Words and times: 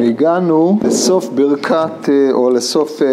הגענו 0.00 0.78
לסוף 0.84 1.28
ברכת, 1.28 2.08
אה, 2.08 2.32
או 2.32 2.50
לסוף, 2.50 3.02
אה, 3.02 3.06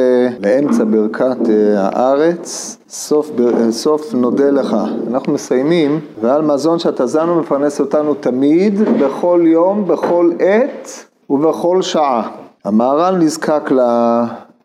לאמצע 0.43 0.83
ברכת 0.83 1.50
אה, 1.50 1.89
הארץ, 1.93 2.77
סוף, 2.89 3.31
סוף 3.69 4.13
נודה 4.13 4.51
לך. 4.51 4.77
אנחנו 5.08 5.33
מסיימים, 5.33 6.00
ועל 6.22 6.42
מזון 6.42 6.80
שאתה 6.80 7.06
זן 7.06 7.30
ומפרנס 7.30 7.80
אותנו 7.80 8.14
תמיד, 8.14 8.80
בכל 9.00 9.41
יום, 9.46 9.88
בכל 9.88 10.32
עת 10.39 10.89
ובכל 11.30 11.82
שעה. 11.82 12.30
המהר"ל 12.65 13.16
נזקק 13.16 13.71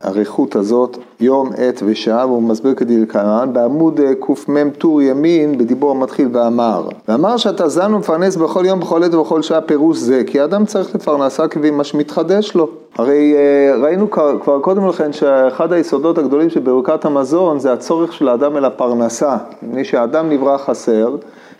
לאריכות 0.05 0.57
הזאת, 0.57 0.99
יום, 1.21 1.51
עת 1.57 1.83
ושעה, 1.87 2.27
והוא 2.27 2.43
מסביר 2.43 2.75
כדלקמן, 2.75 3.51
בעמוד 3.53 4.01
אה, 4.01 4.13
קמ"ם 4.21 4.71
טור 4.71 5.03
ימין, 5.03 5.59
בדיבור 5.59 5.91
המתחיל 5.91 6.29
ואמר. 6.33 6.89
ואמר 7.09 7.37
שאתה 7.37 7.69
זן 7.69 7.95
ומפרנס 7.95 8.37
בכל 8.37 8.67
יום, 8.67 8.81
בכל 8.81 9.05
עת 9.05 9.15
ובכל 9.15 9.43
שעה 9.43 9.61
פירוש 9.61 9.99
זה, 9.99 10.23
כי 10.27 10.41
האדם 10.41 10.67
צריך 10.67 10.95
לפרנסה 10.95 11.49
כפי 11.49 11.71
מה 11.71 11.85
שמתחדש 11.85 12.55
לו. 12.55 12.69
הרי 12.99 13.35
אה, 13.37 13.77
ראינו 13.83 14.11
כבר 14.11 14.61
קודם 14.61 14.89
לכן 14.89 15.13
שאחד 15.13 15.73
היסודות 15.73 16.19
הגדולים 16.19 16.51
של 16.51 16.61
ברכת 16.61 17.05
המזון 17.05 17.59
זה 17.59 17.73
הצורך 17.73 18.13
של 18.13 18.29
האדם 18.29 18.57
אל 18.57 18.65
הפרנסה. 18.65 19.37
מפני 19.63 19.85
שהאדם 19.85 20.31
נברא 20.31 20.57
חסר, 20.57 21.17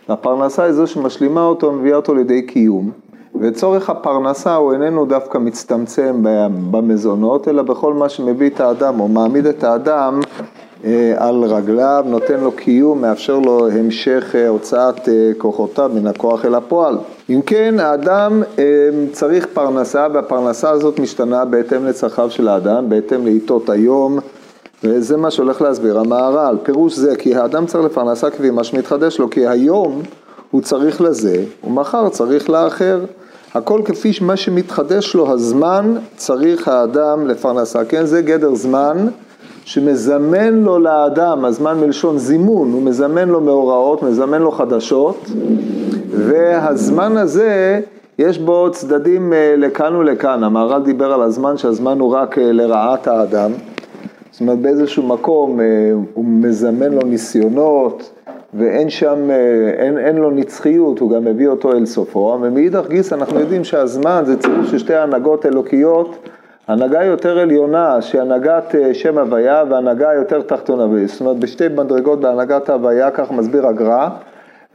והפרנסה 0.09 0.63
היא 0.63 0.73
זו 0.73 0.87
שמשלימה 0.87 1.45
אותו 1.45 1.67
ומביאה 1.67 1.95
אותו 1.95 2.15
לידי 2.15 2.41
קיום. 2.41 3.06
וצורך 3.41 3.89
הפרנסה 3.89 4.55
הוא 4.55 4.73
איננו 4.73 5.05
דווקא 5.05 5.37
מצטמצם 5.37 6.15
במזונות, 6.71 7.47
אלא 7.47 7.61
בכל 7.61 7.93
מה 7.93 8.09
שמביא 8.09 8.49
את 8.49 8.59
האדם 8.59 8.99
או 8.99 9.07
מעמיד 9.07 9.45
את 9.45 9.63
האדם 9.63 10.19
אה, 10.85 11.13
על 11.17 11.43
רגליו, 11.43 12.03
נותן 12.07 12.39
לו 12.39 12.51
קיום, 12.51 13.01
מאפשר 13.01 13.39
לו 13.39 13.69
המשך 13.69 14.35
אה, 14.35 14.47
הוצאת 14.47 15.09
אה, 15.09 15.31
כוחותיו 15.37 15.91
מן 15.93 16.07
הכוח 16.07 16.45
אל 16.45 16.55
הפועל. 16.55 16.97
אם 17.29 17.41
כן, 17.45 17.75
האדם 17.79 18.43
צריך 19.11 19.47
פרנסה, 19.53 20.07
והפרנסה 20.13 20.69
הזאת 20.69 20.99
משתנה 20.99 21.45
בהתאם 21.45 21.85
לצרכיו 21.85 22.31
של 22.31 22.47
האדם, 22.47 22.89
בהתאם 22.89 23.25
לעיתות 23.25 23.69
היום, 23.69 24.19
וזה 24.83 25.17
מה 25.17 25.31
שהולך 25.31 25.61
להסביר 25.61 25.99
המהר"ל. 25.99 26.57
פירוש 26.63 26.95
זה 26.95 27.15
כי 27.15 27.35
האדם 27.35 27.65
צריך 27.65 27.85
לפרנסה 27.85 28.29
כפי 28.29 28.49
מה 28.49 28.63
שמתחדש 28.63 29.19
לו, 29.19 29.29
כי 29.29 29.47
היום 29.47 30.01
הוא 30.51 30.61
צריך 30.61 31.01
לזה, 31.01 31.43
ומחר 31.63 32.09
צריך 32.09 32.49
לאחר. 32.49 32.99
הכל 33.53 33.81
כפי 33.85 34.11
מה 34.21 34.37
שמתחדש 34.37 35.15
לו 35.15 35.31
הזמן, 35.31 35.95
צריך 36.15 36.67
האדם 36.67 37.27
לפרנסה. 37.27 37.85
כן, 37.85 38.05
זה 38.05 38.21
גדר 38.21 38.55
זמן 38.55 39.07
שמזמן 39.65 40.53
לו 40.53 40.79
לאדם, 40.79 41.45
הזמן 41.45 41.79
מלשון 41.79 42.17
זימון, 42.17 42.71
הוא 42.71 42.81
מזמן 42.81 43.29
לו 43.29 43.41
מאורעות, 43.41 44.03
מזמן 44.03 44.41
לו 44.41 44.51
חדשות, 44.51 45.25
והזמן 46.09 47.17
הזה, 47.17 47.79
יש 48.19 48.37
בו 48.37 48.71
צדדים 48.71 49.33
אה, 49.33 49.55
לכאן 49.57 49.95
ולכאן. 49.95 50.43
המהר"ל 50.43 50.83
דיבר 50.83 51.13
על 51.13 51.21
הזמן 51.21 51.57
שהזמן 51.57 51.99
הוא 51.99 52.13
רק 52.13 52.37
אה, 52.37 52.51
לרעת 52.51 53.07
האדם. 53.07 53.51
זאת 54.31 54.41
אומרת, 54.41 54.59
באיזשהו 54.59 55.03
מקום 55.03 55.59
אה, 55.59 55.65
הוא 56.13 56.25
מזמן 56.25 56.91
לו 56.93 57.01
ניסיונות, 57.01 58.11
ואין 58.53 58.89
שם, 58.89 59.31
אה, 59.31 59.71
אין, 59.77 59.97
אין 59.97 60.15
לו 60.15 60.31
נצחיות, 60.31 60.99
הוא 60.99 61.11
גם 61.11 61.25
מביא 61.25 61.47
אותו 61.47 61.71
אל 61.71 61.85
סופו, 61.85 62.39
ומאידך 62.41 62.87
גיס 62.87 63.13
אנחנו 63.13 63.39
יודעים 63.39 63.63
שהזמן 63.63 64.23
זה 64.25 64.37
צירוף 64.37 64.65
של 64.65 64.77
שתי 64.77 64.95
הנהגות 64.95 65.45
אלוקיות, 65.45 66.29
הנהגה 66.67 67.03
יותר 67.03 67.39
עליונה 67.39 68.01
שהיא 68.01 68.21
הנהגת 68.21 68.75
אה, 68.75 68.93
שם 68.93 69.17
הוויה 69.17 69.63
והנהגה 69.69 70.13
יותר 70.13 70.41
תחתונה, 70.41 71.07
זאת 71.07 71.21
אומרת 71.21 71.39
בשתי 71.39 71.67
מדרגות 71.67 72.19
בהנהגת 72.19 72.69
הוויה, 72.69 73.11
כך 73.11 73.31
מסביר 73.31 73.67
הגר"א, 73.67 74.07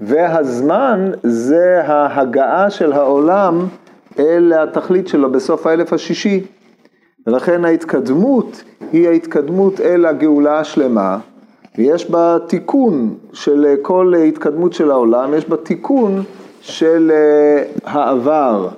והזמן 0.01 1.11
זה 1.23 1.83
ההגעה 1.85 2.71
של 2.71 2.93
העולם 2.93 3.67
אל 4.19 4.53
התכלית 4.53 5.09
שלו 5.09 5.33
בסוף 5.33 5.67
האלף 5.67 5.93
השישי, 5.93 6.47
ולכן 7.27 7.65
ההתקדמות 7.65 8.63
היא 8.93 9.09
ההתקדמות 9.09 9.81
אל 9.81 10.07
הגאולה 10.07 10.59
השלמה. 10.59 11.19
ויש 11.79 12.11
בה 12.11 12.37
תיקון 12.47 13.15
של 13.33 13.67
אה, 13.67 13.75
כל 13.83 14.13
אה, 14.17 14.23
התקדמות 14.23 14.73
של 14.73 14.91
העולם, 14.91 15.35
יש 15.35 15.49
בה 15.49 15.57
תיקון 15.57 16.23
של 16.61 17.13
אה, 17.15 17.63
העבר. 17.85 18.69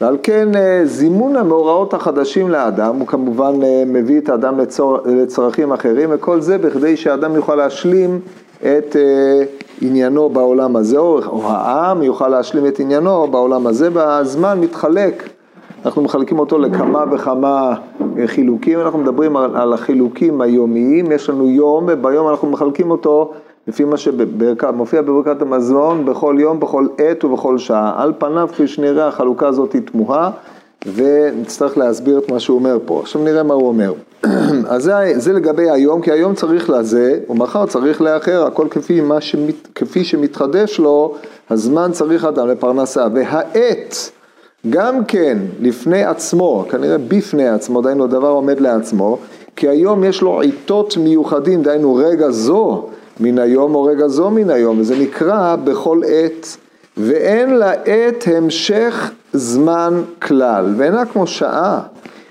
ועל 0.00 0.16
כן 0.22 0.48
זימון 0.84 1.36
המאורעות 1.36 1.94
החדשים 1.94 2.48
לאדם, 2.50 2.98
הוא 2.98 3.06
כמובן 3.06 3.52
מביא 3.86 4.18
את 4.18 4.28
האדם 4.28 4.58
לצור, 4.58 4.98
לצרכים 5.06 5.72
אחרים, 5.72 6.08
וכל 6.12 6.40
זה 6.40 6.58
בכדי 6.58 6.96
שהאדם 6.96 7.34
יוכל 7.34 7.54
להשלים 7.54 8.20
את 8.62 8.96
עניינו 9.80 10.28
בעולם 10.28 10.76
הזה, 10.76 10.98
או 10.98 11.42
העם 11.44 12.02
יוכל 12.02 12.28
להשלים 12.28 12.66
את 12.66 12.80
עניינו 12.80 13.26
בעולם 13.26 13.66
הזה, 13.66 13.88
והזמן 13.92 14.60
מתחלק 14.60 15.28
אנחנו 15.84 16.02
מחלקים 16.02 16.38
אותו 16.38 16.58
לכמה 16.58 17.04
וכמה 17.12 17.74
אה, 18.18 18.26
חילוקים, 18.26 18.80
אנחנו 18.80 18.98
מדברים 18.98 19.36
על, 19.36 19.56
על 19.56 19.72
החילוקים 19.72 20.40
היומיים, 20.40 21.12
יש 21.12 21.30
לנו 21.30 21.50
יום, 21.50 21.84
וביום 21.88 22.28
אנחנו 22.28 22.50
מחלקים 22.50 22.90
אותו 22.90 23.32
לפי 23.68 23.84
מה 23.84 23.96
שמופיע 23.96 25.02
בברכת 25.02 25.42
המזון, 25.42 26.04
בכל 26.04 26.36
יום, 26.38 26.60
בכל 26.60 26.86
עת 26.98 27.24
ובכל 27.24 27.58
שעה. 27.58 27.94
על 27.96 28.12
פניו, 28.18 28.48
כפי 28.52 28.66
שנראה, 28.66 29.08
החלוקה 29.08 29.48
הזאת 29.48 29.72
היא 29.72 29.82
תמוהה, 29.82 30.30
ונצטרך 30.94 31.78
להסביר 31.78 32.18
את 32.18 32.30
מה 32.30 32.40
שהוא 32.40 32.58
אומר 32.58 32.78
פה. 32.84 33.00
עכשיו 33.00 33.22
נראה 33.22 33.42
מה 33.42 33.54
הוא 33.54 33.68
אומר. 33.68 33.92
אז 34.72 34.82
זה, 34.82 34.92
זה 35.16 35.32
לגבי 35.32 35.70
היום, 35.70 36.00
כי 36.00 36.12
היום 36.12 36.34
צריך 36.34 36.70
לזה, 36.70 37.18
ומחר 37.28 37.66
צריך 37.66 38.02
לאחר, 38.02 38.46
הכל 38.46 38.66
כפי, 38.70 39.00
שמת, 39.20 39.68
כפי 39.74 40.04
שמתחדש 40.04 40.78
לו, 40.78 41.14
הזמן 41.50 41.92
צריך 41.92 42.24
אדם 42.24 42.48
לפרנסה. 42.48 43.06
והעת, 43.14 44.10
גם 44.70 45.04
כן 45.04 45.38
לפני 45.60 46.04
עצמו, 46.04 46.64
כנראה 46.70 46.98
בפני 46.98 47.48
עצמו, 47.48 47.82
דהיינו 47.82 48.06
דבר 48.06 48.28
עומד 48.28 48.60
לעצמו, 48.60 49.18
כי 49.56 49.68
היום 49.68 50.04
יש 50.04 50.22
לו 50.22 50.40
עיתות 50.40 50.96
מיוחדים, 50.96 51.62
דהיינו 51.62 51.94
רגע 51.94 52.30
זו 52.30 52.86
מן 53.20 53.38
היום 53.38 53.74
או 53.74 53.82
רגע 53.82 54.08
זו 54.08 54.30
מן 54.30 54.50
היום, 54.50 54.80
וזה 54.80 54.96
נקרא 54.96 55.56
בכל 55.56 56.00
עת, 56.06 56.56
ואין 56.96 57.54
לעת 57.54 58.24
המשך 58.36 59.10
זמן 59.32 60.02
כלל, 60.22 60.74
ואינה 60.76 61.04
כמו 61.04 61.26
שעה, 61.26 61.80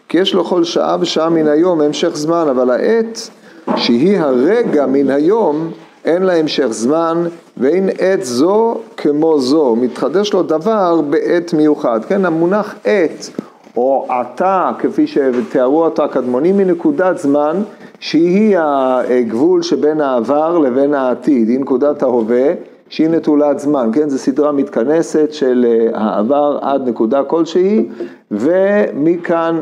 כי 0.09 0.17
יש 0.17 0.33
לו 0.33 0.43
כל 0.43 0.63
שעה 0.63 0.97
ושעה 0.99 1.29
מן 1.29 1.47
היום 1.47 1.81
המשך 1.81 2.11
זמן, 2.13 2.45
אבל 2.49 2.69
העת 2.69 3.29
שהיא 3.75 4.19
הרגע 4.19 4.85
מן 4.85 5.09
היום, 5.09 5.71
אין 6.07 6.23
לה 6.23 6.35
המשך 6.35 6.67
זמן, 6.67 7.23
ואין 7.57 7.89
עת 7.99 8.23
זו 8.23 8.77
כמו 8.97 9.39
זו, 9.39 9.75
מתחדש 9.75 10.33
לו 10.33 10.43
דבר 10.43 11.01
בעת 11.01 11.53
מיוחד, 11.53 12.05
כן, 12.05 12.25
המונח 12.25 12.75
עת 12.85 13.29
או 13.77 14.05
עתה, 14.09 14.71
כפי 14.79 15.07
שתיארו 15.07 15.83
אותו 15.83 16.03
הקדמונים, 16.03 16.59
היא 16.59 16.67
נקודת 16.67 17.17
זמן 17.17 17.61
שהיא 17.99 18.57
הגבול 18.57 19.61
שבין 19.61 20.01
העבר 20.01 20.57
לבין 20.57 20.93
העתיד, 20.93 21.49
היא 21.49 21.59
נקודת 21.59 22.03
ההווה 22.03 22.53
שהיא 22.89 23.09
נטולת 23.09 23.59
זמן, 23.59 23.89
כן, 23.93 24.09
זו 24.09 24.17
סדרה 24.17 24.51
מתכנסת 24.51 25.27
של 25.31 25.65
אה, 25.69 25.99
העבר 25.99 26.59
עד 26.61 26.87
נקודה 26.89 27.23
כלשהי 27.23 27.87
ומכאן 28.31 29.59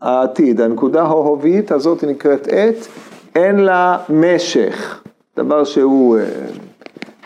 העתיד, 0.00 0.60
הנקודה 0.60 1.02
ההובית 1.02 1.72
הזאת 1.72 2.04
נקראת 2.04 2.48
עת, 2.50 2.88
אין 3.34 3.56
לה 3.56 3.98
משך, 4.08 5.02
דבר 5.36 5.64
שהוא 5.64 6.18
אה, 6.18 6.24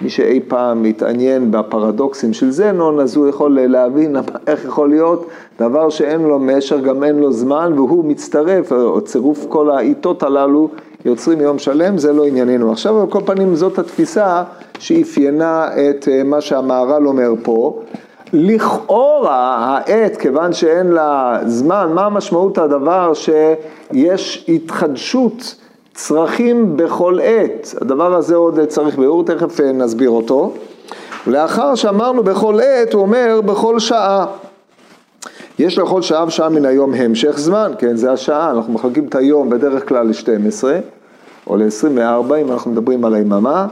מי 0.01 0.11
שאי 0.11 0.41
פעם 0.49 0.83
מתעניין 0.83 1.51
בפרדוקסים 1.51 2.33
של 2.33 2.51
זנון, 2.51 3.01
אז 3.01 3.17
הוא 3.17 3.29
יכול 3.29 3.61
להבין 3.61 4.17
איך 4.47 4.65
יכול 4.65 4.89
להיות 4.89 5.29
דבר 5.61 5.91
שאין 5.91 6.21
לו 6.21 6.39
משך, 6.39 6.77
גם 6.85 7.05
אין 7.05 7.19
לו 7.19 7.33
זמן, 7.33 7.73
והוא 7.75 8.05
מצטרף, 8.05 8.73
או 8.73 9.01
צירוף 9.01 9.47
כל 9.49 9.71
העיתות 9.71 10.23
הללו 10.23 10.69
יוצרים 11.05 11.41
יום 11.41 11.59
שלם, 11.59 11.99
זה 11.99 12.13
לא 12.13 12.27
ענייננו. 12.27 12.73
עכשיו, 12.73 13.01
על 13.01 13.07
כל 13.07 13.21
פנים, 13.25 13.55
זאת 13.55 13.79
התפיסה 13.79 14.45
שאפיינה 14.79 15.69
את 15.75 16.09
אה, 16.09 16.23
מה 16.25 16.41
שהמהר"ל 16.41 17.07
אומר 17.07 17.33
פה. 17.43 17.83
לכאורה 18.33 19.57
העט, 19.59 20.17
כיוון 20.17 20.53
שאין 20.53 20.87
לה 20.87 21.39
זמן, 21.47 21.93
מה 21.95 22.09
משמעות 22.09 22.59
הדבר 22.59 23.13
שיש 23.15 24.45
התחדשות 24.49 25.55
צרכים 25.97 26.77
בכל 26.77 27.19
עת, 27.23 27.75
הדבר 27.81 28.15
הזה 28.15 28.37
עוד 28.37 28.65
צריך 28.65 28.99
ביאור, 28.99 29.25
תכף 29.25 29.61
אה, 29.61 29.73
נסביר 29.73 30.11
אותו. 30.11 30.53
לאחר 31.27 31.75
שאמרנו 31.75 32.23
בכל 32.23 32.61
עת, 32.61 32.93
הוא 32.93 33.03
אומר 33.03 33.41
בכל 33.45 33.79
שעה. 33.79 34.27
יש 35.59 35.79
לכל 35.79 36.03
שעה 36.03 36.25
ושעה 36.27 36.49
מן 36.49 36.65
היום 36.65 36.95
המשך 36.95 37.39
זמן, 37.39 37.73
כן, 37.79 37.97
זה 37.97 38.13
השעה, 38.13 38.51
אנחנו 38.51 38.73
מחלקים 38.73 39.07
את 39.07 39.15
היום 39.15 39.51
בדרך 39.51 39.89
כלל 39.89 40.07
ל-12 40.07 40.65
או 41.47 41.57
ל-24 41.57 42.35
אם 42.41 42.53
אנחנו 42.53 42.71
מדברים 42.71 43.05
על 43.05 43.15
היממה. 43.15 43.67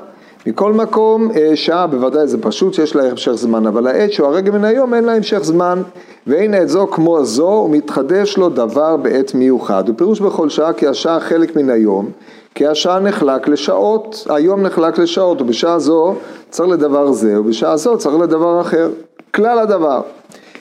מכל 0.47 0.73
מקום, 0.73 1.31
אה, 1.37 1.57
שעה 1.57 1.87
בוודאי 1.87 2.27
זה 2.27 2.43
פשוט 2.43 2.75
שיש 2.75 2.97
לה 2.97 3.11
המשך 3.11 3.33
זמן, 3.33 3.67
אבל 3.67 3.87
העת 3.87 4.13
שהוא 4.13 4.27
הרגע 4.29 4.53
מן 4.53 4.65
היום 4.65 4.95
אין 4.95 5.05
לה 5.05 5.15
המשך 5.15 5.39
זמן, 5.43 5.83
ואין 6.27 6.55
עת 6.55 6.69
זו 6.69 6.87
כמו 6.87 7.25
זו, 7.25 7.63
ומתחדש 7.67 8.37
לו 8.37 8.49
דבר 8.49 8.97
בעת 8.97 9.35
מיוחד. 9.35 9.85
ופירוש 9.87 10.21
בכל 10.21 10.49
שעה 10.49 10.73
כי 10.73 10.87
השעה 10.87 11.21
חלק 11.21 11.57
מן 11.57 11.71
היום, 11.71 12.11
כי 12.55 12.67
השעה 12.67 13.01
נחלק 13.01 13.49
לשעות, 13.49 14.27
היום 14.31 14.63
נחלק 14.63 14.99
לשעות, 14.99 15.41
ובשעה 15.41 15.79
זו 15.79 16.15
צריך 16.51 16.69
לדבר 16.69 17.13
זה, 17.13 17.41
ובשעה 17.41 17.77
זו 17.77 17.99
צריך 17.99 18.17
לדבר 18.17 18.61
אחר. 18.61 18.91
כלל 19.35 19.59
הדבר, 19.59 20.01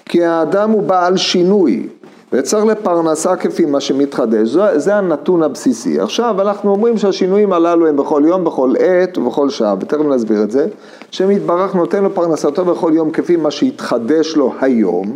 כי 0.06 0.24
האדם 0.24 0.70
הוא 0.70 0.84
בעל 0.84 1.18
שינוי, 1.18 1.88
וצריך 2.34 2.66
לפרנסה 2.66 3.36
כפי 3.36 3.66
מה 3.66 3.82
שמתחדש, 3.82 4.50
זה, 4.50 4.80
זה 4.80 4.96
הנתון 4.96 5.44
הבסיסי. 5.44 6.00
עכשיו 6.00 6.42
אנחנו 6.42 6.72
אומרים 6.72 6.98
שהשינויים 6.98 7.54
הללו 7.54 7.88
הם 7.88 7.98
בכל 7.98 8.24
יום, 8.26 8.44
בכל 8.44 8.74
עת 8.80 9.18
ובכל 9.18 9.50
שעה, 9.50 9.76
ותכף 9.80 10.02
נסביר 10.02 10.44
את 10.44 10.52
זה, 10.52 10.68
שם 11.12 11.32
יתברך 11.32 11.76
נותן 11.76 12.04
לו 12.04 12.16
פרנסתו 12.16 12.66
בכל 12.66 12.92
יום 12.96 13.12
כפי 13.12 13.36
מה 13.36 13.52
שהתחדש 13.52 14.36
לו 14.36 14.54
היום, 14.62 15.16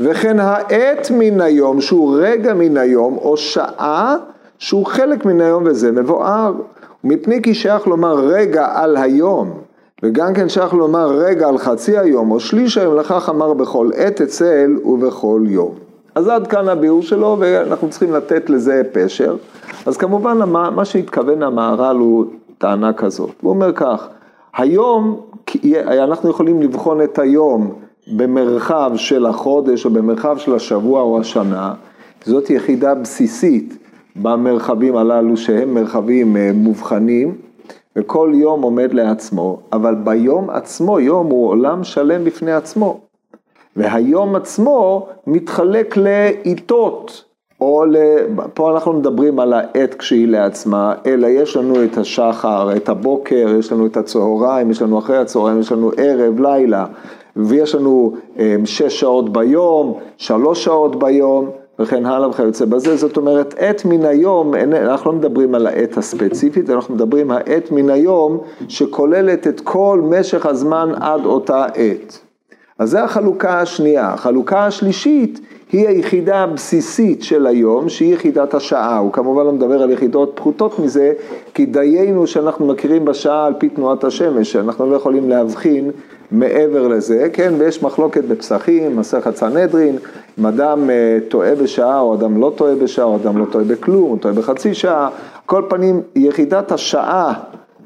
וכן 0.00 0.40
העת 0.40 1.10
מן 1.10 1.40
היום 1.40 1.80
שהוא 1.80 2.16
רגע 2.20 2.54
מן 2.54 2.76
היום, 2.76 3.16
או 3.16 3.36
שעה 3.36 4.16
שהוא 4.58 4.86
חלק 4.86 5.24
מן 5.24 5.40
היום 5.40 5.64
וזה 5.66 5.92
מבואר, 5.92 6.52
מפני 7.04 7.42
כי 7.42 7.54
שייך 7.54 7.86
לומר 7.86 8.14
רגע 8.14 8.68
על 8.74 8.96
היום, 8.96 9.50
וגם 10.02 10.34
כן 10.34 10.48
שייך 10.48 10.74
לומר 10.74 11.06
רגע 11.16 11.48
על 11.48 11.58
חצי 11.58 11.98
היום 11.98 12.30
או 12.30 12.40
שליש 12.40 12.78
היום, 12.78 12.96
לכך 12.96 13.28
אמר 13.28 13.54
בכל 13.54 13.90
עת 13.96 14.20
אצל 14.20 14.76
ובכל 14.84 15.42
יום. 15.46 15.83
אז 16.14 16.28
עד 16.28 16.46
כאן 16.46 16.68
הביאור 16.68 17.02
שלו, 17.02 17.36
ואנחנו 17.40 17.90
צריכים 17.90 18.12
לתת 18.12 18.50
לזה 18.50 18.82
פשר. 18.92 19.36
אז 19.86 19.96
כמובן, 19.96 20.38
מה 20.50 20.84
שהתכוון 20.84 21.42
המהר"ל 21.42 21.96
הוא 21.96 22.24
טענה 22.58 22.92
כזאת. 22.92 23.30
הוא 23.40 23.50
אומר 23.50 23.72
כך, 23.72 24.08
היום, 24.56 25.20
אנחנו 25.86 26.30
יכולים 26.30 26.62
לבחון 26.62 27.02
את 27.02 27.18
היום 27.18 27.74
במרחב 28.06 28.92
של 28.96 29.26
החודש 29.26 29.84
או 29.84 29.90
במרחב 29.90 30.38
של 30.38 30.54
השבוע 30.54 31.02
או 31.02 31.20
השנה, 31.20 31.74
זאת 32.24 32.50
יחידה 32.50 32.94
בסיסית 32.94 33.78
במרחבים 34.16 34.96
הללו 34.96 35.36
שהם 35.36 35.74
מרחבים 35.74 36.36
אה, 36.36 36.50
מובחנים, 36.54 37.34
וכל 37.96 38.32
יום 38.34 38.62
עומד 38.62 38.94
לעצמו, 38.94 39.58
אבל 39.72 39.94
ביום 39.94 40.50
עצמו, 40.50 41.00
יום 41.00 41.26
הוא 41.26 41.48
עולם 41.48 41.84
שלם 41.84 42.24
בפני 42.24 42.52
עצמו. 42.52 43.00
והיום 43.76 44.36
עצמו 44.36 45.06
מתחלק 45.26 45.96
לעיתות, 45.96 47.24
או 47.60 47.84
ל... 47.84 47.96
פה 48.54 48.72
אנחנו 48.72 48.92
מדברים 48.92 49.40
על 49.40 49.52
העת 49.52 49.94
כשהיא 49.94 50.28
לעצמה, 50.28 50.94
אלא 51.06 51.26
יש 51.26 51.56
לנו 51.56 51.84
את 51.84 51.98
השחר, 51.98 52.76
את 52.76 52.88
הבוקר, 52.88 53.54
יש 53.58 53.72
לנו 53.72 53.86
את 53.86 53.96
הצהריים, 53.96 54.70
יש 54.70 54.82
לנו 54.82 54.98
אחרי 54.98 55.16
הצהריים, 55.16 55.60
יש 55.60 55.72
לנו 55.72 55.90
ערב, 55.96 56.40
לילה, 56.40 56.86
ויש 57.36 57.74
לנו 57.74 58.14
אה, 58.38 58.56
שש 58.64 59.00
שעות 59.00 59.32
ביום, 59.32 59.98
שלוש 60.16 60.64
שעות 60.64 60.98
ביום. 60.98 61.50
וכן 61.78 62.06
הלאה 62.06 62.28
וכיוצא 62.28 62.64
בזה, 62.64 62.96
זאת 62.96 63.16
אומרת 63.16 63.54
עת 63.58 63.84
מן 63.84 64.04
היום, 64.04 64.54
אנחנו 64.54 65.12
לא 65.12 65.18
מדברים 65.18 65.54
על 65.54 65.66
העת 65.66 65.96
הספציפית, 65.96 66.70
אנחנו 66.70 66.94
מדברים 66.94 67.30
העת 67.30 67.70
מן 67.70 67.90
היום 67.90 68.38
שכוללת 68.68 69.46
את 69.46 69.60
כל 69.60 70.00
משך 70.04 70.46
הזמן 70.46 70.92
עד 71.00 71.24
אותה 71.24 71.64
עת. 71.64 72.23
אז 72.78 72.90
זו 72.90 72.98
החלוקה 72.98 73.60
השנייה. 73.60 74.08
החלוקה 74.08 74.66
השלישית 74.66 75.40
היא 75.72 75.88
היחידה 75.88 76.38
הבסיסית 76.38 77.22
של 77.22 77.46
היום, 77.46 77.88
שהיא 77.88 78.14
יחידת 78.14 78.54
השעה. 78.54 78.98
הוא 78.98 79.12
כמובן 79.12 79.44
לא 79.44 79.52
מדבר 79.52 79.82
על 79.82 79.90
יחידות 79.90 80.32
פחותות 80.34 80.78
מזה, 80.78 81.12
כי 81.54 81.66
דיינו 81.66 82.26
שאנחנו 82.26 82.66
מכירים 82.66 83.04
בשעה 83.04 83.46
על 83.46 83.54
פי 83.58 83.68
תנועת 83.68 84.04
השמש, 84.04 84.52
שאנחנו 84.52 84.90
לא 84.90 84.96
יכולים 84.96 85.28
להבחין 85.28 85.90
מעבר 86.30 86.88
לזה, 86.88 87.28
כן, 87.32 87.52
ויש 87.58 87.82
מחלוקת 87.82 88.24
בפסחים, 88.24 88.96
מסכת 88.96 89.36
סנהדרין, 89.36 89.96
אם 90.38 90.46
אדם 90.46 90.90
אה, 90.90 91.18
טועה 91.28 91.54
בשעה 91.54 92.00
או 92.00 92.14
אדם 92.14 92.40
לא 92.40 92.52
טועה 92.56 92.74
בשעה 92.74 93.04
או 93.04 93.16
אדם 93.16 93.38
לא 93.38 93.44
טועה 93.44 93.64
בכלום, 93.64 94.10
הוא 94.10 94.18
טועה 94.18 94.34
בחצי 94.34 94.74
שעה, 94.74 95.08
כל 95.46 95.62
פנים 95.68 96.00
יחידת 96.16 96.72
השעה 96.72 97.32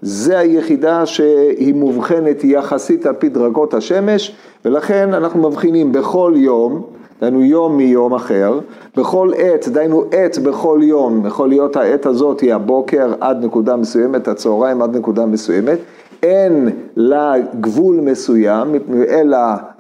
זה 0.03 0.39
היחידה 0.39 1.07
שהיא 1.07 1.75
מובחנת 1.75 2.45
יחסית 2.45 3.07
על 3.07 3.15
פי 3.15 3.29
דרגות 3.29 3.75
השמש, 3.75 4.37
ולכן 4.65 5.15
אנחנו 5.15 5.51
מבחינים 5.51 5.93
בכל 5.93 6.33
יום, 6.37 6.83
דהיינו 7.21 7.45
יום 7.45 7.77
מיום 7.77 8.15
אחר, 8.15 8.61
בכל 8.97 9.31
עת, 9.37 9.69
דהיינו 9.69 10.05
עת 10.13 10.39
בכל 10.39 10.81
יום, 10.83 11.27
יכול 11.27 11.49
להיות 11.49 11.77
העת 11.77 12.07
הזאת 12.07 12.41
היא 12.41 12.55
הבוקר 12.55 13.15
עד 13.21 13.45
נקודה 13.45 13.77
מסוימת, 13.77 14.29
הצהריים 14.29 14.83
עד 14.83 14.97
נקודה 14.97 15.27
מסוימת, 15.27 15.79
אין 16.23 16.69
לה 16.97 17.35
גבול 17.61 17.97
מסוים, 17.97 18.75
אלא 19.09 19.39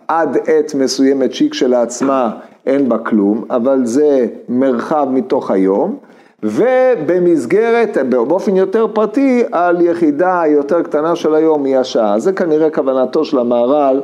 עד 0.09 0.37
עת 0.47 0.75
מסוימת 0.75 1.35
שהיא 1.35 1.50
כשלעצמה 1.50 2.31
אין 2.67 2.88
בה 2.88 2.99
כלום, 2.99 3.44
אבל 3.50 3.87
זה 3.87 4.26
מרחב 4.49 5.06
מתוך 5.11 5.50
היום. 5.50 5.97
ובמסגרת, 6.43 7.99
באופן 8.08 8.56
יותר 8.56 8.87
פרטי, 8.93 9.43
על 9.52 9.81
יחידה 9.81 10.43
יותר 10.46 10.82
קטנה 10.82 11.17
של 11.17 11.35
היום 11.35 11.64
היא 11.64 11.76
השעה. 11.76 12.19
זה 12.19 12.32
כנראה 12.32 12.70
כוונתו 12.70 13.25
של 13.25 13.38
המהר"ל 13.38 14.00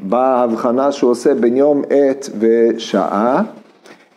בהבחנה 0.00 0.92
שהוא 0.92 1.10
עושה 1.10 1.34
בין 1.34 1.56
יום, 1.56 1.82
עת 1.90 2.30
ושעה. 2.38 3.42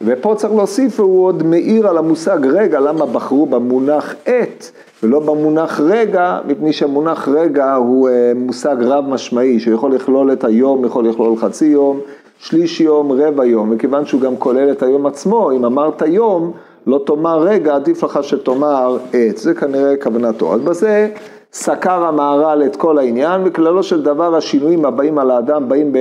ופה 0.02 0.34
צריך 0.38 0.54
להוסיף, 0.54 1.00
הוא 1.00 1.26
עוד 1.26 1.44
מאיר 1.44 1.88
על 1.88 1.98
המושג 1.98 2.40
רגע, 2.46 2.80
למה 2.80 3.06
בחרו 3.06 3.46
במונח 3.46 4.16
עת 4.26 4.72
ולא 5.04 5.20
במונח 5.20 5.80
רגע, 5.80 6.40
מפני 6.48 6.74
שהמונח 6.74 7.28
רגע 7.28 7.74
הוא 7.74 8.10
אה, 8.10 8.32
מושג 8.36 8.76
רב 8.80 9.06
משמעי, 9.08 9.60
שיכול 9.60 9.96
לכלול 9.96 10.32
את 10.32 10.44
היום, 10.44 10.86
יכול 10.86 11.08
לכלול 11.08 11.38
חצי 11.38 11.66
יום, 11.66 12.00
שליש 12.40 12.82
יום, 12.82 13.12
רבע 13.12 13.46
יום, 13.46 13.70
מכיוון 13.70 14.06
שהוא 14.06 14.22
גם 14.22 14.38
כולל 14.38 14.72
את 14.72 14.84
היום 14.84 15.06
עצמו, 15.06 15.52
אם 15.52 15.66
אמרת 15.66 16.02
יום, 16.02 16.52
לא 16.88 17.04
תאמר 17.06 17.40
רגע, 17.40 17.76
עדיף 17.76 18.04
לך 18.04 18.24
שתאמר 18.24 18.98
עת, 19.14 19.38
זה 19.38 19.54
כנראה 19.54 19.94
כוונתו. 20.04 20.54
אז 20.54 20.62
בזה 20.62 21.10
סקר 21.54 22.04
המהר"ל 22.04 22.64
את 22.66 22.76
כל 22.76 22.98
העניין, 22.98 23.42
וכללו 23.46 23.84
של 23.84 24.04
דבר 24.04 24.36
השינויים 24.36 24.86
הבאים 24.86 25.20
על 25.20 25.32
האדם 25.32 25.70
באים 25.70 25.94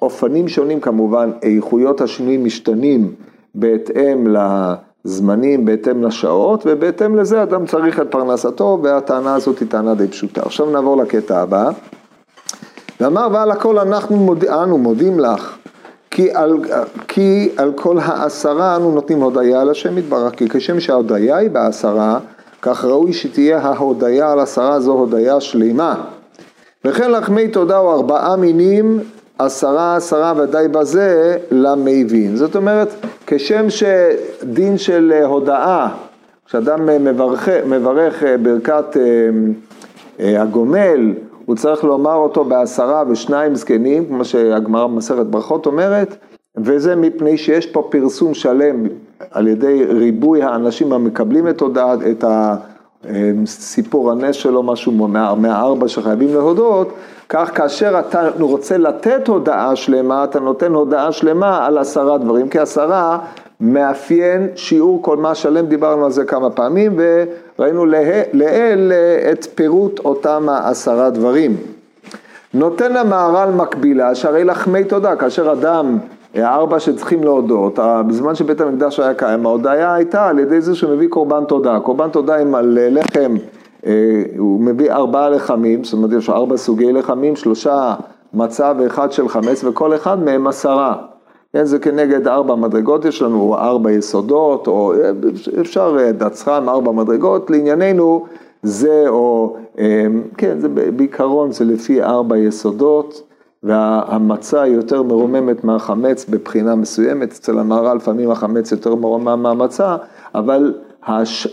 באופנים 0.00 0.48
שונים 0.48 0.80
כמובן, 0.80 1.30
איכויות 1.42 2.00
השינויים 2.00 2.44
משתנים 2.44 3.12
בהתאם 3.54 4.26
לזמנים, 5.04 5.64
בהתאם 5.64 6.04
לשעות, 6.04 6.62
ובהתאם 6.66 7.16
לזה 7.16 7.42
אדם 7.42 7.66
צריך 7.66 8.00
את 8.00 8.10
פרנסתו, 8.10 8.78
והטענה 8.82 9.34
הזאת 9.34 9.58
היא 9.58 9.68
טענה 9.68 9.94
די 9.94 10.08
פשוטה. 10.08 10.42
עכשיו 10.42 10.70
נעבור 10.70 10.96
לקטע 10.96 11.40
הבא. 11.40 11.70
ואמר 13.00 13.28
ועל 13.32 13.50
הכל 13.50 13.78
אנחנו 13.78 14.16
מוד... 14.16 14.44
אנו 14.44 14.78
מודים 14.78 15.20
לך 15.20 15.57
כי 16.10 16.30
על, 16.34 16.54
כי 17.08 17.48
על 17.56 17.72
כל 17.72 17.98
העשרה 18.02 18.76
אנו 18.76 18.92
נותנים 18.92 19.20
הודיה 19.20 19.60
על 19.60 19.70
השם 19.70 19.98
יתברך, 19.98 20.34
כי 20.34 20.48
כשם 20.48 20.80
שההודיה 20.80 21.36
היא 21.36 21.50
בעשרה, 21.50 22.18
כך 22.62 22.84
ראוי 22.84 23.12
שתהיה 23.12 23.58
ההודיה 23.58 24.32
על 24.32 24.40
עשרה 24.40 24.80
זו 24.80 24.92
הודיה 24.92 25.40
שלמה. 25.40 25.94
וכן 26.84 27.10
לחמי 27.10 27.48
תודה 27.48 27.76
הוא 27.76 27.92
ארבעה 27.92 28.36
מינים, 28.36 29.00
עשרה 29.38 29.96
עשרה 29.96 30.32
ודאי 30.36 30.68
בזה 30.68 31.36
למבין. 31.50 32.36
זאת 32.36 32.56
אומרת, 32.56 32.88
כשם 33.26 33.66
שדין 33.70 34.78
של 34.78 35.12
הודאה, 35.24 35.88
כשאדם 36.46 37.04
מברך, 37.04 37.48
מברך 37.66 38.22
ברכת 38.42 38.96
אה, 38.96 39.02
אה, 40.20 40.42
הגומל, 40.42 41.12
הוא 41.48 41.56
צריך 41.56 41.84
לומר 41.84 42.14
אותו 42.14 42.44
בעשרה 42.44 43.02
ושניים 43.08 43.54
זקנים, 43.54 44.06
כמו 44.06 44.24
שהגמרא 44.24 44.86
במסכת 44.86 45.26
ברכות 45.26 45.66
אומרת, 45.66 46.16
וזה 46.56 46.96
מפני 46.96 47.38
שיש 47.38 47.66
פה 47.66 47.88
פרסום 47.90 48.34
שלם 48.34 48.86
על 49.30 49.48
ידי 49.48 49.84
ריבוי 49.84 50.42
האנשים 50.42 50.92
המקבלים 50.92 51.48
את 51.48 51.60
הודעת, 51.60 51.98
את 52.10 52.24
הסיפור 53.04 54.10
הנס 54.10 54.36
שלו, 54.36 54.62
משהו 54.62 54.92
מהארבע 55.36 55.88
שחייבים 55.88 56.34
להודות, 56.34 56.92
כך 57.28 57.50
כאשר 57.54 57.98
אתה 57.98 58.28
רוצה 58.40 58.78
לתת 58.78 59.28
הודעה 59.28 59.76
שלמה, 59.76 60.24
אתה 60.24 60.40
נותן 60.40 60.72
הודעה 60.72 61.12
שלמה 61.12 61.66
על 61.66 61.78
עשרה 61.78 62.18
דברים, 62.18 62.48
כי 62.48 62.58
עשרה 62.58 63.18
מאפיין 63.60 64.48
שיעור 64.54 65.02
כל 65.02 65.16
מה 65.16 65.34
שלם, 65.34 65.66
דיברנו 65.66 66.04
על 66.04 66.10
זה 66.10 66.24
כמה 66.24 66.50
פעמים, 66.50 66.96
וראינו 67.58 67.86
לעיל 68.32 68.92
את 69.32 69.46
פירוט 69.54 69.98
אותם 69.98 70.48
העשרה 70.48 71.10
דברים. 71.10 71.56
נותן 72.54 72.96
המהר"ל 72.96 73.50
מקבילה, 73.50 74.14
שהרי 74.14 74.44
לחמי 74.44 74.84
תודה, 74.84 75.16
כאשר 75.16 75.52
אדם, 75.52 75.98
הארבע 76.34 76.80
שצריכים 76.80 77.24
להודות, 77.24 77.78
בזמן 78.08 78.34
שבית 78.34 78.60
המקדש 78.60 79.00
היה 79.00 79.14
קיים, 79.14 79.46
ההודעה 79.46 79.94
הייתה 79.94 80.26
על 80.26 80.38
ידי 80.38 80.60
זה 80.60 80.74
שהוא 80.74 80.94
מביא 80.94 81.08
קורבן 81.08 81.44
תודה. 81.44 81.80
קורבן 81.80 82.08
תודה 82.08 82.36
עם 82.36 82.54
על 82.54 82.78
לחם, 82.90 83.34
אה, 83.86 83.92
הוא 84.38 84.60
מביא 84.60 84.92
ארבעה 84.92 85.30
לחמים, 85.30 85.84
זאת 85.84 85.92
אומרת 85.92 86.12
יש 86.12 86.30
ארבע 86.30 86.56
סוגי 86.56 86.92
לחמים, 86.92 87.36
שלושה 87.36 87.94
מצה 88.34 88.72
ואחד 88.78 89.12
של 89.12 89.28
חמץ, 89.28 89.64
וכל 89.64 89.94
אחד 89.94 90.22
מהם 90.22 90.46
עשרה. 90.46 90.94
כן, 91.52 91.64
זה 91.64 91.78
כנגד 91.78 92.28
ארבע 92.28 92.54
מדרגות, 92.54 93.04
יש 93.04 93.22
לנו 93.22 93.54
ארבע 93.54 93.90
יסודות, 93.90 94.66
או 94.66 94.92
אפשר 95.60 95.96
אה, 96.00 96.12
דצחם, 96.12 96.68
ארבע 96.68 96.92
מדרגות, 96.92 97.50
לענייננו 97.50 98.26
זה, 98.62 99.04
או, 99.08 99.56
אה, 99.78 100.06
כן, 100.36 100.58
זה 100.60 100.68
בעיקרון 100.68 101.52
זה 101.52 101.64
לפי 101.64 102.02
ארבע 102.02 102.38
יסודות, 102.38 103.22
והמצה 103.62 104.66
יותר 104.66 105.02
מרוממת 105.02 105.64
מהחמץ 105.64 106.26
בבחינה 106.28 106.74
מסוימת, 106.74 107.32
אצל 107.32 107.58
המהר"ל 107.58 107.96
לפעמים 107.96 108.30
החמץ 108.30 108.72
יותר 108.72 108.94
מרומם 108.94 109.42
מהמצה, 109.42 109.96
אבל 110.34 110.74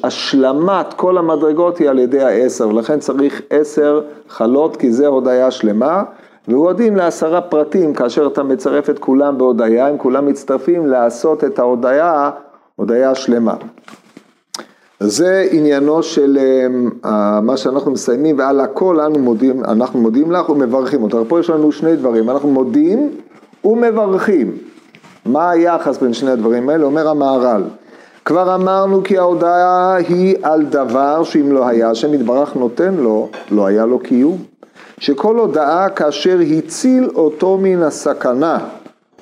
השלמת 0.04 0.94
כל 0.94 1.18
המדרגות 1.18 1.78
היא 1.78 1.90
על 1.90 2.00
ידי 2.00 2.22
העשר, 2.22 2.70
ולכן 2.70 3.00
צריך 3.00 3.42
עשר 3.50 4.02
חלות, 4.30 4.78
כי 4.78 4.92
זה 4.92 5.08
הודיה 5.08 5.52
שלמה. 5.52 6.04
והוא 6.48 6.70
הדין 6.70 6.96
לעשרה 6.96 7.42
פרטים, 7.42 7.94
כאשר 7.94 8.28
אתה 8.28 8.44
מצרף 8.44 8.90
את 8.90 9.00
כולם 9.00 9.38
בהודיה, 9.38 9.88
הם 9.88 9.98
כולם 9.98 10.26
מצטרפים 10.26 10.88
לעשות 10.88 11.44
את 11.44 11.60
ההודיה, 11.60 12.30
הודיה 12.76 13.16
שלמה. 13.16 13.54
זה 15.00 15.48
עניינו 15.52 16.04
של 16.04 16.38
אה, 17.06 17.42
מה 17.42 17.58
שאנחנו 17.58 17.92
מסיימים, 17.92 18.40
ועל 18.40 18.60
הכל 18.60 19.00
אנו 19.00 19.20
מודים, 19.20 19.64
אנחנו 19.64 20.00
מודים 20.00 20.32
לך 20.32 20.50
ומברכים 20.50 21.04
אותך. 21.04 21.18
פה 21.28 21.40
יש 21.40 21.50
לנו 21.50 21.72
שני 21.72 21.96
דברים, 21.96 22.30
אנחנו 22.30 22.50
מודים 22.50 23.12
ומברכים. 23.64 24.52
מה 25.26 25.50
היחס 25.50 25.98
בין 25.98 26.14
שני 26.14 26.32
הדברים 26.32 26.70
האלה? 26.70 26.86
אומר 26.86 27.08
המהר"ל. 27.10 27.64
כבר 28.26 28.56
אמרנו 28.56 29.04
כי 29.04 29.18
ההודעה 29.18 29.96
היא 29.96 30.36
על 30.44 30.66
דבר 30.66 31.24
שאם 31.24 31.52
לא 31.52 31.68
היה 31.68 31.90
השם 31.90 32.14
יתברך 32.14 32.56
נותן 32.56 32.94
לו, 32.94 33.30
לא 33.52 33.66
היה 33.66 33.86
לו 33.86 34.00
קיום. 34.00 34.38
שכל 35.00 35.40
הודעה 35.40 35.90
כאשר 35.90 36.40
הציל 36.58 37.10
אותו 37.16 37.58
מן 37.62 37.82
הסכנה, 37.84 38.60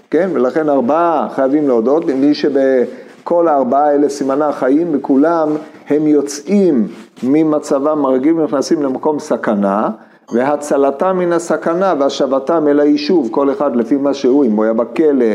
כן? 0.10 0.30
ולכן 0.34 0.70
ארבעה 0.70 1.28
חייבים 1.36 1.68
להודות, 1.68 2.06
מי 2.06 2.34
שבכל 2.34 3.48
הארבעה 3.48 3.88
האלה 3.88 4.10
סימנה 4.10 4.52
חיים, 4.52 4.92
בכולם 4.92 5.50
הם 5.90 6.08
יוצאים 6.08 6.88
ממצבם 7.24 8.06
הרגיל 8.06 8.40
ונכנסים 8.40 8.84
למקום 8.84 9.20
סכנה, 9.20 9.90
והצלתם 10.34 11.18
מן 11.20 11.34
הסכנה 11.34 11.94
והשבתם 12.00 12.68
אל 12.68 12.80
היישוב, 12.80 13.30
כל 13.32 13.52
אחד 13.52 13.76
לפי 13.76 13.98
מה 13.98 14.14
שהוא, 14.14 14.46
אם 14.46 14.52
הוא 14.52 14.64
היה 14.64 14.74
בכלא, 14.74 15.26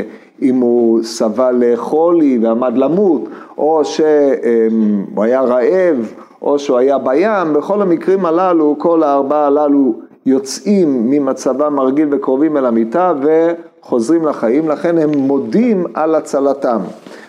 אם 0.42 0.56
הוא 0.56 1.02
סבל 1.02 1.62
חולי 1.76 2.38
ועמד 2.42 2.78
למות, 2.78 3.24
או 3.58 3.84
שהוא 3.84 5.24
היה 5.24 5.40
רעב, 5.40 6.12
או 6.42 6.58
שהוא 6.58 6.78
היה 6.78 6.98
בים, 6.98 7.52
בכל 7.52 7.82
המקרים 7.82 8.26
הללו, 8.26 8.74
כל 8.78 9.02
הארבעה 9.02 9.46
הללו 9.46 10.07
יוצאים 10.26 11.10
ממצבם 11.10 11.78
הרגיל 11.78 12.08
וקרובים 12.10 12.56
אל 12.56 12.66
המיטה 12.66 13.12
וחוזרים 13.22 14.26
לחיים, 14.26 14.68
לכן 14.68 14.98
הם 14.98 15.10
מודים 15.10 15.84
על 15.94 16.14
הצלתם. 16.14 16.80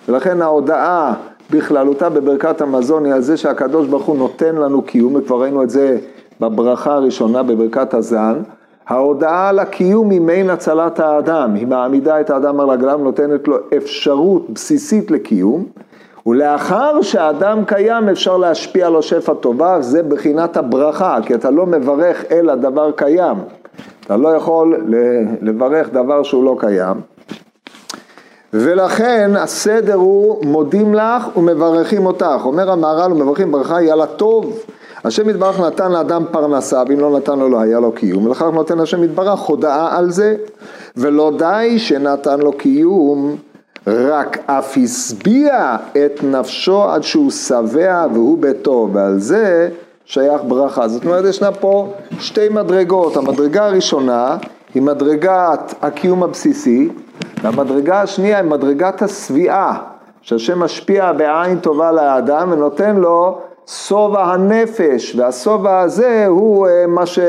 ולכן 0.09 0.41
ההודעה 0.41 1.13
בכללותה 1.51 2.09
בברכת 2.09 2.61
המזון 2.61 3.05
היא 3.05 3.13
על 3.13 3.21
זה 3.21 3.37
שהקדוש 3.37 3.87
ברוך 3.87 4.05
הוא 4.05 4.17
נותן 4.17 4.55
לנו 4.55 4.81
קיום, 4.81 5.15
וכבר 5.15 5.41
ראינו 5.41 5.63
את 5.63 5.69
זה 5.69 5.97
בברכה 6.39 6.93
הראשונה 6.93 7.43
בברכת 7.43 7.93
הזן. 7.93 8.41
ההודעה 8.87 9.49
על 9.49 9.59
הקיום 9.59 10.09
היא 10.09 10.21
מעין 10.21 10.49
הצלת 10.49 10.99
האדם, 10.99 11.55
היא 11.55 11.67
מעמידה 11.67 12.21
את 12.21 12.29
האדם 12.29 12.59
על 12.59 12.69
רגליו, 12.69 12.97
נותנת 12.97 13.47
לו 13.47 13.57
אפשרות 13.77 14.49
בסיסית 14.49 15.11
לקיום. 15.11 15.65
ולאחר 16.25 17.01
שהאדם 17.01 17.65
קיים 17.65 18.09
אפשר 18.09 18.37
להשפיע 18.37 18.89
לו 18.89 19.01
שפע 19.01 19.33
טובה, 19.33 19.81
זה 19.81 20.03
בחינת 20.03 20.57
הברכה, 20.57 21.17
כי 21.25 21.35
אתה 21.35 21.49
לא 21.49 21.65
מברך 21.65 22.23
אלא 22.31 22.55
דבר 22.55 22.91
קיים. 22.91 23.37
אתה 24.05 24.17
לא 24.17 24.29
יכול 24.29 24.85
לברך 25.41 25.89
דבר 25.89 26.23
שהוא 26.23 26.43
לא 26.43 26.55
קיים. 26.59 27.01
ולכן 28.53 29.31
הסדר 29.35 29.93
הוא 29.95 30.45
מודים 30.45 30.93
לך 30.93 31.37
ומברכים 31.37 32.05
אותך. 32.05 32.41
אומר 32.43 32.71
המהר"ל 32.71 33.11
ומברכים 33.13 33.51
ברכה 33.51 33.77
היא 33.77 33.93
על 33.93 34.01
הטוב. 34.01 34.59
השם 35.03 35.29
יתברך 35.29 35.59
נתן 35.59 35.91
לאדם 35.91 36.23
פרנסה, 36.31 36.83
ואם 36.87 36.99
לא 36.99 37.17
נתן 37.17 37.39
לו 37.39 37.49
לא 37.49 37.59
היה 37.59 37.79
לו 37.79 37.91
קיום, 37.91 38.25
ולכך 38.25 38.45
נותן 38.53 38.79
השם 38.79 39.03
יתברך 39.03 39.39
הודעה 39.39 39.97
על 39.97 40.11
זה. 40.11 40.35
ולא 40.97 41.31
די 41.37 41.79
שנתן 41.79 42.39
לו 42.39 42.53
קיום, 42.53 43.35
רק 43.89 44.37
אף 44.45 44.77
השביע 44.83 45.75
את 45.91 46.23
נפשו 46.23 46.83
עד 46.83 47.03
שהוא 47.03 47.31
שבע 47.31 48.05
והוא 48.13 48.37
בטוב, 48.37 48.95
ועל 48.95 49.19
זה 49.19 49.69
שייך 50.05 50.41
ברכה. 50.47 50.87
זאת 50.87 51.05
אומרת, 51.05 51.25
ישנה 51.25 51.51
פה 51.51 51.93
שתי 52.19 52.49
מדרגות. 52.49 53.17
המדרגה 53.17 53.65
הראשונה 53.65 54.37
היא 54.73 54.83
מדרגת 54.83 55.73
הקיום 55.81 56.23
הבסיסי, 56.23 56.89
והמדרגה 57.43 58.01
השנייה 58.01 58.37
היא 58.37 58.49
מדרגת 58.49 59.01
השביעה, 59.01 59.77
שהשם 60.21 60.59
משפיע 60.59 61.11
בעין 61.11 61.59
טובה 61.59 61.91
לאדם 61.91 62.51
ונותן 62.51 62.95
לו 62.95 63.37
שובע 63.67 64.23
הנפש, 64.23 65.15
והשובע 65.15 65.79
הזה 65.79 66.25
הוא 66.27 66.67
אה, 66.67 66.87
מה 66.87 67.05
ש... 67.05 67.19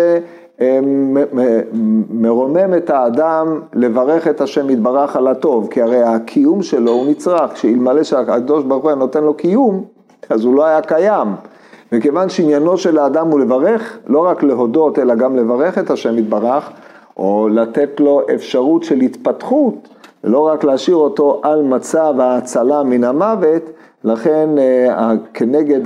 מרומם 2.10 2.74
את 2.76 2.90
האדם 2.90 3.60
לברך 3.74 4.28
את 4.28 4.40
השם 4.40 4.70
יתברך 4.70 5.16
על 5.16 5.26
הטוב, 5.26 5.68
כי 5.70 5.82
הרי 5.82 6.02
הקיום 6.02 6.62
שלו 6.62 6.92
הוא 6.92 7.10
נצרך, 7.10 7.56
שאלמלא 7.56 8.02
שהקדוש 8.02 8.64
ברוך 8.64 8.82
הוא 8.82 8.90
היה 8.90 8.98
נותן 8.98 9.24
לו 9.24 9.34
קיום, 9.34 9.84
אז 10.30 10.44
הוא 10.44 10.54
לא 10.54 10.64
היה 10.64 10.80
קיים. 10.80 11.28
וכיוון 11.92 12.28
שעניינו 12.28 12.76
של 12.76 12.98
האדם 12.98 13.30
הוא 13.30 13.40
לברך, 13.40 13.98
לא 14.06 14.26
רק 14.26 14.42
להודות 14.42 14.98
אלא 14.98 15.14
גם 15.14 15.36
לברך 15.36 15.78
את 15.78 15.90
השם 15.90 16.18
יתברך, 16.18 16.70
או 17.16 17.48
לתת 17.52 18.00
לו 18.00 18.20
אפשרות 18.34 18.82
של 18.82 19.00
התפתחות, 19.00 19.88
ולא 20.24 20.38
רק 20.38 20.64
להשאיר 20.64 20.96
אותו 20.96 21.40
על 21.42 21.62
מצב 21.62 22.14
ההצלה 22.18 22.82
מן 22.82 23.04
המוות, 23.04 23.62
לכן 24.04 24.48
אה, 24.58 25.12
כנגד 25.34 25.80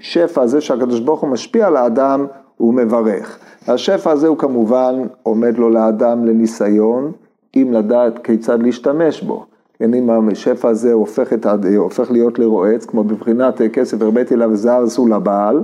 השפע 0.00 0.42
הזה 0.42 0.60
שהקדוש 0.60 1.00
ברוך 1.00 1.20
הוא 1.20 1.30
משפיע 1.30 1.66
על 1.66 1.76
האדם, 1.76 2.26
הוא 2.62 2.74
מברך. 2.74 3.38
השפע 3.68 4.10
הזה 4.10 4.28
הוא 4.28 4.38
כמובן 4.38 4.94
עומד 5.22 5.58
לו 5.58 5.70
לאדם 5.70 6.24
לניסיון, 6.24 7.12
אם 7.56 7.72
לדעת 7.72 8.18
כיצד 8.24 8.62
להשתמש 8.62 9.22
בו. 9.22 9.46
כן, 9.78 9.94
אם 9.94 10.28
השפע 10.32 10.68
הזה 10.68 10.92
הופך, 10.92 11.32
את, 11.32 11.46
הופך 11.76 12.10
להיות 12.10 12.38
לרועץ, 12.38 12.84
כמו 12.84 13.04
בבחינת 13.04 13.60
כסף 13.72 14.02
הרביתי 14.02 14.34
אליו 14.34 14.56
זר 14.56 14.82
עשו 14.82 15.08
לבעל, 15.08 15.62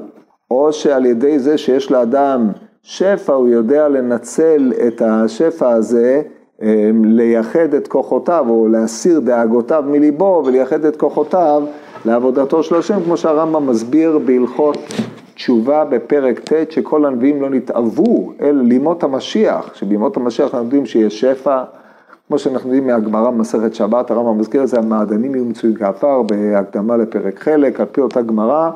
או 0.51 0.73
שעל 0.73 1.07
ידי 1.07 1.39
זה 1.39 1.59
שיש 1.59 1.91
לאדם 1.91 2.49
שפע, 2.83 3.33
הוא 3.33 3.49
יודע 3.49 3.89
לנצל 3.89 4.73
את 4.87 5.03
השפע 5.03 5.71
הזה, 5.71 6.23
אמ, 6.63 7.05
לייחד 7.05 7.75
את 7.75 7.89
כוחותיו, 7.89 8.47
או 8.49 8.69
להסיר 8.69 9.21
דאגותיו 9.21 9.85
מליבו, 9.87 10.43
ולייחד 10.47 10.85
את 10.85 10.97
כוחותיו 10.97 11.63
לעבודתו 12.05 12.63
של 12.63 12.75
השם, 12.75 13.03
כמו 13.05 13.17
שהרמב"ם 13.17 13.67
מסביר 13.67 14.19
בהלכות 14.19 14.79
תשובה 15.39 15.85
בפרק 15.85 16.53
ט' 16.53 16.73
שכל 16.73 17.05
הנביאים 17.05 17.43
לא 17.43 17.51
נתאוו 17.51 18.33
אל 18.41 18.55
לימות 18.55 19.05
המשיח, 19.05 19.75
שבימות 19.75 20.17
המשיח 20.17 20.45
אנחנו 20.45 20.59
יודעים 20.59 20.87
שיש 20.87 21.21
שפע, 21.21 21.65
כמו 22.29 22.39
שאנחנו 22.39 22.69
יודעים 22.69 22.87
מהגמרא 22.87 23.31
במסכת 23.31 23.75
שבת, 23.75 24.11
הרמב"ם 24.11 24.39
מזכיר 24.39 24.63
את 24.63 24.69
זה, 24.69 24.79
המעדנים 24.79 25.35
יהיו 25.35 25.45
מצוי 25.45 25.75
כעפר 25.79 26.23
בהקדמה 26.23 26.97
לפרק 26.97 27.39
חלק, 27.39 27.81
על 27.81 27.87
פי 27.87 28.01
אותה 28.01 28.23
גמרא, 28.23 28.71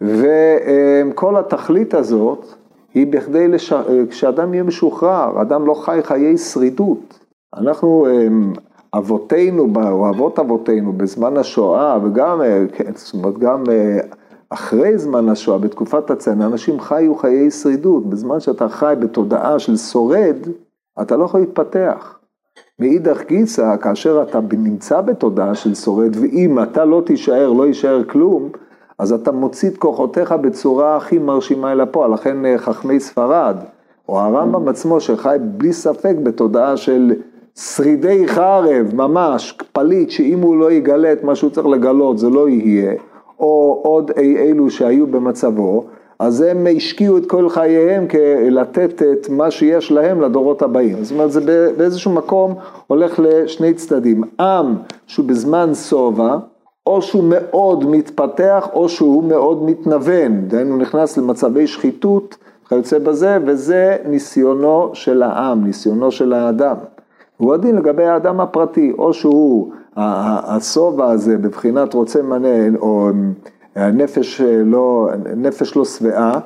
וכל 0.00 1.36
התכלית 1.36 1.94
הזאת 1.94 2.46
היא 2.94 3.06
בכדי 3.06 3.48
לש... 3.48 3.72
כשאדם 4.10 4.54
יהיה 4.54 4.64
משוחרר, 4.64 5.42
אדם 5.42 5.66
לא 5.66 5.74
חי 5.74 6.00
חיי 6.02 6.38
שרידות. 6.38 7.18
אנחנו, 7.56 8.06
אבותינו, 8.94 9.68
או 9.90 10.08
אבות 10.08 10.38
אבותינו, 10.38 10.92
בזמן 10.92 11.36
השואה, 11.36 11.98
וגם, 12.04 12.40
כן, 12.72 12.90
זאת 12.94 13.14
אומרת, 13.14 13.38
גם 13.38 13.64
אחרי 14.54 14.98
זמן 14.98 15.28
השואה, 15.28 15.58
בתקופת 15.58 16.10
הצנע, 16.10 16.46
אנשים 16.46 16.80
חיו 16.80 17.14
חיי 17.14 17.50
שרידות. 17.50 18.06
בזמן 18.06 18.40
שאתה 18.40 18.68
חי 18.68 18.94
בתודעה 19.00 19.58
של 19.58 19.76
שורד, 19.76 20.36
אתה 21.02 21.16
לא 21.16 21.24
יכול 21.24 21.40
להתפתח. 21.40 22.18
מאידך 22.78 23.22
גיסא, 23.26 23.76
כאשר 23.76 24.22
אתה 24.22 24.40
נמצא 24.52 25.00
בתודעה 25.00 25.54
של 25.54 25.74
שורד, 25.74 26.16
ואם 26.20 26.62
אתה 26.62 26.84
לא 26.84 27.02
תישאר, 27.06 27.52
לא 27.52 27.66
יישאר 27.66 28.04
כלום, 28.04 28.48
אז 28.98 29.12
אתה 29.12 29.32
מוציא 29.32 29.68
את 29.70 29.76
כוחותיך 29.76 30.32
בצורה 30.32 30.96
הכי 30.96 31.18
מרשימה 31.18 31.72
אל 31.72 31.80
הפועל. 31.80 32.12
לכן 32.12 32.44
אה, 32.44 32.58
חכמי 32.58 33.00
ספרד, 33.00 33.56
או 34.08 34.20
הרמב"ם 34.20 34.68
עצמו, 34.68 35.00
שחי 35.00 35.36
בלי 35.40 35.72
ספק 35.72 36.14
בתודעה 36.22 36.76
של 36.76 37.12
שרידי 37.54 38.28
חרב, 38.28 38.94
ממש, 38.94 39.58
פליט, 39.72 40.10
שאם 40.10 40.38
הוא 40.40 40.56
לא 40.56 40.72
יגלה 40.72 41.12
את 41.12 41.24
מה 41.24 41.34
שהוא 41.34 41.50
צריך 41.50 41.66
לגלות, 41.66 42.18
זה 42.18 42.30
לא 42.30 42.48
יהיה. 42.48 42.94
או 43.40 43.80
עוד 43.84 44.10
אי 44.16 44.36
אלו 44.36 44.70
שהיו 44.70 45.06
במצבו, 45.06 45.84
אז 46.18 46.40
הם 46.40 46.66
השקיעו 46.76 47.18
את 47.18 47.26
כל 47.26 47.48
חייהם 47.48 48.06
לתת 48.50 49.02
את 49.02 49.28
מה 49.28 49.50
שיש 49.50 49.92
להם 49.92 50.20
לדורות 50.20 50.62
הבאים. 50.62 51.04
זאת 51.04 51.12
אומרת, 51.12 51.32
זה 51.32 51.70
באיזשהו 51.76 52.12
מקום 52.12 52.54
הולך 52.86 53.20
לשני 53.22 53.74
צדדים. 53.74 54.22
עם 54.40 54.74
שהוא 55.06 55.26
בזמן 55.26 55.74
שובע, 55.74 56.36
או 56.86 57.02
שהוא 57.02 57.24
מאוד 57.28 57.90
מתפתח, 57.90 58.68
או 58.72 58.88
שהוא 58.88 59.24
מאוד 59.24 59.62
מתנוון. 59.62 60.48
דהיינו 60.48 60.76
נכנס 60.76 61.18
למצבי 61.18 61.66
שחיתות, 61.66 62.36
כיוצא 62.68 62.98
בזה, 62.98 63.38
וזה 63.46 63.96
ניסיונו 64.08 64.90
של 64.92 65.22
העם, 65.22 65.64
ניסיונו 65.64 66.10
של 66.10 66.32
האדם. 66.32 66.76
הוא 67.36 67.54
הדין 67.54 67.76
לגבי 67.76 68.04
האדם 68.04 68.40
הפרטי, 68.40 68.92
או 68.98 69.12
שהוא 69.12 69.72
השובע 69.96 71.10
הזה 71.10 71.38
בבחינת 71.38 71.94
רוצה 71.94 72.22
מנה, 72.22 72.78
או 72.78 73.10
הנפש 73.76 74.40
לא, 74.40 75.08
נפש 75.36 75.76
לא 75.76 75.84
שבעה, 75.84 76.40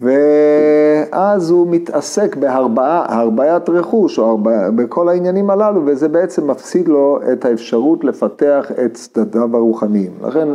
ואז 0.00 1.50
הוא 1.50 1.66
מתעסק 1.70 2.36
בהרביית 2.36 3.68
רכוש, 3.68 4.18
או 4.18 4.24
הרבע, 4.24 4.70
בכל 4.70 5.08
העניינים 5.08 5.50
הללו, 5.50 5.86
וזה 5.86 6.08
בעצם 6.08 6.50
מפסיד 6.50 6.88
לו 6.88 7.18
את 7.32 7.44
האפשרות 7.44 8.04
לפתח 8.04 8.72
את 8.84 8.94
צדדיו 8.94 9.56
הרוחניים. 9.56 10.12
לכן... 10.22 10.48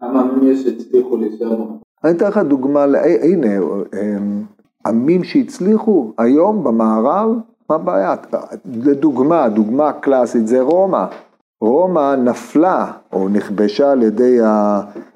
כמה 0.00 0.24
מהם 0.24 0.46
יש 0.46 0.62
שהצליחו 0.62 1.16
להישאר? 1.16 1.64
אני 2.04 2.12
אתן 2.12 2.28
לך 2.28 2.38
דוגמה, 2.38 2.84
הנה, 3.22 3.56
אמ, 3.58 4.42
עמים 4.86 5.24
שהצליחו 5.24 6.12
היום 6.18 6.64
במערב, 6.64 7.30
מה 7.70 7.76
הבעיה? 7.76 8.14
לדוגמה, 8.64 9.48
דוגמה 9.48 9.92
קלאסית 9.92 10.46
זה 10.48 10.60
רומא. 10.60 11.04
רומא 11.60 12.14
נפלה 12.14 12.92
או 13.12 13.28
נכבשה 13.28 13.92
על 13.92 14.02
ידי 14.02 14.38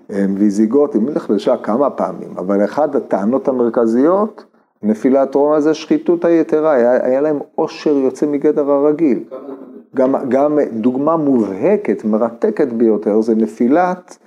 הוויזיגותים, 0.08 1.06
היא 1.06 1.16
נכבשה 1.16 1.56
כמה 1.56 1.90
פעמים, 1.90 2.28
אבל 2.38 2.64
אחת 2.64 2.94
הטענות 2.94 3.48
המרכזיות, 3.48 4.44
נפילת 4.82 5.34
רומא 5.34 5.60
זה 5.60 5.74
שחיתות 5.74 6.24
היתרה, 6.24 6.72
היה, 6.72 7.06
היה 7.06 7.20
להם 7.20 7.38
עושר 7.54 7.96
יוצא 7.96 8.26
מגדר 8.26 8.70
הרגיל. 8.70 9.24
גם, 9.96 10.14
גם 10.28 10.58
דוגמה 10.72 11.16
מובהקת, 11.16 12.04
מרתקת 12.04 12.68
ביותר, 12.68 13.20
זה 13.20 13.34
נפילת, 13.34 14.18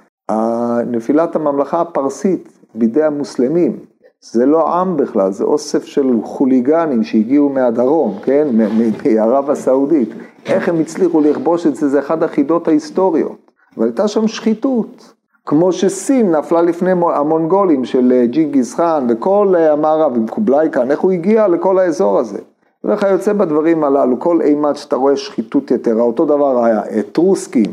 נפילת 0.88 1.36
הממלכה 1.36 1.82
הפרסית 1.82 2.60
בידי 2.76 3.04
המוסלמים. 3.04 3.78
זה 4.24 4.46
לא 4.46 4.74
עם 4.74 4.98
בכלל, 4.98 5.32
זה 5.32 5.44
אוסף 5.44 5.86
של 5.86 6.18
חוליגנים 6.24 7.04
שהגיעו 7.04 7.50
מהדרום, 7.50 8.20
כן, 8.24 8.48
מערב 8.52 9.50
הסעודית. 9.50 10.10
איך 10.46 10.70
הם 10.70 10.80
הצליחו 10.80 11.22
לכבוש 11.22 11.68
את 11.68 11.76
זה, 11.76 11.90
זה 11.90 12.00
אחד 12.00 12.24
החידות 12.24 12.68
ההיסטוריות. 12.68 13.52
אבל 13.78 13.86
הייתה 13.86 14.08
שם 14.08 14.28
שחיתות. 14.28 15.14
כמו 15.46 15.72
שסין 15.72 16.36
נפלה 16.36 16.62
לפני 16.62 16.92
המונגולים 16.92 17.86
של 17.86 18.12
אה, 18.12 18.26
ג'ינגיס 18.26 18.76
חאן 18.76 19.08
וכל 19.10 19.54
אה, 19.58 19.74
המערב 19.74 20.16
עם 20.16 20.28
קובלאי 20.28 20.70
כאן, 20.72 20.92
איך 20.92 21.00
הוא 21.00 21.12
הגיע 21.12 21.48
לכל 21.48 21.80
האזור 21.80 22.20
הזה. 22.20 22.40
וכיוצא 22.84 23.34
בדברים 23.34 23.84
הללו, 23.84 24.20
כל 24.20 24.42
אימת 24.42 24.76
שאתה 24.76 24.96
רואה 24.96 25.18
שחיתות 25.18 25.72
יתרה, 25.72 26.02
אותו 26.02 26.26
דבר 26.26 26.64
היה 26.64 26.82
אתרוסקים, 27.00 27.72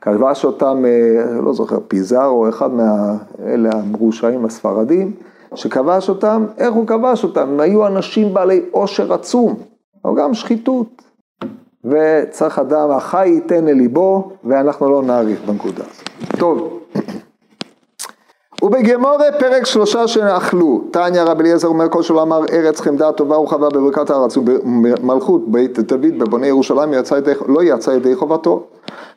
כבש 0.00 0.44
אותם, 0.44 0.84
אה, 0.84 1.40
לא 1.40 1.52
זוכר, 1.52 1.78
פיזר 1.88 2.26
או 2.26 2.48
אחד 2.48 2.70
מאלה 2.72 3.70
המרושעים 3.72 4.44
הספרדים, 4.44 5.12
שכבש 5.54 6.08
אותם, 6.08 6.46
איך 6.58 6.74
הוא 6.74 6.86
כבש 6.86 7.24
אותם? 7.24 7.48
הם 7.48 7.60
היו 7.60 7.86
אנשים 7.86 8.34
בעלי 8.34 8.62
עושר 8.70 9.12
עצום, 9.12 9.56
אבל 10.04 10.22
גם 10.22 10.34
שחיתות. 10.34 11.02
וצריך 11.84 12.58
אדם, 12.58 12.90
החי 12.90 13.28
ייתן 13.28 13.68
אל 13.68 13.74
ליבו, 13.74 14.32
ואנחנו 14.44 14.90
לא 14.90 15.02
נאריך 15.02 15.40
בנקודה 15.46 15.84
הזאת. 15.90 16.38
טוב. 16.38 16.80
ובגמורה 18.62 19.32
פרק 19.38 19.66
שלושה 19.66 20.08
שאכלו, 20.08 20.84
תניא 20.90 21.22
רבי 21.22 21.42
אליעזר 21.42 21.68
אומר 21.68 21.88
כל 21.88 22.02
שלא 22.02 22.22
אמר 22.22 22.40
ארץ 22.52 22.80
חמדה 22.80 23.12
טובה 23.12 23.38
וחווה 23.38 23.68
בברכת 23.68 24.10
הארץ 24.10 24.36
ומלכות 24.36 25.48
בית 25.48 25.78
דוד 25.78 26.18
בבוני 26.18 26.46
ירושלים 26.46 26.92
יצא 26.92 27.14
ידי, 27.14 27.32
לא 27.48 27.62
יצא 27.62 27.90
ידי 27.90 28.16
חובתו. 28.16 28.62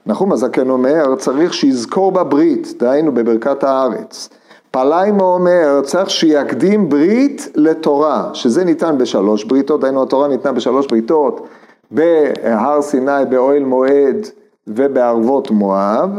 נחום 0.05 0.31
הזקן 0.31 0.69
אומר 0.69 1.15
צריך 1.15 1.53
שיזכור 1.53 2.11
בברית, 2.11 2.73
דהיינו 2.79 3.11
בברכת 3.11 3.63
הארץ. 3.63 4.29
פליימו 4.73 5.23
אומר 5.23 5.81
צריך 5.83 6.09
שיקדים 6.09 6.89
ברית 6.89 7.51
לתורה, 7.55 8.29
שזה 8.33 8.65
ניתן 8.65 8.97
בשלוש 8.97 9.43
בריתות, 9.43 9.81
דהיינו 9.81 10.03
התורה 10.03 10.27
ניתנה 10.27 10.51
בשלוש 10.51 10.87
בריתות, 10.87 11.47
בהר 11.91 12.81
סיני, 12.81 13.25
באוהל 13.29 13.63
מועד 13.63 14.27
ובערבות 14.67 15.51
מואב. 15.51 16.09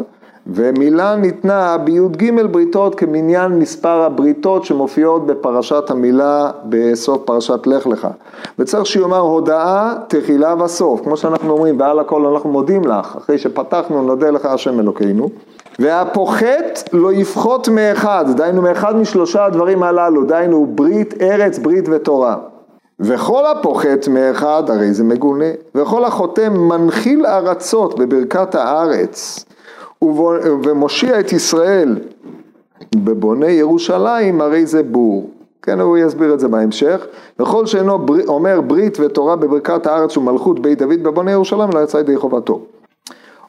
ומילה 0.46 1.16
ניתנה 1.16 1.76
בי"ג 1.78 2.46
בריתות 2.50 2.94
כמניין 2.94 3.52
מספר 3.52 4.02
הבריתות 4.02 4.64
שמופיעות 4.64 5.26
בפרשת 5.26 5.90
המילה 5.90 6.50
בסוף 6.64 7.22
פרשת 7.24 7.66
לך 7.66 7.86
לך. 7.86 8.08
וצריך 8.58 8.86
שיאמר 8.86 9.18
הודאה, 9.18 9.94
תחילה 10.08 10.54
וסוף, 10.64 11.00
כמו 11.04 11.16
שאנחנו 11.16 11.50
אומרים, 11.50 11.80
ועל 11.80 11.98
הכל 11.98 12.26
אנחנו 12.26 12.50
מודים 12.50 12.84
לך, 12.84 13.16
אחרי 13.16 13.38
שפתחנו 13.38 14.02
נודה 14.02 14.30
לך 14.30 14.44
השם 14.44 14.80
אלוקינו. 14.80 15.28
והפוחת 15.78 16.88
לא 16.92 17.12
יפחות 17.12 17.68
מאחד, 17.68 18.24
דהיינו 18.36 18.62
מאחד 18.62 18.96
משלושה 18.96 19.44
הדברים 19.44 19.82
הללו, 19.82 20.24
דהיינו 20.24 20.66
ברית, 20.66 21.22
ארץ, 21.22 21.58
ברית 21.58 21.88
ותורה. 21.88 22.36
וכל 23.00 23.46
הפוחת 23.46 24.08
מאחד, 24.08 24.62
הרי 24.68 24.92
זה 24.92 25.04
מגונה, 25.04 25.50
וכל 25.74 26.04
החותם 26.04 26.52
מנחיל 26.52 27.26
ארצות 27.26 27.98
בברכת 27.98 28.54
הארץ. 28.54 29.44
ומושיע 30.64 31.20
את 31.20 31.32
ישראל 31.32 31.98
בבוני 32.94 33.50
ירושלים, 33.50 34.40
הרי 34.40 34.66
זה 34.66 34.82
בור. 34.82 35.30
כן, 35.62 35.80
הוא 35.80 35.98
יסביר 35.98 36.34
את 36.34 36.40
זה 36.40 36.48
בהמשך. 36.48 37.06
וכל 37.38 37.66
שאינו 37.66 37.98
בר... 37.98 38.26
אומר 38.26 38.60
ברית 38.60 39.00
ותורה 39.00 39.36
בברכת 39.36 39.86
הארץ 39.86 40.16
ומלכות 40.16 40.60
בית 40.60 40.78
דוד 40.78 41.02
בבוני 41.02 41.32
ירושלים, 41.32 41.70
לא 41.74 41.78
יצא 41.78 41.98
ידי 41.98 42.16
חובתו. 42.16 42.60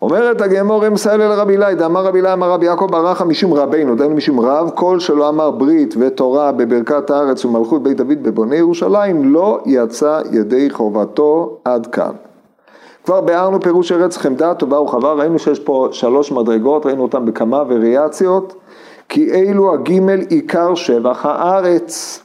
אומרת 0.06 0.42
הגמור 0.42 0.88
אמסייל 0.88 1.22
אל 1.22 1.32
רבי 1.32 1.58
אלי, 1.58 1.76
דאמר 1.76 2.06
רבי 2.06 2.20
אלי 2.20 2.34
אמר 2.34 2.52
רבי 2.52 2.66
יעקב 2.66 2.88
ברכה 2.92 3.26
משום 3.26 3.54
רבינו, 3.54 3.96
דהיינו 3.96 4.16
משום 4.16 4.40
רב, 4.40 4.70
כל 4.76 5.00
שלא 5.00 5.30
אמר 5.30 5.52
ברית 5.52 5.96
ותורה 6.00 6.52
בברכת 6.52 7.10
הארץ 7.10 7.46
ומלכות 7.46 7.84
בית 7.84 7.98
דוד 7.98 8.24
בבוני 8.24 8.56
ירושלים, 8.56 9.34
לא 9.34 9.60
יצא 9.66 10.22
ידי 10.32 10.70
חובתו 10.70 11.58
עד 11.66 11.88
כאן. 11.88 12.12
כבר 13.06 13.22
ביארנו 13.22 13.62
פירוש 13.62 13.92
ארץ 13.92 14.18
חמדה, 14.18 14.54
טובה 14.54 14.80
וחווה, 14.80 15.14
ראינו 15.14 15.40
שיש 15.40 15.60
פה 15.60 15.88
שלוש 15.92 16.32
מדרגות, 16.32 16.86
ראינו 16.86 17.04
אותן 17.04 17.26
בכמה 17.26 17.64
וריאציות, 17.68 18.56
כי 19.10 19.32
אלו 19.32 19.74
הגימל 19.74 20.20
עיקר 20.30 20.76
שבח 20.76 21.26
הארץ. 21.26 22.20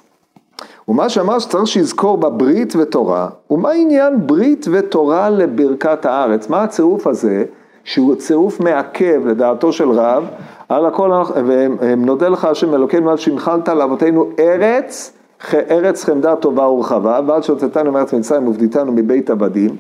ומה 0.89 1.09
שאמר 1.09 1.39
שצריך 1.39 1.67
שיזכור 1.67 2.17
בברית 2.17 2.77
ותורה, 2.77 3.29
ומה 3.51 3.71
עניין 3.71 4.27
ברית 4.27 4.67
ותורה 4.71 5.31
לברכת 5.31 6.07
הארץ? 6.07 6.49
מה 6.49 6.63
הצירוף 6.63 7.07
הזה, 7.07 7.45
שהוא 7.85 8.15
צירוף 8.15 8.61
מעכב 8.61 9.27
לדעתו 9.27 9.73
של 9.73 9.91
רב, 9.91 10.25
על 10.69 10.87
הכל, 10.87 11.11
ונודה 11.47 12.29
לך 12.29 12.45
השם 12.45 12.75
אלוקינו 12.75 13.11
על 13.11 13.17
שהנחלת 13.17 13.69
לאבותינו 13.69 14.27
ארץ, 14.39 15.13
ארץ 15.55 16.05
חמדה 16.05 16.37
טובה 16.37 16.69
ורחבה, 16.69 17.21
ועד 17.27 17.43
שהוצאתנו 17.43 17.93
מארץ 17.93 18.15
מצרים 18.15 18.49
ובדיתנו 18.49 18.93
מבית 18.93 19.31
עבדים. 19.31 19.77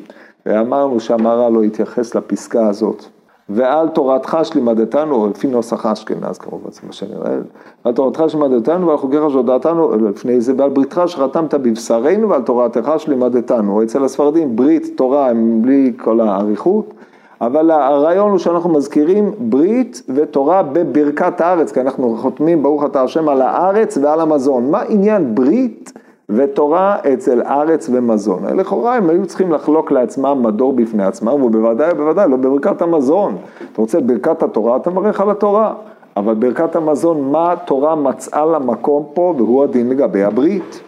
ואמרנו 0.47 1.01
שהמהר"ל 1.01 1.53
לא 1.53 1.63
התייחס 1.63 2.15
לפסקה 2.15 2.69
הזאת. 2.69 3.05
ועל 3.49 3.89
תורתך 3.89 4.39
שלימדתנו, 4.43 5.29
לפי 5.29 5.47
נוסח 5.49 5.87
אשכנז 5.87 6.39
כמובן, 6.39 6.71
זה 6.71 6.81
מה 6.87 6.93
שאני 6.93 7.17
רואה, 7.17 7.37
על 7.85 7.93
תורתך 7.93 8.25
שלימדתנו 8.29 8.87
ועל 8.87 8.97
חוקיך 8.97 9.21
שהודעתנו, 9.31 10.09
לפני 10.09 10.41
זה, 10.41 10.53
ועל 10.57 10.71
בריתך 10.71 11.03
שחתמת 11.07 11.55
בבשרנו 11.55 12.29
ועל 12.29 12.43
תורתך 12.43 12.93
שלימדתנו. 12.99 13.83
אצל 13.83 14.05
הספרדים 14.05 14.57
ברית, 14.57 14.93
תורה, 14.97 15.31
הם 15.31 15.63
בלי 15.63 15.93
כל 15.97 16.21
האריכות, 16.21 16.95
אבל 17.40 17.70
הרעיון 17.70 18.31
הוא 18.31 18.38
שאנחנו 18.38 18.70
מזכירים 18.70 19.33
ברית 19.38 20.03
ותורה 20.14 20.62
בברכת 20.62 21.40
הארץ, 21.40 21.72
כי 21.72 21.81
אנחנו 21.81 22.16
חותמים 22.16 22.62
ברוך 22.62 22.85
אתה 22.85 23.03
השם 23.03 23.29
על 23.29 23.42
הארץ 23.42 23.98
ועל 24.03 24.20
המזון. 24.20 24.70
מה 24.70 24.83
עניין 24.88 25.35
ברית? 25.35 25.92
ותורה 26.31 26.96
אצל 27.12 27.42
ארץ 27.42 27.90
ומזון. 27.92 28.59
לכאורה 28.59 28.96
הם 28.96 29.11
היו 29.11 29.26
צריכים 29.26 29.53
לחלוק 29.53 29.92
לעצמם 29.92 30.42
מדור 30.42 30.72
בפני 30.72 31.05
עצמם, 31.05 31.42
ובוודאי 31.42 31.92
ובוודאי 31.92 32.31
לא 32.31 32.37
בברכת 32.37 32.83
המזון. 32.83 33.37
אתה 33.72 33.83
רוצה 33.83 34.00
ברכת 34.00 34.42
התורה, 34.42 34.76
אתה 34.76 34.90
מברך 34.90 35.20
על 35.20 35.31
התורה. 35.31 35.74
אבל 36.16 36.35
ברכת 36.35 36.76
המזון, 36.76 37.33
מה 37.33 37.53
התורה 37.53 37.94
מצאה 37.94 38.46
למקום 38.46 39.05
פה, 39.14 39.35
והוא 39.37 39.64
הדין 39.64 39.88
לגבי 39.88 40.22
הברית? 40.22 40.81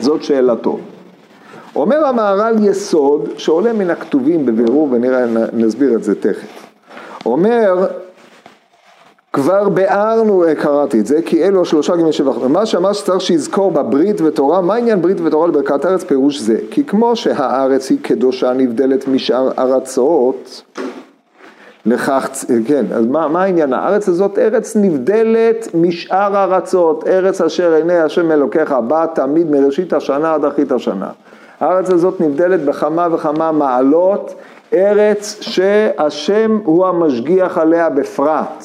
זאת 0.00 0.22
שאלתו. 0.22 0.78
אומר 1.76 2.06
המהר"ל 2.06 2.54
יסוד 2.60 3.28
שעולה 3.36 3.72
מן 3.72 3.90
הכתובים 3.90 4.46
בבירור, 4.46 4.88
ונראה, 4.90 5.24
נסביר 5.52 5.94
את 5.94 6.04
זה 6.04 6.14
תכף. 6.14 6.66
אומר 7.26 7.86
כבר 9.32 9.68
ביארנו, 9.68 10.44
אה, 10.44 10.54
קראתי 10.54 11.00
את 11.00 11.06
זה, 11.06 11.22
כי 11.22 11.44
אלו 11.44 11.62
השלושה 11.62 11.96
גמי 11.96 12.12
שבח. 12.12 12.36
מה 12.48 12.66
שאמר 12.66 12.92
שצריך 12.92 13.20
שיזכור 13.20 13.70
בברית 13.70 14.20
ותורה, 14.20 14.60
מה 14.60 14.74
עניין 14.74 15.02
ברית 15.02 15.20
ותורה 15.20 15.48
לברכת 15.48 15.84
הארץ? 15.84 16.04
פירוש 16.04 16.40
זה, 16.40 16.58
כי 16.70 16.84
כמו 16.84 17.16
שהארץ 17.16 17.90
היא 17.90 17.98
קדושה 18.02 18.52
נבדלת 18.52 19.08
משאר 19.08 19.50
ארצות, 19.58 20.62
לכך, 21.86 22.28
כן, 22.66 22.84
אז 22.94 23.06
מה, 23.06 23.28
מה 23.28 23.42
העניין? 23.42 23.72
הארץ 23.72 24.08
הזאת 24.08 24.38
ארץ 24.38 24.76
נבדלת 24.76 25.68
משאר 25.74 26.44
ארצות, 26.44 27.06
ארץ 27.06 27.40
אשר 27.40 27.72
עיני 27.72 27.98
השם 27.98 28.32
אלוקיך 28.32 28.72
בא 28.72 29.06
תמיד 29.14 29.50
מראשית 29.50 29.92
השנה 29.92 30.34
עד 30.34 30.44
אחרית 30.44 30.72
השנה. 30.72 31.10
הארץ 31.60 31.90
הזאת 31.90 32.20
נבדלת 32.20 32.64
בכמה 32.64 33.08
וכמה 33.12 33.52
מעלות, 33.52 34.34
ארץ 34.74 35.38
שהשם 35.40 36.58
הוא 36.64 36.86
המשגיח 36.86 37.58
עליה 37.58 37.88
בפרט. 37.88 38.64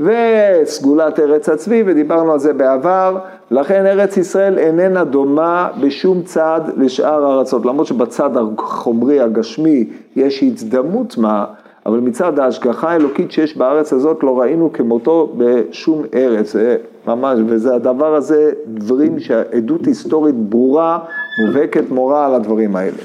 וסגולת 0.00 1.20
ארץ 1.20 1.48
הצבי, 1.48 1.82
ודיברנו 1.86 2.32
על 2.32 2.38
זה 2.38 2.52
בעבר, 2.52 3.18
לכן 3.50 3.86
ארץ 3.86 4.16
ישראל 4.16 4.58
איננה 4.58 5.04
דומה 5.04 5.68
בשום 5.80 6.22
צד 6.22 6.60
לשאר 6.76 7.24
הארצות, 7.24 7.66
למרות 7.66 7.86
שבצד 7.86 8.30
החומרי 8.36 9.20
הגשמי 9.20 9.84
יש 10.16 10.42
הזדמנות 10.42 11.18
מה, 11.18 11.44
אבל 11.86 11.98
מצד 11.98 12.38
ההשגחה 12.38 12.90
האלוקית 12.90 13.32
שיש 13.32 13.56
בארץ 13.56 13.92
הזאת 13.92 14.22
לא 14.22 14.40
ראינו 14.40 14.72
כמותו 14.72 15.32
בשום 15.36 16.02
ארץ, 16.14 16.52
זה 16.52 16.76
ממש, 17.08 17.38
וזה 17.46 17.74
הדבר 17.74 18.14
הזה, 18.14 18.52
דברים 18.66 19.20
שהעדות 19.20 19.86
היסטורית 19.86 20.34
ברורה, 20.34 20.98
מובהקת 21.46 21.90
מורה 21.90 22.26
על 22.26 22.34
הדברים 22.34 22.76
האלה. 22.76 22.96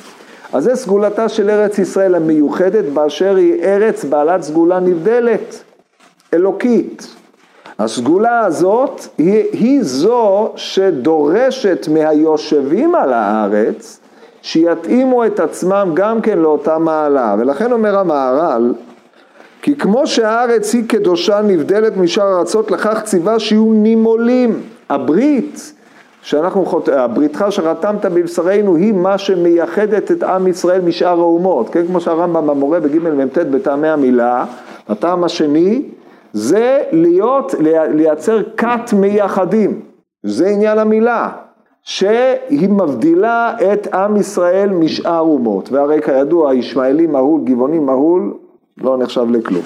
אז 0.54 0.64
זה 0.64 0.76
סגולתה 0.76 1.30
של 1.30 1.50
ארץ 1.50 1.80
ישראל 1.80 2.16
המיוחדת 2.16 2.86
באשר 2.94 3.36
היא 3.36 3.64
ארץ 3.64 4.06
בעלת 4.06 4.42
סגולה 4.42 4.80
נבדלת. 4.80 5.64
אלוקית. 6.34 7.16
הסגולה 7.80 8.40
הזאת 8.40 9.02
היא, 9.18 9.44
היא 9.52 9.84
זו 9.84 10.52
שדורשת 10.56 11.88
מהיושבים 11.94 12.96
על 12.96 13.14
הארץ 13.14 14.00
שיתאימו 14.42 15.26
את 15.26 15.40
עצמם 15.40 15.92
גם 15.94 16.22
כן 16.22 16.40
לאותה 16.40 16.78
מעלה, 16.78 17.36
ולכן 17.40 17.72
אומר 17.72 17.98
המהר"ל 17.98 18.74
כי 19.64 19.76
כמו 19.76 20.08
שהארץ 20.08 20.74
היא 20.74 20.84
קדושה 20.88 21.42
נבדלת 21.42 21.98
משאר 21.98 22.40
ארצות, 22.40 22.72
לכך 22.72 23.02
ציווה 23.04 23.40
שיהיו 23.40 23.74
נימולים. 23.74 24.62
הברית, 24.90 25.74
שאנחנו 26.22 26.66
חוט... 26.66 26.90
הבריתך 26.90 27.46
שרתמת 27.50 28.06
בבשרנו 28.06 28.76
היא 28.76 28.94
מה 28.94 29.18
שמייחדת 29.18 30.12
את 30.12 30.24
עם 30.24 30.48
ישראל 30.48 30.82
משאר 30.82 31.20
האומות, 31.20 31.70
כן? 31.70 31.88
כמו 31.88 32.00
שהרמב"ם 32.00 32.48
במורה 32.48 32.80
בג' 32.80 32.98
מ"ט 32.98 33.38
בטעמי 33.38 33.88
המילה, 33.88 34.46
הטעם 34.90 35.24
השני 35.24 35.82
זה 36.34 36.80
להיות, 36.92 37.56
לייצר 37.94 38.42
כת 38.58 38.94
מייחדים, 38.94 39.82
זה 40.24 40.48
עניין 40.48 40.80
המילה, 40.80 41.30
שהיא 41.84 42.70
מבדילה 42.70 43.54
את 43.74 43.94
עם 43.94 44.18
ישראל 44.18 44.70
משאר 44.70 45.20
אומות, 45.20 45.72
והרי 45.72 46.02
כידוע 46.02 46.54
ישמעאלי 46.54 47.08
מהול, 47.08 47.42
גבעוני 47.44 47.80
מהול, 47.80 48.34
לא 48.78 48.98
נחשב 48.98 49.32
לכלום. 49.32 49.64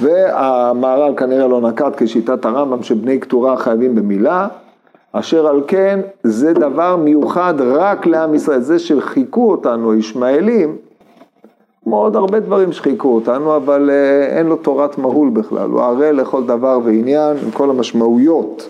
והמהר"ל 0.00 1.14
כנראה 1.16 1.46
לא 1.46 1.60
נקט 1.60 2.02
כשיטת 2.02 2.44
הרמב"ם 2.44 2.82
שבני 2.82 3.18
קטורה 3.18 3.56
חייבים 3.56 3.94
במילה, 3.94 4.48
אשר 5.12 5.46
על 5.46 5.62
כן 5.66 6.00
זה 6.22 6.52
דבר 6.52 6.96
מיוחד 6.96 7.54
רק 7.58 8.06
לעם 8.06 8.34
ישראל, 8.34 8.60
זה 8.60 8.78
שחיכו 8.78 9.50
אותנו 9.50 9.92
הישמעאלים, 9.92 10.76
כמו 11.84 11.96
עוד 11.96 12.16
הרבה 12.16 12.40
דברים 12.40 12.72
שחיכו 12.72 13.14
אותנו, 13.14 13.56
אבל 13.56 13.90
אה, 13.90 14.36
אין 14.38 14.46
לו 14.46 14.56
תורת 14.56 14.98
מהול 14.98 15.30
בכלל, 15.30 15.70
הוא 15.70 15.82
ערל 15.82 16.20
לכל 16.20 16.46
דבר 16.46 16.78
ועניין 16.84 17.36
עם 17.44 17.50
כל 17.50 17.70
המשמעויות. 17.70 18.68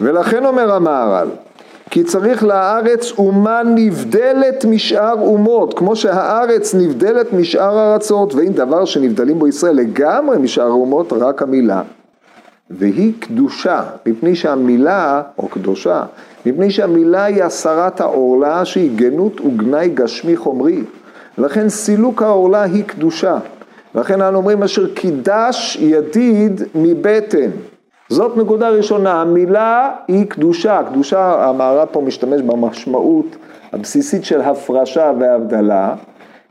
ולכן 0.00 0.46
אומר 0.46 0.72
המהר"ל, 0.72 1.28
כי 1.90 2.04
צריך 2.04 2.44
לארץ 2.44 3.12
אומה 3.18 3.62
נבדלת 3.74 4.64
משאר 4.64 5.14
אומות, 5.20 5.78
כמו 5.78 5.96
שהארץ 5.96 6.74
נבדלת 6.74 7.32
משאר 7.32 7.92
ארצות, 7.92 8.34
ואין 8.34 8.52
דבר 8.52 8.84
שנבדלים 8.84 9.38
בו 9.38 9.48
ישראל 9.48 9.76
לגמרי 9.76 10.38
משאר 10.38 10.70
אומות, 10.70 11.12
רק 11.12 11.42
המילה. 11.42 11.82
והיא 12.70 13.12
קדושה, 13.20 13.82
מפני 14.06 14.34
שהמילה, 14.34 15.22
או 15.38 15.48
קדושה, 15.48 16.02
מפני 16.46 16.70
שהמילה 16.70 17.24
היא 17.24 17.44
הסרת 17.44 18.00
העורלה 18.00 18.64
שהיא 18.64 18.90
גנות 18.96 19.40
וגנאי 19.40 19.88
גשמי 19.88 20.36
חומרי. 20.36 20.82
לכן 21.38 21.68
סילוק 21.68 22.22
העורלה 22.22 22.62
היא 22.62 22.84
קדושה. 22.84 23.38
לכן 23.94 24.22
אנו 24.22 24.38
אומרים 24.38 24.62
אשר 24.62 24.94
קידש 24.94 25.78
ידיד 25.80 26.62
מבטן. 26.74 27.50
זאת 28.10 28.36
נקודה 28.36 28.68
ראשונה, 28.68 29.20
המילה 29.20 29.90
היא 30.08 30.26
קדושה, 30.26 30.80
קדושה, 30.88 31.48
המערב 31.48 31.88
פה 31.92 32.00
משתמש 32.00 32.42
במשמעות 32.42 33.36
הבסיסית 33.72 34.24
של 34.24 34.40
הפרשה 34.40 35.12
והבדלה, 35.20 35.94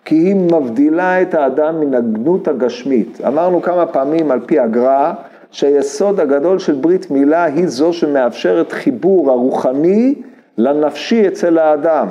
כי 0.06 0.16
היא 0.16 0.36
מבדילה 0.36 1.22
את 1.22 1.34
האדם 1.34 1.80
מן 1.80 1.94
הגנות 1.94 2.48
הגשמית. 2.48 3.22
אמרנו 3.28 3.62
כמה 3.62 3.86
פעמים 3.86 4.32
על 4.32 4.40
פי 4.46 4.60
הגר"א, 4.60 5.12
שהיסוד 5.52 6.20
הגדול 6.20 6.60
של 6.60 6.74
ברית 6.74 7.12
מילה 7.12 7.44
היא 7.44 7.68
זו 7.68 7.94
שמאפשרת 7.94 8.72
חיבור 8.72 9.32
הרוחני 9.32 10.16
לנפשי 10.58 11.28
אצל 11.28 11.58
האדם. 11.58 12.08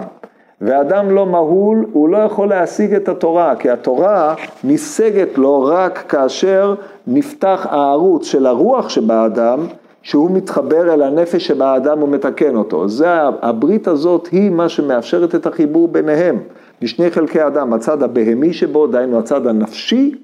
ואדם 0.61 1.11
לא 1.11 1.27
מהול, 1.27 1.87
הוא 1.93 2.09
לא 2.09 2.19
יכול 2.19 2.49
להשיג 2.49 2.95
את 2.95 3.09
התורה, 3.09 3.57
כי 3.57 3.71
התורה 3.71 4.35
נישגת 4.65 5.39
לו 5.39 5.65
רק 5.65 6.05
כאשר 6.09 6.75
נפתח 7.09 7.67
הערוץ 7.71 8.27
של 8.27 8.47
הרוח 8.47 8.89
שבאדם, 8.89 9.59
שהוא 10.03 10.31
מתחבר 10.31 10.95
אל 10.95 11.03
הנפש 11.03 11.47
שבאדם 11.47 12.03
ומתקן 12.03 12.57
אותו. 12.57 12.89
זה, 12.89 13.09
הברית 13.43 13.89
הזאת 13.89 14.29
היא 14.33 14.51
מה 14.51 14.69
שמאפשרת 14.69 15.35
את 15.35 15.47
החיבור 15.47 15.89
ביניהם, 15.89 16.39
לשני 16.83 17.11
חלקי 17.11 17.47
אדם, 17.47 17.73
הצד 17.73 18.03
הבהמי 18.03 18.53
שבו, 18.53 18.87
דהיינו 18.87 19.19
הצד 19.19 19.47
הנפשי, 19.47 20.15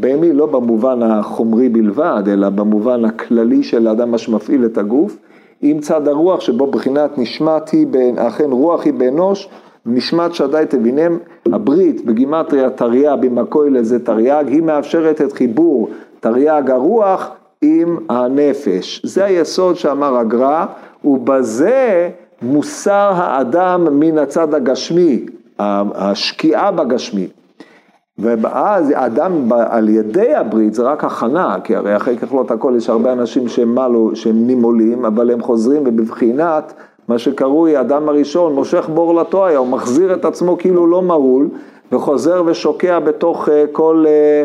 בהמי 0.00 0.32
לא 0.32 0.46
במובן 0.46 1.02
החומרי 1.02 1.68
בלבד, 1.68 2.22
אלא 2.26 2.48
במובן 2.48 3.04
הכללי 3.04 3.62
של 3.62 3.86
האדם 3.86 4.10
מה 4.10 4.18
שמפעיל 4.18 4.64
את 4.64 4.78
הגוף, 4.78 5.16
עם 5.62 5.80
צד 5.80 6.08
הרוח 6.08 6.40
שבו 6.40 6.66
בחינת 6.66 7.18
נשמת 7.18 7.68
היא, 7.68 7.86
אכן 8.16 8.52
רוח 8.52 8.84
היא 8.84 8.92
באנוש, 8.92 9.48
נשמת 9.86 10.34
שדי 10.34 10.64
תבינם, 10.68 11.18
הברית 11.46 12.04
בגימטריה 12.04 12.70
תרי"ג 12.70 13.16
במקוי 13.20 13.84
זה 13.84 14.04
תרי"ג, 14.04 14.44
היא 14.48 14.62
מאפשרת 14.62 15.20
את 15.20 15.32
חיבור 15.32 15.88
תרי"ג 16.22 16.70
הרוח 16.70 17.30
עם 17.62 17.96
הנפש. 18.08 19.02
זה 19.04 19.24
היסוד 19.24 19.76
שאמר 19.76 20.16
הגר"א, 20.16 20.64
ובזה 21.04 22.10
מוסר 22.42 23.10
האדם 23.14 24.00
מן 24.00 24.18
הצד 24.18 24.54
הגשמי, 24.54 25.26
השקיעה 25.58 26.70
בגשמי. 26.70 27.28
ואז 28.18 28.92
האדם 28.96 29.52
על 29.52 29.88
ידי 29.88 30.34
הברית 30.34 30.74
זה 30.74 30.82
רק 30.82 31.04
הכנה, 31.04 31.56
כי 31.64 31.76
הרי 31.76 31.96
אחרי 31.96 32.16
ככלות 32.16 32.50
הכל 32.50 32.74
יש 32.76 32.90
הרבה 32.90 33.12
אנשים 33.12 33.48
שהם, 33.48 33.74
מלו, 33.74 34.10
שהם 34.16 34.46
נימולים, 34.46 35.04
אבל 35.04 35.30
הם 35.30 35.42
חוזרים 35.42 35.82
ובבחינת 35.86 36.72
מה 37.08 37.18
שקרוי 37.18 37.76
האדם 37.76 38.08
הראשון 38.08 38.54
מושך 38.54 38.88
בור 38.94 39.14
לטויה, 39.14 39.58
הוא 39.58 39.68
מחזיר 39.68 40.14
את 40.14 40.24
עצמו 40.24 40.58
כאילו 40.58 40.86
לא 40.86 41.02
מהול 41.02 41.48
וחוזר 41.92 42.42
ושוקע 42.46 42.98
בתוך 42.98 43.48
אה, 43.48 43.64
כל 43.72 44.04
אה, 44.08 44.44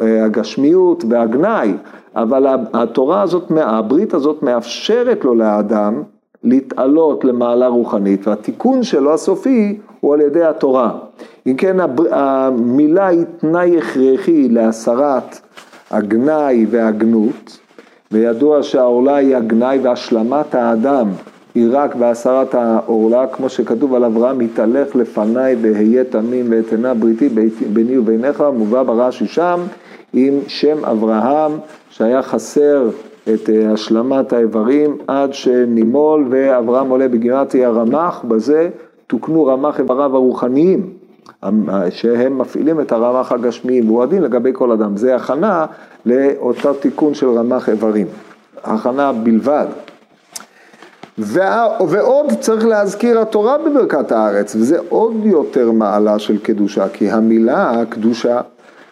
הגשמיות 0.00 1.04
והגנאי, 1.10 1.74
אבל 2.16 2.46
התורה 2.72 3.22
הזאת, 3.22 3.52
הברית 3.56 4.14
הזאת 4.14 4.42
מאפשרת 4.42 5.24
לו 5.24 5.34
לאדם 5.34 6.02
להתעלות 6.44 7.24
למעלה 7.24 7.66
רוחנית 7.66 8.28
והתיקון 8.28 8.82
שלו 8.82 9.14
הסופי 9.14 9.78
הוא 10.00 10.14
על 10.14 10.20
ידי 10.20 10.44
התורה. 10.44 10.90
אם 11.46 11.54
כן 11.56 11.76
המילה 12.10 13.06
היא 13.06 13.24
תנאי 13.38 13.78
הכרחי 13.78 14.48
להסרת 14.48 15.40
הגנאי 15.90 16.66
והגנות 16.70 17.58
וידוע 18.12 18.62
שהעורלה 18.62 19.16
היא 19.16 19.36
הגנאי 19.36 19.78
והשלמת 19.82 20.54
האדם 20.54 21.08
היא 21.54 21.68
רק 21.72 21.94
בהסרת 21.94 22.54
העורלה, 22.54 23.26
כמו 23.26 23.48
שכתוב 23.48 23.94
על 23.94 24.04
אברהם, 24.04 24.40
התהלך 24.40 24.96
לפניי 24.96 25.56
ואהיה 25.60 26.04
תמים 26.04 26.46
ואתנה 26.50 26.94
בריתי 26.94 27.28
ביני 27.72 27.98
וביניך, 27.98 28.44
מובא 28.54 28.82
ברש"י 28.82 29.26
שם 29.26 29.60
עם 30.12 30.34
שם 30.46 30.84
אברהם 30.84 31.52
שהיה 31.90 32.22
חסר 32.22 32.90
את 33.34 33.50
אה, 33.50 33.72
השלמת 33.72 34.32
האיברים 34.32 34.96
עד 35.06 35.34
שנימול 35.34 36.26
ואברהם 36.30 36.88
עולה 36.88 37.08
בגימטרי 37.08 37.64
הרמ"ח, 37.64 38.24
בזה 38.28 38.68
תוקנו 39.06 39.46
רמ"ח 39.46 39.80
איבריו 39.80 40.16
הרוחניים, 40.16 40.90
שהם 41.90 42.38
מפעילים 42.38 42.80
את 42.80 42.92
הרמ"ח 42.92 43.32
הגשמי, 43.32 43.82
והוא 43.82 44.02
הדין 44.02 44.22
לגבי 44.22 44.50
כל 44.52 44.70
אדם. 44.70 44.96
זה 44.96 45.16
הכנה 45.16 45.66
לאותו 46.06 46.74
תיקון 46.74 47.14
של 47.14 47.28
רמ"ח 47.28 47.68
איברים, 47.68 48.06
הכנה 48.64 49.12
בלבד. 49.12 49.66
ועוד 51.18 52.32
צריך 52.40 52.66
להזכיר 52.66 53.20
התורה 53.20 53.58
בברכת 53.58 54.12
הארץ, 54.12 54.54
וזה 54.54 54.78
עוד 54.88 55.14
יותר 55.24 55.70
מעלה 55.70 56.18
של 56.18 56.38
קדושה, 56.38 56.88
כי 56.88 57.10
המילה 57.10 57.82
קדושה 57.88 58.40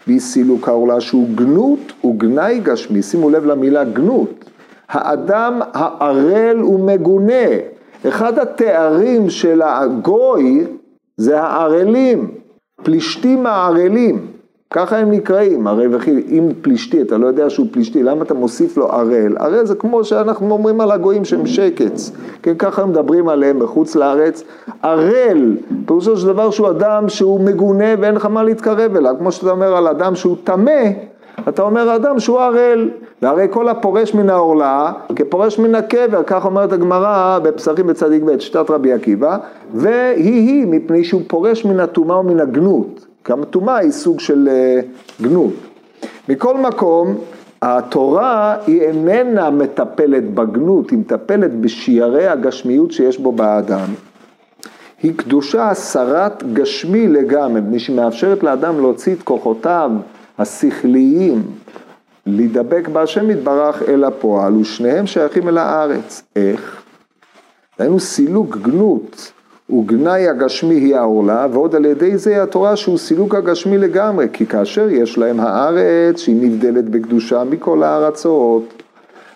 והיא 0.06 0.20
סילוק 0.20 0.68
העולה 0.68 1.00
שהוא 1.00 1.28
גנות 1.34 1.92
וגנאי 2.04 2.60
גשמי, 2.62 3.02
שימו 3.02 3.30
לב 3.30 3.44
למילה 3.44 3.84
גנות, 3.84 4.44
האדם 4.88 5.60
הערל 5.72 6.64
ומגונה, 6.64 7.44
אחד 8.08 8.38
התארים 8.38 9.30
של 9.30 9.62
הגוי 9.62 10.66
זה 11.16 11.40
הערלים, 11.40 12.30
פלישתים 12.82 13.46
הערלים, 13.46 14.26
ככה 14.72 14.98
הם 14.98 15.10
נקראים, 15.10 15.66
הרי 15.66 15.86
וכי 15.90 16.24
אם 16.28 16.48
פלישתי, 16.62 17.02
אתה 17.02 17.18
לא 17.18 17.26
יודע 17.26 17.50
שהוא 17.50 17.66
פלישתי, 17.70 18.02
למה 18.02 18.22
אתה 18.22 18.34
מוסיף 18.34 18.76
לו 18.76 18.92
ערל? 18.92 19.36
ערל 19.38 19.64
זה 19.64 19.74
כמו 19.74 20.04
שאנחנו 20.04 20.50
אומרים 20.50 20.80
על 20.80 20.90
הגויים 20.90 21.24
שהם 21.24 21.46
שקץ, 21.46 22.12
כן, 22.42 22.54
ככה 22.58 22.86
מדברים 22.86 23.28
עליהם 23.28 23.58
בחוץ 23.58 23.96
לארץ. 23.96 24.44
ערל, 24.82 25.56
פירושו 25.86 26.16
של 26.16 26.26
דבר 26.26 26.50
שהוא 26.50 26.70
אדם 26.70 27.08
שהוא 27.08 27.40
מגונה 27.40 27.94
ואין 28.00 28.14
לך 28.14 28.26
מה 28.26 28.42
להתקרב 28.42 28.96
אליו, 28.96 29.14
כמו 29.18 29.32
שאתה 29.32 29.50
אומר 29.50 29.76
על 29.76 29.88
אדם 29.88 30.14
שהוא 30.14 30.36
טמא, 30.44 30.82
אתה 31.48 31.62
אומר 31.62 31.96
אדם 31.96 32.20
שהוא 32.20 32.40
ערל, 32.40 32.90
והרי 33.22 33.46
כל 33.50 33.68
הפורש 33.68 34.14
מן 34.14 34.30
העורלה 34.30 34.92
כפורש 35.16 35.58
מן 35.58 35.74
הקבר, 35.74 36.22
כך 36.26 36.44
אומרת 36.44 36.72
הגמרא 36.72 37.38
בפסחים 37.42 37.86
בצדיק 37.86 38.22
ב', 38.22 38.38
שיטת 38.38 38.70
רבי 38.70 38.92
עקיבא, 38.92 39.36
והיא 39.74 40.48
היא 40.48 40.66
מפני 40.66 41.04
שהוא 41.04 41.22
פורש 41.26 41.64
מן 41.64 41.80
הטומאה 41.80 42.20
ומן 42.20 42.40
הגנות. 42.40 43.11
גם 43.28 43.44
טומאה 43.44 43.76
היא 43.76 43.90
סוג 43.90 44.20
של 44.20 44.48
אה, 44.48 44.80
גנות. 45.22 45.52
מכל 46.28 46.56
מקום, 46.58 47.18
התורה 47.62 48.56
היא 48.66 48.82
איננה 48.82 49.50
מטפלת 49.50 50.34
בגנות, 50.34 50.90
היא 50.90 50.98
מטפלת 50.98 51.60
בשיירי 51.60 52.26
הגשמיות 52.26 52.92
שיש 52.92 53.18
בו 53.18 53.32
באדם. 53.32 53.88
היא 55.02 55.12
קדושה 55.16 55.70
הסרת 55.70 56.52
גשמי 56.52 57.08
לגמרי, 57.08 57.60
מפני 57.60 57.78
שמאפשרת 57.78 58.42
לאדם 58.42 58.80
להוציא 58.80 59.14
את 59.14 59.22
כוחותיו 59.22 59.90
השכליים 60.38 61.42
להידבק 62.26 62.88
בהשם 62.88 63.30
יתברך 63.30 63.82
אל 63.88 64.04
הפועל, 64.04 64.56
ושניהם 64.56 65.06
שייכים 65.06 65.48
אל 65.48 65.58
הארץ. 65.58 66.22
איך? 66.36 66.82
היינו 67.78 68.00
סילוק 68.00 68.56
גנות 68.56 69.32
וגנאי 69.72 70.28
הגשמי 70.28 70.74
היא 70.74 70.96
העורלה, 70.96 71.46
ועוד 71.52 71.74
על 71.74 71.84
ידי 71.84 72.18
זה 72.18 72.42
התורה 72.42 72.76
שהוא 72.76 72.98
סילוק 72.98 73.34
הגשמי 73.34 73.78
לגמרי, 73.78 74.26
כי 74.32 74.46
כאשר 74.46 74.88
יש 74.90 75.18
להם 75.18 75.40
הארץ 75.40 76.18
שהיא 76.20 76.36
נבדלת 76.42 76.88
בקדושה 76.88 77.44
מכל 77.44 77.82
הארצות, 77.82 78.82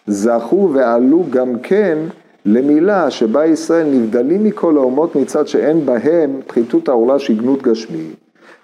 זכו 0.06 0.70
ועלו 0.72 1.24
גם 1.30 1.58
כן 1.62 1.98
למילה 2.46 3.10
שבה 3.10 3.46
ישראל 3.46 3.86
נבדלים 3.86 4.44
מכל 4.44 4.76
האומות 4.76 5.16
מצד 5.16 5.48
שאין 5.48 5.86
בהם 5.86 6.40
פחיתות 6.46 6.88
העורלה 6.88 7.18
שהיא 7.18 7.38
גנות 7.38 7.62
גשמי. 7.62 8.10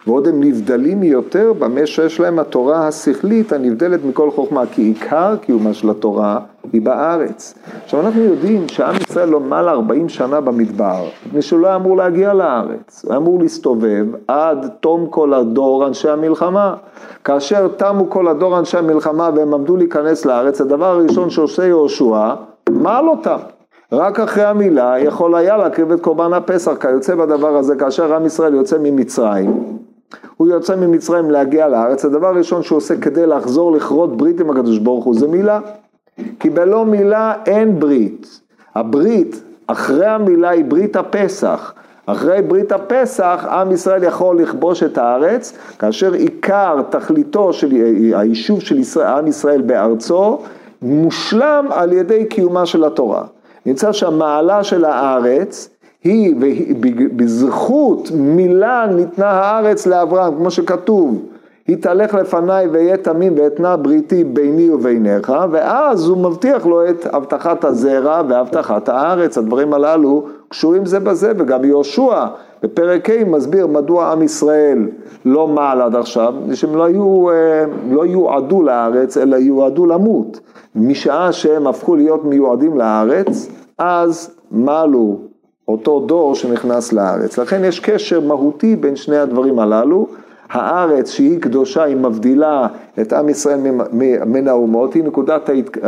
ועוד 0.07 0.29
הם 0.29 0.43
נבדלים 0.43 1.03
יותר 1.03 1.53
במה 1.53 1.87
שיש 1.87 2.21
להם 2.21 2.39
התורה 2.39 2.89
השכלית 2.89 3.53
הנבדלת 3.53 4.01
מכל 4.05 4.31
חוכמה, 4.31 4.67
כי 4.67 4.83
עיקר 4.83 5.37
קיומה 5.37 5.75
של 5.75 5.91
התורה 5.91 6.41
היא 6.73 6.83
בארץ. 6.83 7.55
עכשיו 7.85 8.01
אנחנו 8.01 8.23
יודעים 8.23 8.69
שעם 8.69 8.95
ישראל 9.09 9.29
לא 9.29 9.41
מעל 9.41 9.69
40 9.69 10.09
שנה 10.09 10.41
במדבר, 10.41 11.05
מפני 11.27 11.43
שהוא 11.43 11.61
לא 11.61 11.67
היה 11.67 11.77
אמור 11.77 11.97
להגיע 11.97 12.35
לארץ, 12.35 13.05
הוא 13.05 13.13
היה 13.13 13.19
אמור 13.19 13.39
להסתובב 13.41 14.07
עד 14.29 14.69
תום 14.81 15.07
כל 15.11 15.35
הדור 15.35 15.87
אנשי 15.87 16.09
המלחמה. 16.09 16.75
כאשר 17.25 17.69
תמו 17.69 18.11
כל 18.11 18.29
הדור 18.29 18.59
אנשי 18.59 18.79
המלחמה 18.79 19.31
והם 19.37 19.55
עמדו 19.55 19.77
להיכנס 19.77 20.25
לארץ, 20.25 20.61
הדבר 20.61 20.87
הראשון 20.87 21.31
שעושה 21.31 21.67
יהושע, 21.67 22.35
מעל 22.71 23.09
אותם. 23.09 23.39
רק 23.93 24.21
אחרי 24.21 24.45
המילה 24.45 24.95
יכול 24.99 25.35
היה 25.35 25.57
להקריב 25.57 25.93
את 25.93 26.01
קורבן 26.01 26.33
הפסח, 26.33 26.73
כיוצא 26.81 27.15
בדבר 27.15 27.57
הזה, 27.57 27.77
כאשר 27.77 28.15
עם 28.15 28.27
ישראל 28.27 28.55
יוצא 28.55 28.77
ממצרים, 28.83 29.79
הוא 30.37 30.49
יוצא 30.49 30.77
ממצרים 30.77 31.31
להגיע 31.31 31.69
לארץ, 31.69 32.05
הדבר 32.05 32.27
הראשון 32.27 32.63
שהוא 32.63 32.77
עושה 32.77 32.97
כדי 32.97 33.27
לחזור 33.27 33.73
לכרות 33.73 34.17
ברית 34.17 34.41
עם 34.41 34.51
הקדוש 34.51 34.79
ברוך 34.79 35.05
הוא 35.05 35.15
זה 35.15 35.29
מילה. 35.29 35.61
כי 36.41 36.51
בלא 36.51 36.85
מילה 36.87 37.33
אין 37.47 37.81
ברית. 37.81 38.41
הברית, 38.75 39.43
אחרי 39.67 40.07
המילה 40.07 40.49
היא 40.49 40.65
ברית 40.65 40.97
הפסח. 40.97 41.73
אחרי 42.07 42.43
ברית 42.43 42.73
הפסח, 42.73 43.47
עם 43.51 43.73
ישראל 43.73 44.05
יכול 44.05 44.43
לכבוש 44.43 44.83
את 44.83 44.99
הארץ, 44.99 45.59
כאשר 45.79 46.13
עיקר 46.13 46.83
תכליתו 46.91 47.53
של 47.53 47.71
היישוב 48.15 48.61
של 48.61 48.79
ישראל, 48.79 49.07
עם 49.07 49.27
ישראל 49.27 49.63
בארצו, 49.63 50.39
מושלם 50.83 51.67
על 51.71 51.93
ידי 51.93 52.25
קיומה 52.25 52.67
של 52.67 52.85
התורה. 52.85 53.25
נמצא 53.67 53.93
שהמעלה 53.93 54.65
של 54.65 54.85
הארץ 54.85 55.69
היא, 56.05 56.35
בזכות 57.17 58.11
מילה 58.15 58.87
ניתנה 58.87 59.31
הארץ 59.31 59.87
לאברהם, 59.87 60.35
כמו 60.35 60.51
שכתוב, 60.51 61.23
היא 61.69 61.77
תלך 61.77 62.15
לפניי 62.15 62.67
ואהיה 62.67 62.97
תמים 62.97 63.35
ואתנה 63.37 63.77
בריתי 63.77 64.25
ביני 64.25 64.71
וביניך, 64.71 65.33
ואז 65.51 66.09
הוא 66.09 66.19
מבטיח 66.19 66.67
לו 66.67 66.89
את 66.89 67.07
הבטחת 67.15 67.65
הזרע 67.65 68.23
והבטחת 68.29 68.89
הארץ, 68.89 69.39
הדברים 69.39 69.75
הללו 69.75 70.27
קשורים 70.49 70.87
זה 70.87 71.01
בזה, 71.01 71.33
וגם 71.39 71.65
יהושע 71.65 72.27
בפרק 72.63 73.11
ה' 73.11 73.25
מסביר 73.25 73.67
מדוע 73.67 74.13
עם 74.13 74.23
ישראל 74.23 74.89
לא 75.25 75.49
מעל 75.49 75.83
עד 75.83 75.97
עכשיו, 75.97 76.35
שהם 76.55 76.77
לא, 76.77 76.85
היו, 76.85 77.31
אה, 77.31 77.65
לא 77.91 78.07
יועדו 78.07 78.63
לארץ, 78.63 79.17
אלא 79.17 79.37
יועדו 79.37 79.87
למות. 79.87 80.41
משעה 80.75 81.33
שהם 81.33 81.67
הפכו 81.67 81.97
להיות 81.97 82.25
מיועדים 82.25 82.79
לארץ, 82.79 83.49
אז 83.79 84.31
מעלו 84.51 85.17
אותו 85.69 86.01
דור 86.01 86.35
שנכנס 86.35 86.93
לארץ. 86.93 87.39
לכן 87.39 87.65
יש 87.65 87.81
קשר 87.81 88.21
מהותי 88.21 88.77
בין 88.77 88.97
שני 88.97 89.19
הדברים 89.19 89.59
הללו. 89.59 90.07
הארץ 90.53 91.11
שהיא 91.11 91.41
קדושה, 91.41 91.83
היא 91.83 91.97
מבדילה 91.97 92.67
את 93.01 93.13
עם 93.13 93.29
ישראל 93.29 93.59
מן 94.27 94.49
האומות, 94.49 94.95
היא 94.95 95.05
נקודת, 95.05 95.49
ההת... 95.49 95.79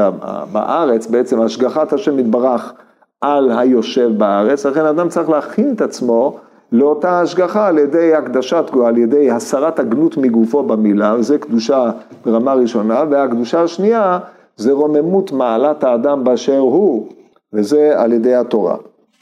בארץ 0.53 1.07
בעצם 1.07 1.41
השגחת 1.41 1.93
השם 1.93 2.19
יתברך 2.19 2.73
על 3.21 3.51
היושב 3.59 4.11
בארץ, 4.19 4.67
לכן 4.67 4.85
אדם 4.85 5.09
צריך 5.09 5.29
להכין 5.29 5.73
את 5.73 5.81
עצמו 5.81 6.39
לאותה 6.73 7.21
השגחה 7.21 7.67
על 7.67 7.79
ידי 7.79 8.15
הקדשת, 8.15 8.65
על 8.87 8.99
ידי 8.99 9.31
הסרת 9.31 9.79
הגנות 9.79 10.17
מגופו 10.17 10.63
במילה, 10.63 11.15
וזה 11.19 11.39
קדושה 11.39 11.91
ברמה 12.27 12.55
ראשונה, 12.55 13.05
והקדושה 13.11 13.63
השנייה 13.63 14.19
זה 14.57 14.73
רוממות 14.73 15.33
מעלת 15.33 15.85
האדם 15.85 16.25
באשר 16.25 16.59
הוא, 16.59 17.09
וזה 17.53 17.93
על 17.97 18.13
ידי 18.13 18.35
התורה. 18.35 18.77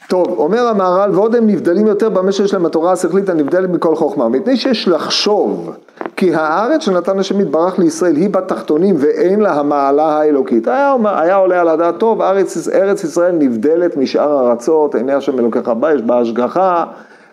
טוב, 0.07 0.27
אומר 0.27 0.67
המהר"ל, 0.67 1.11
ועוד 1.13 1.35
הם 1.35 1.47
נבדלים 1.47 1.87
יותר 1.87 2.09
במה 2.09 2.31
שיש 2.31 2.53
להם 2.53 2.65
התורה 2.65 2.91
השכלית 2.91 3.29
הנבדלת 3.29 3.69
מכל 3.69 3.95
חוכמה, 3.95 4.29
מפני 4.29 4.57
שיש 4.57 4.87
לחשוב 4.87 5.75
כי 6.15 6.35
הארץ 6.35 6.81
שנתן 6.81 7.19
השם 7.19 7.41
יתברך 7.41 7.79
לישראל 7.79 8.15
היא 8.15 8.29
בתחתונים 8.29 8.95
ואין 8.99 9.39
לה 9.39 9.53
המעלה 9.53 10.17
האלוקית. 10.17 10.67
היה, 10.67 10.95
היה 11.05 11.35
עולה 11.35 11.61
על 11.61 11.67
הדעת, 11.67 11.97
טוב, 11.97 12.21
ארץ, 12.21 12.67
ארץ 12.67 13.03
ישראל 13.03 13.35
נבדלת 13.35 13.97
משאר 13.97 14.49
ארצות, 14.49 14.95
עיני 14.95 15.13
השם 15.13 15.39
אלוקיך 15.39 15.67
בה, 15.67 15.93
יש 15.93 16.01
בה 16.01 16.19
השגחה, 16.19 16.85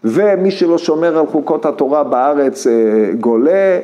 ומי 0.05 0.51
שלא 0.51 0.79
שומר 0.79 1.19
על 1.19 1.27
חוקות 1.27 1.67
התורה 1.67 2.05
בארץ 2.05 2.67
אה, 2.67 2.73
גולה, 3.21 3.79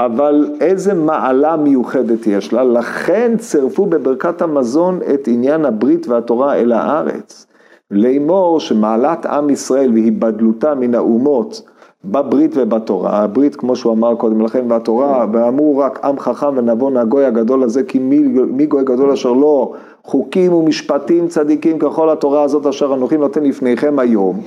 אבל 0.00 0.50
איזה 0.60 0.94
מעלה 0.94 1.56
מיוחדת 1.56 2.26
יש 2.26 2.52
לה, 2.52 2.64
לכן 2.64 3.36
צירפו 3.38 3.86
בברכת 3.86 4.42
המזון 4.42 5.00
את 5.14 5.28
עניין 5.28 5.64
הברית 5.64 6.08
והתורה 6.08 6.54
אל 6.54 6.72
הארץ. 6.72 7.47
לאמור 7.90 8.60
שמעלת 8.60 9.26
עם 9.26 9.50
ישראל 9.50 9.92
והיבדלותה 9.92 10.74
מן 10.74 10.94
האומות 10.94 11.62
בברית 12.04 12.50
ובתורה, 12.54 13.22
הברית 13.22 13.56
כמו 13.56 13.76
שהוא 13.76 13.92
אמר 13.92 14.14
קודם 14.14 14.40
לכן 14.40 14.64
והתורה, 14.68 15.26
ואמרו 15.32 15.78
רק 15.78 16.04
עם 16.04 16.18
חכם 16.18 16.56
ונבון 16.56 16.96
הגוי 16.96 17.24
הגדול 17.24 17.62
הזה 17.62 17.82
כי 17.82 17.98
מי, 17.98 18.18
מי 18.28 18.66
גוי 18.66 18.84
גדול 18.84 19.10
אשר 19.10 19.32
לא? 19.32 19.72
חוקים 20.04 20.52
ומשפטים 20.52 21.28
צדיקים 21.28 21.78
ככל 21.78 22.10
התורה 22.10 22.42
הזאת 22.42 22.66
אשר 22.66 22.94
אנוכי 22.94 23.16
נותן 23.16 23.44
לפניכם 23.44 23.98
היום, 23.98 24.40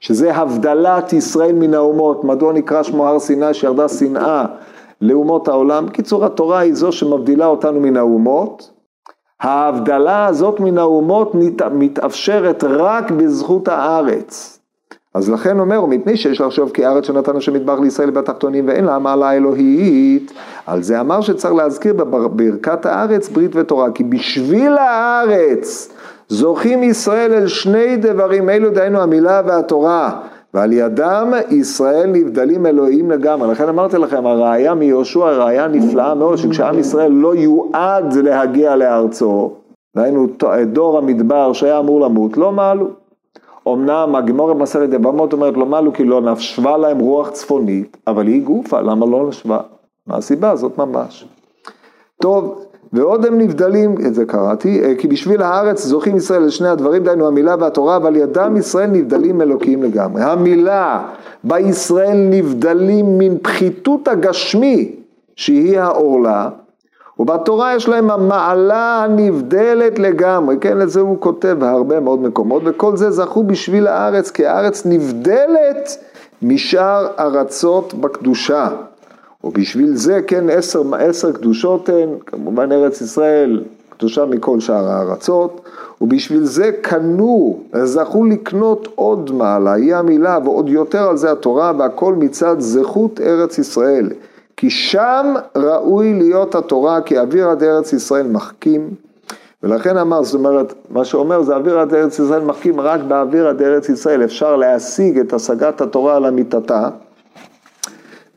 שזה 0.00 0.34
הבדלת 0.34 1.12
ישראל 1.12 1.52
מן 1.52 1.74
האומות, 1.74 2.24
מדוע 2.24 2.52
נקרא 2.52 2.82
שמו 2.82 3.06
הר 3.06 3.18
סיני 3.18 3.54
שירדה 3.54 3.88
שנאה 3.88 4.44
לאומות 5.00 5.48
העולם, 5.48 5.88
קיצור 5.88 6.24
התורה 6.24 6.58
היא 6.58 6.74
זו 6.74 6.92
שמבדילה 6.92 7.46
אותנו 7.46 7.80
מן 7.80 7.96
האומות 7.96 8.70
ההבדלה 9.40 10.26
הזאת 10.26 10.60
מן 10.60 10.78
האומות 10.78 11.32
מתאפשרת 11.72 12.64
רק 12.64 13.10
בזכות 13.10 13.68
הארץ. 13.68 14.58
אז 15.14 15.30
לכן 15.30 15.58
אומר, 15.58 15.84
מפני 15.86 16.16
שיש 16.16 16.40
לחשוב 16.40 16.70
כי 16.70 16.84
הארץ 16.84 17.06
שנתן 17.06 17.36
השם 17.36 17.52
מטבח 17.52 17.78
לישראל 17.82 18.10
בתחתונים 18.10 18.68
ואין 18.68 18.84
לה 18.84 18.98
מעלה 18.98 19.32
אלוהית, 19.32 20.32
על 20.66 20.82
זה 20.82 21.00
אמר 21.00 21.20
שצריך 21.20 21.54
להזכיר 21.54 21.92
בברכת 21.92 22.86
הארץ 22.86 23.28
ברית 23.28 23.56
ותורה, 23.56 23.90
כי 23.90 24.04
בשביל 24.04 24.72
הארץ 24.72 25.92
זוכים 26.28 26.82
ישראל 26.82 27.32
אל 27.32 27.46
שני 27.46 27.96
דברים 27.96 28.50
אלו, 28.50 28.70
דהיינו 28.70 29.00
המילה 29.00 29.42
והתורה. 29.46 30.20
ועל 30.54 30.72
ידם 30.72 31.32
ישראל 31.50 32.06
נבדלים 32.06 32.66
אלוהים 32.66 33.10
לגמרי. 33.10 33.50
לכן 33.50 33.68
אמרתי 33.68 33.98
לכם, 33.98 34.26
הראיה 34.26 34.74
מיהושע, 34.74 35.26
הראיה 35.26 35.68
נפלאה 35.68 36.14
מאוד, 36.14 36.36
שכשעם 36.36 36.78
ישראל 36.78 37.12
לא 37.12 37.34
יועד 37.34 38.14
להגיע 38.14 38.76
לארצו, 38.76 39.52
דהיינו 39.96 40.26
דור 40.66 40.98
המדבר 40.98 41.52
שהיה 41.52 41.78
אמור 41.78 42.00
למות, 42.00 42.36
לא 42.36 42.52
מעלו. 42.52 42.88
אמנם 43.68 44.14
הגמור 44.14 44.52
במסכת 44.52 44.88
יבמות 44.92 45.32
אומרת 45.32 45.56
לא 45.56 45.66
מעלו 45.66 45.92
כי 45.92 46.04
לא 46.04 46.20
נשבה 46.20 46.76
להם 46.76 46.98
רוח 46.98 47.30
צפונית, 47.30 47.96
אבל 48.06 48.26
היא 48.26 48.42
גופה, 48.42 48.80
למה 48.80 49.06
לא 49.06 49.28
נשבה? 49.28 49.58
מה 50.06 50.16
הסיבה? 50.16 50.50
הזאת 50.50 50.78
ממש. 50.78 51.26
טוב, 52.22 52.64
ועוד 52.92 53.26
הם 53.26 53.38
נבדלים, 53.38 53.94
את 54.06 54.14
זה 54.14 54.24
קראתי, 54.24 54.84
אה, 54.84 54.94
כי 54.98 55.08
בשביל 55.08 55.42
הארץ 55.42 55.84
זוכים 55.84 56.16
ישראל 56.16 56.42
לשני 56.42 56.68
הדברים, 56.68 57.04
דהיינו 57.04 57.26
המילה 57.26 57.54
והתורה, 57.60 57.96
אבל 57.96 58.16
ידם 58.16 58.56
ישראל 58.56 58.90
נבדלים 58.90 59.40
אלוקים 59.40 59.82
לגמרי. 59.82 60.22
המילה 60.22 61.02
בישראל 61.44 62.16
נבדלים 62.30 63.18
מן 63.18 63.38
פחיתות 63.38 64.08
הגשמי, 64.08 64.92
שהיא 65.36 65.80
העורלה, 65.80 66.48
ובתורה 67.18 67.74
יש 67.74 67.88
להם 67.88 68.10
המעלה 68.10 69.04
הנבדלת 69.04 69.98
לגמרי, 69.98 70.56
כן, 70.60 70.78
לזה 70.78 71.00
הוא 71.00 71.16
כותב 71.20 71.56
בהרבה 71.58 72.00
מאוד 72.00 72.22
מקומות, 72.22 72.62
וכל 72.64 72.96
זה 72.96 73.10
זכו 73.10 73.42
בשביל 73.42 73.86
הארץ, 73.86 74.30
כי 74.30 74.46
הארץ 74.46 74.86
נבדלת 74.86 76.04
משאר 76.42 77.06
ארצות 77.18 77.94
בקדושה. 77.94 78.68
ובשביל 79.46 79.96
זה 79.96 80.20
כן 80.26 80.50
עשר, 80.50 80.82
עשר 80.98 81.32
קדושות 81.32 81.88
הן, 81.88 82.08
כמובן 82.26 82.72
ארץ 82.72 83.00
ישראל 83.00 83.62
קדושה 83.88 84.24
מכל 84.24 84.60
שאר 84.60 84.88
הארצות, 84.88 85.60
ובשביל 86.00 86.44
זה 86.44 86.70
קנו, 86.80 87.60
זכו 87.84 88.24
לקנות 88.24 88.88
עוד 88.94 89.30
מעלה, 89.30 89.72
היא 89.72 89.94
המילה, 89.94 90.38
ועוד 90.44 90.68
יותר 90.68 91.08
על 91.08 91.16
זה 91.16 91.32
התורה, 91.32 91.72
והכל 91.78 92.14
מצד 92.14 92.56
זכות 92.58 93.20
ארץ 93.20 93.58
ישראל. 93.58 94.10
כי 94.56 94.70
שם 94.70 95.34
ראוי 95.56 96.14
להיות 96.14 96.54
התורה, 96.54 97.00
כי 97.00 97.18
אוויר 97.18 97.48
עד 97.48 97.62
ארץ 97.62 97.92
ישראל 97.92 98.26
מחכים. 98.26 98.90
ולכן 99.62 99.96
אמר, 99.96 100.22
זאת 100.22 100.34
אומרת, 100.34 100.74
מה 100.90 101.04
שאומר 101.04 101.42
זה 101.42 101.56
אוויר 101.56 101.78
עד 101.78 101.94
ארץ 101.94 102.18
ישראל 102.18 102.42
מחכים 102.42 102.80
רק 102.80 103.00
באוויר 103.08 103.48
עד 103.48 103.62
ארץ 103.62 103.88
ישראל, 103.88 104.24
אפשר 104.24 104.56
להשיג 104.56 105.18
את 105.18 105.32
השגת 105.32 105.80
התורה 105.80 106.16
על 106.16 106.26
אמיתתה. 106.26 106.88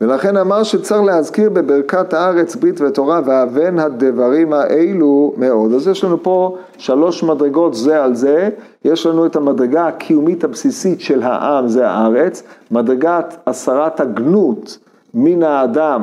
ולכן 0.00 0.36
אמר 0.36 0.62
שצריך 0.62 1.02
להזכיר 1.02 1.50
בברכת 1.50 2.14
הארץ 2.14 2.56
ברית 2.56 2.80
ותורה 2.80 3.20
ואבן 3.24 3.78
הדברים 3.78 4.52
האלו 4.52 5.32
מאוד. 5.36 5.72
אז 5.72 5.88
יש 5.88 6.04
לנו 6.04 6.22
פה 6.22 6.56
שלוש 6.78 7.22
מדרגות 7.22 7.74
זה 7.74 8.04
על 8.04 8.14
זה, 8.14 8.48
יש 8.84 9.06
לנו 9.06 9.26
את 9.26 9.36
המדרגה 9.36 9.86
הקיומית 9.86 10.44
הבסיסית 10.44 11.00
של 11.00 11.22
העם, 11.22 11.68
זה 11.68 11.88
הארץ, 11.88 12.42
מדרגת 12.70 13.36
הסרת 13.46 14.00
הגנות 14.00 14.78
מן 15.14 15.42
האדם, 15.42 16.02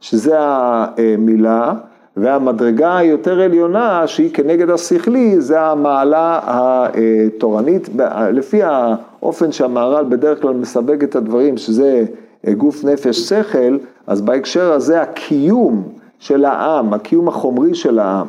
שזה 0.00 0.34
המילה, 0.38 1.72
והמדרגה 2.16 2.96
היותר 2.96 3.40
עליונה 3.40 4.06
שהיא 4.06 4.34
כנגד 4.34 4.70
השכלי 4.70 5.40
זה 5.40 5.60
המעלה 5.60 6.40
התורנית, 6.44 7.88
לפי 8.32 8.60
האופן 8.62 9.52
שהמהר"ל 9.52 10.04
בדרך 10.08 10.42
כלל 10.42 10.54
מסווג 10.54 11.02
את 11.02 11.16
הדברים 11.16 11.56
שזה 11.56 12.04
גוף 12.48 12.84
נפש 12.84 13.28
שכל, 13.28 13.78
אז 14.06 14.20
בהקשר 14.20 14.72
הזה 14.72 15.02
הקיום 15.02 15.82
של 16.18 16.44
העם, 16.44 16.94
הקיום 16.94 17.28
החומרי 17.28 17.74
של 17.74 17.98
העם 17.98 18.26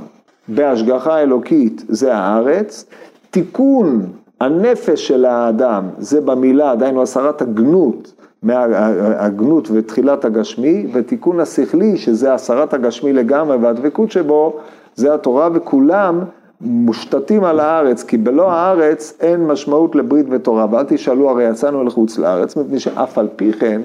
בהשגחה 0.48 1.16
האלוקית 1.16 1.86
זה 1.90 2.16
הארץ, 2.16 2.86
תיקון 3.32 4.06
הנפש 4.40 5.08
של 5.08 5.26
האדם 5.26 5.84
זה 5.98 6.22
במילה, 6.22 6.76
דהיינו 6.76 7.02
הסרת 7.02 7.42
הגנות 7.42 8.14
מהגנות 8.44 9.68
ותחילת 9.72 10.26
הגשמי, 10.26 10.88
ותיקון 10.94 11.40
השכלי, 11.40 11.98
שזה 11.98 12.34
הסרת 12.34 12.74
הגשמי 12.74 13.14
לגמרי 13.14 13.58
והדבקות 13.58 14.12
שבו, 14.12 14.58
זה 14.96 15.14
התורה 15.14 15.50
וכולם 15.54 16.20
מושתתים 16.62 17.44
על 17.44 17.60
הארץ, 17.60 18.04
כי 18.04 18.18
בלא 18.18 18.52
הארץ 18.52 19.18
אין 19.20 19.48
משמעות 19.48 19.96
לברית 19.96 20.26
ותורה, 20.30 20.66
ואל 20.72 20.84
תשאלו 20.88 21.30
הרי 21.30 21.50
יצאנו 21.50 21.84
לחוץ 21.84 22.18
לארץ, 22.18 22.56
מפני 22.56 22.80
שאף 22.80 23.18
על 23.18 23.28
פי 23.36 23.54
כן 23.54 23.82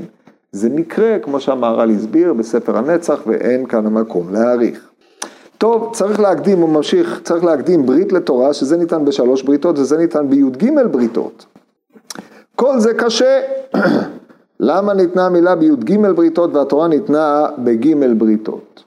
זה 0.56 0.68
מקרה, 0.68 1.18
כמו 1.22 1.40
שהמהר"ל 1.40 1.90
הסביר 1.90 2.32
בספר 2.32 2.76
הנצח, 2.78 3.20
ואין 3.26 3.66
כאן 3.66 3.86
המקום 3.86 4.32
להעריך. 4.32 4.88
טוב, 5.58 5.90
צריך 5.92 6.20
להקדים, 6.20 6.58
הוא 6.58 6.68
ממשיך, 6.68 7.20
צריך 7.24 7.44
להקדים 7.44 7.86
ברית 7.86 8.12
לתורה, 8.12 8.54
שזה 8.54 8.76
ניתן 8.76 9.04
בשלוש 9.04 9.42
בריתות, 9.42 9.78
וזה 9.78 9.98
ניתן 9.98 10.30
בי"ג 10.30 10.70
בריתות. 10.90 11.46
כל 12.56 12.78
זה 12.78 12.94
קשה. 12.94 13.40
למה 14.60 14.94
ניתנה 14.94 15.26
המילה 15.26 15.54
בי"ג 15.54 15.96
בריתות 16.16 16.54
והתורה 16.54 16.88
ניתנה 16.88 17.46
בג' 17.58 18.18
בריתות? 18.18 18.84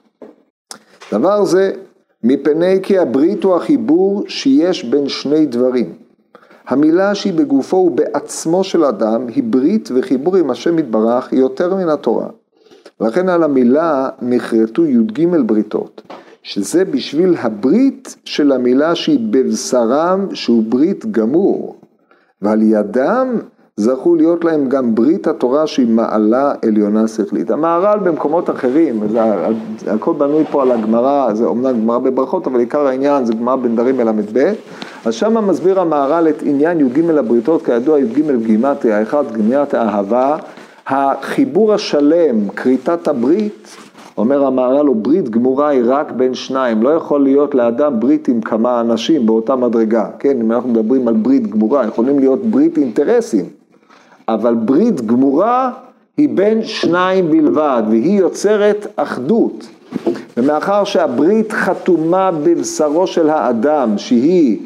דבר 1.12 1.44
זה, 1.44 1.72
מפני 2.24 2.78
כי 2.82 2.98
הברית 2.98 3.44
הוא 3.44 3.56
החיבור 3.56 4.24
שיש 4.28 4.84
בין 4.84 5.08
שני 5.08 5.46
דברים. 5.46 5.99
המילה 6.70 7.14
שהיא 7.14 7.32
בגופו 7.32 7.76
ובעצמו 7.76 8.64
של 8.64 8.84
אדם 8.84 9.26
היא 9.26 9.42
ברית 9.46 9.88
וחיבור 9.94 10.36
עם 10.36 10.50
השם 10.50 10.78
יתברך 10.78 11.32
יותר 11.32 11.74
מן 11.74 11.88
התורה. 11.88 12.28
לכן 13.00 13.28
על 13.28 13.42
המילה 13.42 14.08
נכרתו 14.22 14.86
י"ג 14.86 15.26
בריתות, 15.46 16.02
שזה 16.42 16.84
בשביל 16.84 17.34
הברית 17.38 18.16
של 18.24 18.52
המילה 18.52 18.94
שהיא 18.94 19.18
בבשרם 19.30 20.34
שהוא 20.34 20.62
ברית 20.68 21.06
גמור, 21.06 21.76
ועל 22.42 22.62
ידם 22.62 23.38
זכו 23.76 24.14
להיות 24.14 24.44
להם 24.44 24.68
גם 24.68 24.94
ברית 24.94 25.26
התורה 25.26 25.66
שהיא 25.66 25.88
מעלה 25.88 26.52
עליונה 26.62 27.08
שכלית. 27.08 27.50
המהר"ל 27.50 27.98
במקומות 27.98 28.50
אחרים, 28.50 29.08
זה, 29.08 29.20
הכל 29.86 30.12
בנוי 30.18 30.44
פה 30.50 30.62
על 30.62 30.70
הגמרא, 30.70 31.34
זה 31.34 31.44
אומנם 31.44 31.80
גמרא 31.80 31.98
בברכות, 31.98 32.46
אבל 32.46 32.60
עיקר 32.60 32.86
העניין 32.86 33.24
זה 33.24 33.32
גמרא 33.34 33.56
בנדרים 33.56 33.96
מל"ב, 33.96 34.52
אז 35.04 35.14
שם 35.14 35.48
מסביר 35.48 35.80
המהר"ל 35.80 36.28
את 36.28 36.42
עניין 36.42 36.80
י"ג 36.80 37.10
הבריתות, 37.18 37.62
כידוע 37.62 37.98
י"ג 37.98 38.36
גימטריה, 38.46 38.98
האחד 38.98 39.24
גימטריה 39.34 39.82
האהבה, 39.82 40.36
החיבור 40.86 41.74
השלם, 41.74 42.48
כריתת 42.48 43.08
הברית, 43.08 43.76
אומר 44.18 44.46
המהר"ל, 44.46 44.86
הוא 44.86 44.96
ברית 44.96 45.28
גמורה 45.28 45.68
היא 45.68 45.82
רק 45.84 46.12
בין 46.12 46.34
שניים, 46.34 46.82
לא 46.82 46.88
יכול 46.88 47.22
להיות 47.22 47.54
לאדם 47.54 48.00
ברית 48.00 48.28
עם 48.28 48.40
כמה 48.40 48.80
אנשים 48.80 49.26
באותה 49.26 49.56
מדרגה, 49.56 50.06
כן, 50.18 50.40
אם 50.40 50.52
אנחנו 50.52 50.68
מדברים 50.70 51.08
על 51.08 51.14
ברית 51.14 51.46
גמורה, 51.46 51.86
יכולים 51.86 52.18
להיות 52.18 52.46
ברית 52.46 52.78
אינטרסים. 52.78 53.59
אבל 54.34 54.54
ברית 54.54 55.00
גמורה 55.00 55.70
היא 56.16 56.28
בין 56.34 56.64
שניים 56.64 57.30
בלבד, 57.30 57.82
והיא 57.90 58.18
יוצרת 58.18 58.86
אחדות. 58.96 59.68
ומאחר 60.36 60.84
שהברית 60.84 61.52
חתומה 61.52 62.30
בבשרו 62.30 63.06
של 63.06 63.30
האדם, 63.30 63.98
שהיא 63.98 64.58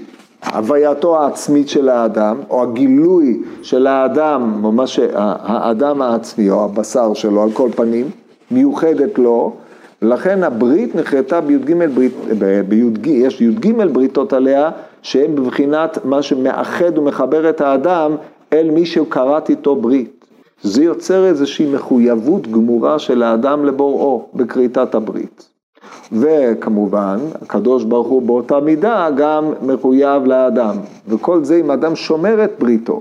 הווייתו 0.52 1.22
העצמית 1.22 1.68
של 1.68 1.88
האדם, 1.88 2.36
או 2.50 2.62
הגילוי 2.62 3.42
של 3.62 3.86
האדם, 3.86 4.62
ממש 4.62 5.00
האדם 5.14 6.02
העצמי, 6.02 6.50
או 6.50 6.64
הבשר 6.64 7.14
שלו, 7.14 7.42
על 7.42 7.50
כל 7.52 7.68
פנים, 7.76 8.06
מיוחדת 8.50 9.18
לו, 9.18 9.52
לכן 10.02 10.44
הברית 10.44 10.94
נחרטה 10.94 11.40
בי"ג 11.40 11.74
בי"ג, 12.68 13.06
יש 13.06 13.40
י"ג 13.40 13.72
בריתות 13.92 14.32
עליה, 14.32 14.70
שהן 15.02 15.34
בבחינת 15.34 15.98
מה 16.04 16.22
שמאחד 16.22 16.98
ומחבר 16.98 17.50
את 17.50 17.60
האדם 17.60 18.16
אל 18.54 18.70
מי 18.70 18.86
שכרת 18.86 19.50
איתו 19.50 19.76
ברית. 19.76 20.24
זה 20.62 20.84
יוצר 20.84 21.26
איזושהי 21.26 21.74
מחויבות 21.74 22.46
גמורה 22.46 22.98
של 22.98 23.22
האדם 23.22 23.64
לבוראו 23.64 24.26
בכריתת 24.34 24.94
הברית. 24.94 25.48
וכמובן, 26.12 27.18
הקדוש 27.42 27.84
ברוך 27.84 28.08
הוא 28.08 28.22
באותה 28.22 28.60
מידה 28.60 29.08
גם 29.16 29.52
מחויב 29.62 30.24
לאדם. 30.24 30.76
וכל 31.08 31.44
זה 31.44 31.56
אם 31.56 31.70
אדם 31.70 31.96
שומר 31.96 32.44
את 32.44 32.52
בריתו. 32.58 33.00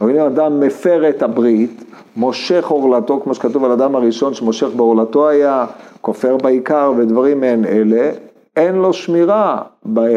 אבל 0.00 0.10
אם 0.10 0.26
אדם 0.26 0.60
מפר 0.60 1.08
את 1.08 1.22
הברית, 1.22 1.84
מושך 2.16 2.66
עורלתו, 2.68 3.20
כמו 3.24 3.34
שכתוב 3.34 3.64
על 3.64 3.72
אדם 3.72 3.96
הראשון 3.96 4.34
שמושך 4.34 4.68
בעורלתו 4.76 5.28
היה, 5.28 5.66
כופר 6.00 6.36
בעיקר 6.36 6.92
ודברים 6.96 7.40
מעין 7.40 7.64
אלה, 7.64 8.10
אין 8.56 8.74
לו 8.74 8.92
שמירה 8.92 9.62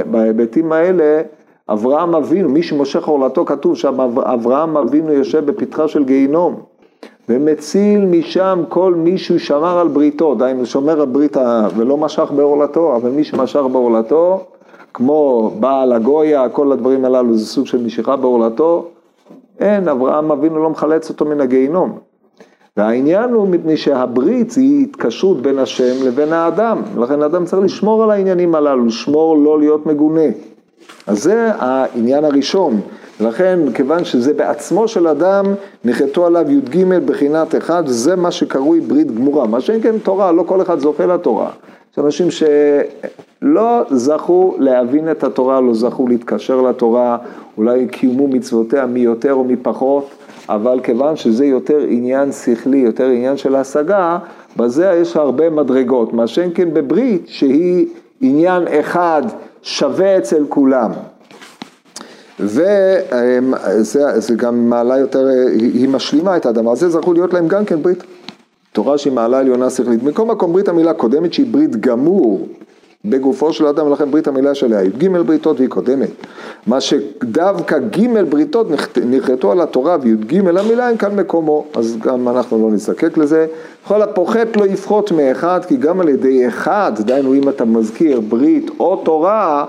בהיבטים 0.06 0.72
האלה 0.72 1.22
אברהם 1.70 2.16
אבינו, 2.16 2.50
מי 2.50 2.64
שמושך 2.64 3.08
עורלתו, 3.08 3.46
כתוב 3.46 3.76
שם, 3.76 4.00
אברהם 4.20 4.78
אבינו 4.78 5.12
יושב 5.12 5.46
בפתחה 5.46 5.88
של 5.88 6.04
גיהינום, 6.04 6.56
ומציל 7.30 8.06
משם 8.06 8.64
כל 8.70 8.94
מי 8.94 9.18
שהוא 9.18 9.38
שמר 9.38 9.80
על 9.80 9.88
בריתו, 9.88 10.36
דהיינו 10.36 10.66
שומר 10.66 11.02
על 11.02 11.08
ברית 11.08 11.38
ולא 11.76 11.98
משך 11.98 12.32
בעורלתו, 12.36 12.96
אבל 12.96 13.10
מי 13.10 13.24
שמשך 13.24 13.62
בעורלתו, 13.72 14.40
כמו 14.94 15.52
בעל 15.60 15.94
הגויה, 15.94 16.50
כל 16.50 16.72
הדברים 16.72 17.06
הללו 17.06 17.34
זה 17.34 17.46
סוג 17.46 17.68
של 17.68 17.84
משיכה 17.84 18.16
בעורלתו, 18.16 18.86
אין, 19.60 19.88
אברהם 19.88 20.32
אבינו 20.32 20.64
לא 20.64 20.70
מחלץ 20.70 21.10
אותו 21.10 21.26
מן 21.26 21.42
הגיהינום. 21.42 21.98
והעניין 22.78 23.30
הוא 23.30 23.48
מפני 23.48 23.78
שהברית 23.78 24.54
היא 24.54 24.84
התקשרות 24.84 25.42
בין 25.42 25.60
השם 25.60 26.06
לבין 26.06 26.34
האדם, 26.34 26.82
לכן 26.98 27.22
האדם 27.22 27.46
צריך 27.46 27.64
לשמור 27.64 28.04
על 28.04 28.12
העניינים 28.12 28.56
הללו, 28.56 28.86
לשמור 28.86 29.38
לא 29.38 29.60
להיות 29.60 29.86
מגונה. 29.86 30.28
אז 31.08 31.24
זה 31.24 31.52
העניין 31.58 32.26
הראשון, 32.26 32.82
לכן 33.20 33.60
כיוון 33.74 34.06
שזה 34.06 34.34
בעצמו 34.34 34.88
של 34.88 35.08
אדם, 35.08 35.46
נחתו 35.86 36.26
עליו 36.26 36.52
י"ג 36.52 36.84
בחינת 37.06 37.56
אחד, 37.56 37.84
זה 37.86 38.16
מה 38.16 38.32
שקרוי 38.32 38.80
ברית 38.80 39.16
גמורה, 39.16 39.48
מה 39.48 39.62
שאין 39.62 39.82
כן 39.82 39.98
תורה, 40.04 40.32
לא 40.32 40.44
כל 40.44 40.62
אחד 40.62 40.80
זוכה 40.80 41.06
לתורה. 41.06 41.50
יש 41.94 42.00
אנשים 42.00 42.28
שלא 42.32 43.82
זכו 43.90 44.56
להבין 44.60 45.12
את 45.12 45.24
התורה, 45.24 45.62
לא 45.62 45.74
זכו 45.74 46.08
להתקשר 46.08 46.62
לתורה, 46.62 47.18
אולי 47.58 47.88
קיימו 47.88 48.28
מצוותיה 48.28 48.86
מי 48.86 49.00
יותר 49.00 49.34
או 49.34 49.44
מי 49.44 49.56
פחות, 49.56 50.10
אבל 50.50 50.80
כיוון 50.84 51.16
שזה 51.16 51.46
יותר 51.46 51.80
עניין 51.88 52.32
שכלי, 52.32 52.78
יותר 52.78 53.06
עניין 53.06 53.38
של 53.38 53.56
השגה, 53.56 54.18
בזה 54.58 54.98
יש 55.02 55.18
הרבה 55.18 55.50
מדרגות, 55.50 56.14
מה 56.14 56.28
שאין 56.28 56.50
כן 56.56 56.74
בברית 56.74 57.24
שהיא 57.28 57.88
עניין 58.22 58.64
אחד 58.80 59.22
שווה 59.64 60.18
אצל 60.18 60.46
כולם. 60.50 60.92
וזה 62.40 63.02
גם 64.36 64.70
מעלה 64.70 64.98
יותר, 64.98 65.28
היא 65.58 65.90
משלימה 65.90 66.38
את 66.38 66.46
האדמה, 66.46 66.76
זה 66.76 66.90
זכו 66.90 67.14
להיות 67.14 67.34
להם 67.34 67.48
גם 67.48 67.66
כן 67.66 67.82
ברית. 67.82 68.04
תורה 68.72 68.98
שהיא 68.98 69.14
מעלה 69.14 69.40
עליונה 69.40 69.70
שכלית. 69.70 70.04
מכל 70.04 70.26
מקום 70.26 70.54
ברית 70.54 70.68
המילה 70.68 70.94
קודמת 70.94 71.34
שהיא 71.34 71.46
ברית 71.52 71.76
גמור 71.76 72.48
בגופו 73.06 73.54
של 73.54 73.68
אדם, 73.68 73.88
ולכן 73.88 74.12
ברית 74.12 74.28
המילה 74.28 74.56
שלה 74.56 74.78
היא 74.78 74.92
ג' 74.98 75.18
בריתות 75.18 75.58
והיא 75.58 75.70
קודמת. 75.70 76.10
מה 76.68 76.82
שדווקא 76.82 77.78
ג' 77.80 78.24
בריתות 78.30 78.68
נכרתו 79.06 79.52
על 79.52 79.62
התורה 79.62 79.98
וי"ג 80.02 80.48
המילה 80.48 80.90
אין 80.90 80.98
כאן 80.98 81.16
מקומו, 81.16 81.66
אז 81.74 81.98
גם 82.02 82.30
אנחנו 82.30 82.70
לא 82.70 82.74
נזדקק 82.74 83.18
לזה. 83.18 83.48
כל 83.88 84.02
הפוחת 84.02 84.58
לא 84.58 84.66
יפחות 84.66 85.12
מאחד, 85.12 85.66
כי 85.68 85.78
גם 85.78 86.00
על 86.00 86.10
ידי 86.10 86.48
אחד, 86.48 86.92
דהיינו 87.00 87.34
אם 87.34 87.50
אתה 87.50 87.66
מזכיר 87.66 88.20
ברית 88.20 88.72
או 88.80 88.96
תורה, 88.96 89.66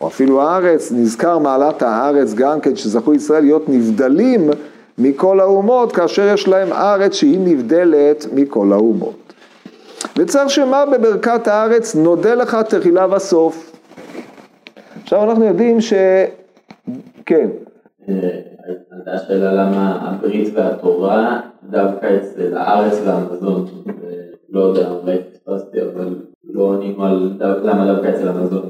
או 0.00 0.06
אפילו 0.06 0.42
הארץ, 0.42 0.92
נזכר 0.92 1.38
מעלת 1.38 1.82
הארץ 1.82 2.34
גם 2.34 2.60
כן, 2.60 2.76
שזכו 2.76 3.14
ישראל 3.14 3.42
להיות 3.44 3.68
נבדלים 3.68 4.50
מכל 4.98 5.40
האומות, 5.40 5.92
כאשר 5.92 6.28
יש 6.34 6.48
להם 6.48 6.72
ארץ 6.72 7.14
שהיא 7.14 7.38
נבדלת 7.40 8.26
מכל 8.34 8.72
האומות. 8.72 9.21
וצריך 10.18 10.50
שמה 10.50 10.84
בברכת 10.86 11.48
הארץ 11.48 11.94
נודה 11.94 12.34
לך 12.34 12.56
תחילה 12.68 13.14
וסוף. 13.16 13.72
עכשיו 15.02 15.30
אנחנו 15.30 15.44
יודעים 15.44 15.80
ש... 15.80 15.92
כן. 17.26 17.48
עלתה 18.90 19.18
שאלה 19.18 19.52
למה 19.52 19.98
הברית 20.02 20.54
והתורה 20.54 21.40
דווקא 21.70 22.16
אצל 22.16 22.56
הארץ 22.56 23.00
והמזון, 23.04 23.66
לא 24.48 24.60
יודע, 24.60 24.90
אולי 24.90 25.18
פספסתי, 25.32 25.78
אבל 25.82 26.16
לא 26.44 26.74
ענינו 26.74 27.04
על 27.04 27.38
למה 27.40 27.92
דווקא 27.92 28.08
אצל 28.08 28.28
המזון, 28.28 28.68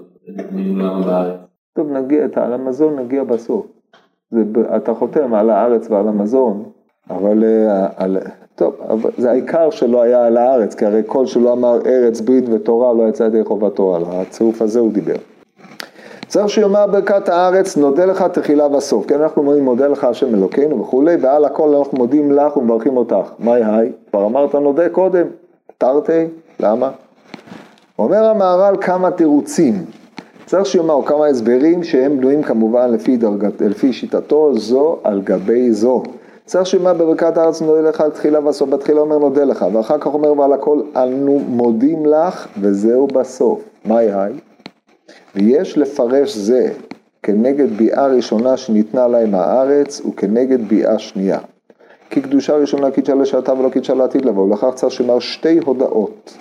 למה 0.57 1.07
בארץ. 1.07 1.41
טוב, 1.77 1.91
נגיע, 1.91 2.27
על 2.37 2.53
המזון 2.53 2.99
נגיע 2.99 3.25
בסוף. 3.25 3.67
אתה 4.77 4.95
חותם 4.95 5.35
על 5.35 5.51
הארץ 5.51 5.91
ועל 5.91 6.09
המזון, 6.09 6.65
אבל 7.11 7.45
אה, 7.45 7.87
על, 7.97 8.19
טוב, 8.55 8.75
אבל 8.89 9.11
זה 9.19 9.31
העיקר 9.31 9.71
שלא 9.71 10.03
היה 10.03 10.27
על 10.27 10.37
הארץ, 10.37 10.75
כי 10.75 10.87
הרי 10.87 11.03
כל 11.07 11.27
שלא 11.27 11.53
אמר 11.53 11.79
ארץ, 11.87 12.21
ברית 12.21 12.45
ותורה 12.49 12.93
לא 12.93 13.09
יצא 13.09 13.25
ידי 13.25 13.45
חובתו, 13.45 13.97
על 13.97 14.03
הצירוף 14.07 14.63
הזה 14.63 14.81
הוא 14.81 14.93
דיבר. 14.93 15.17
צריך 16.29 16.49
שיאמר 16.49 16.87
ברכת 16.87 17.29
הארץ, 17.29 17.77
נודה 17.77 18.05
לך 18.05 18.23
תחילה 18.23 18.77
וסוף. 18.77 19.07
כן, 19.07 19.21
אנחנו 19.21 19.43
אומרים 19.43 19.65
מודה 19.65 19.89
לך 19.89 20.05
השם 20.05 20.35
אלוקינו 20.35 20.81
וכולי, 20.81 21.17
ועל 21.21 21.45
הכל 21.45 21.75
אנחנו 21.75 21.99
מודים 21.99 22.33
לך 22.33 22.57
ומברכים 22.57 22.97
אותך. 22.97 23.33
מהי 23.39 23.65
היי? 23.65 23.93
כבר 24.11 24.27
אמרת 24.27 24.55
נודה 24.55 24.89
קודם, 24.89 25.27
תרתי, 25.79 26.27
למה? 26.61 26.91
אומר 27.99 28.25
המהר"ל 28.25 28.77
כמה 28.81 29.11
תירוצים. 29.11 29.75
צריך 30.47 30.67
שיאמר 30.67 31.03
כמה 31.07 31.27
הסברים 31.27 31.85
שהם 31.85 32.17
בנויים 32.17 32.43
כמובן 32.43 32.91
לפי, 32.91 33.17
דרגת, 33.17 33.61
לפי 33.61 33.93
שיטתו 33.93 34.55
זו 34.55 34.99
על 35.05 35.21
גבי 35.25 35.73
זו. 35.73 36.03
צריך 36.47 36.67
שיאמר 36.67 36.95
בברכת 36.95 37.37
הארץ 37.37 37.63
נודה 37.63 37.89
לך 37.89 38.03
תחילה 38.15 38.49
וסוף, 38.49 38.69
בתחילה 38.71 39.01
אומר 39.01 39.19
נודה 39.19 39.45
לך, 39.45 39.67
ואחר 39.73 39.99
כך 39.99 40.07
אומר 40.07 40.39
ועל 40.39 40.53
הכל 40.53 40.81
אנו 40.97 41.39
מודים 41.49 42.07
לך 42.07 42.49
וזהו 42.61 43.07
בסוף. 43.07 43.61
מהי 43.85 44.13
היי? 44.13 44.33
ויש 45.35 45.79
לפרש 45.79 46.37
זה 46.37 46.73
כנגד 47.23 47.71
ביאה 47.77 48.07
ראשונה 48.07 48.57
שניתנה 48.57 49.09
להם 49.09 49.35
הארץ 49.35 50.01
וכנגד 50.01 50.69
ביאה 50.69 50.99
שנייה. 50.99 51.39
כי 52.11 52.21
קדושה 52.21 52.57
ראשונה 52.57 52.91
קידשה 52.91 53.15
לשעתה 53.15 53.53
ולא 53.55 53.69
קידשה 53.69 53.95
לעתיד 53.95 54.25
לבוא, 54.25 54.45
ולכך 54.45 54.75
צריך 54.75 54.93
שמר 54.93 55.19
שתי 55.19 55.59
הודעות. 55.65 56.37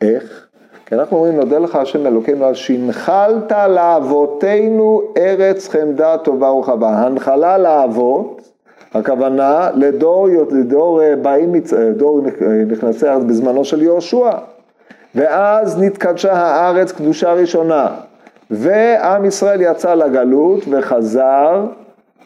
איך? 0.00 0.46
כי 0.86 0.94
אנחנו 0.94 1.16
אומרים, 1.16 1.36
נודה 1.36 1.58
לך 1.58 1.76
השם 1.76 2.06
אלוקינו 2.06 2.44
על 2.44 2.54
שהנחלת 2.54 3.52
לאבותינו 3.52 5.02
ארץ 5.16 5.68
חמדה 5.68 6.18
טובה 6.18 6.52
ורחבה. 6.52 6.88
הנחלה 6.88 7.58
לאבות, 7.58 8.41
הכוונה 8.94 9.68
לדור, 9.74 10.28
לדור 10.50 11.02
אה, 11.02 11.16
באים, 11.16 11.54
אה, 11.54 11.92
דור 11.96 12.20
אה, 12.26 12.64
נכנסי 12.66 13.08
ארץ 13.08 13.22
בזמנו 13.22 13.64
של 13.64 13.82
יהושע. 13.82 14.30
ואז 15.14 15.82
נתקדשה 15.82 16.32
הארץ 16.32 16.92
קדושה 16.92 17.32
ראשונה. 17.32 17.86
ועם 18.50 19.24
ישראל 19.24 19.60
יצא 19.60 19.94
לגלות 19.94 20.64
וחזר, 20.70 21.64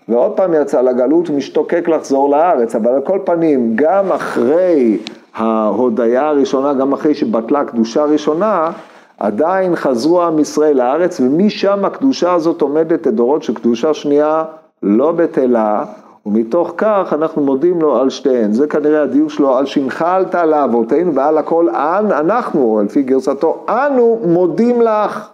ועוד 0.08 0.32
פעם 0.36 0.54
יצא 0.54 0.80
לגלות 0.80 1.30
ומשתוקק 1.30 1.88
לחזור 1.88 2.30
לארץ, 2.30 2.74
אבל 2.74 2.90
על 2.92 3.00
כל 3.00 3.18
פנים, 3.24 3.72
גם 3.74 4.12
אחרי 4.12 4.98
ההודיה 5.34 6.28
הראשונה, 6.28 6.74
גם 6.74 6.92
אחרי 6.92 7.14
שבטלה 7.14 7.60
הקדושה 7.60 8.02
הראשונה, 8.02 8.70
עדיין 9.18 9.76
חזרו 9.76 10.22
עם 10.22 10.38
ישראל 10.38 10.76
לארץ, 10.76 11.20
ומשם 11.20 11.84
הקדושה 11.84 12.32
הזאת 12.32 12.60
עומדת 12.60 13.06
לדורות 13.06 13.42
של 13.42 13.54
קדושה 13.54 13.94
שנייה 13.94 14.44
לא 14.82 15.12
בטלה, 15.12 15.84
ומתוך 16.26 16.74
כך 16.76 17.12
אנחנו 17.12 17.42
מודים 17.42 17.80
לו 17.80 17.96
על 17.96 18.10
שתיהן. 18.10 18.52
זה 18.52 18.66
כנראה 18.66 19.02
הדיוק 19.02 19.30
שלו, 19.30 19.56
על 19.56 19.66
שהנחלת 19.66 20.34
לאבותינו 20.34 21.14
ועל 21.14 21.38
הכל 21.38 21.68
אנ, 21.68 22.12
אנחנו, 22.12 22.82
לפי 22.84 23.02
גרסתו, 23.02 23.64
אנו 23.68 24.20
מודים 24.24 24.82
לך. 24.82 25.28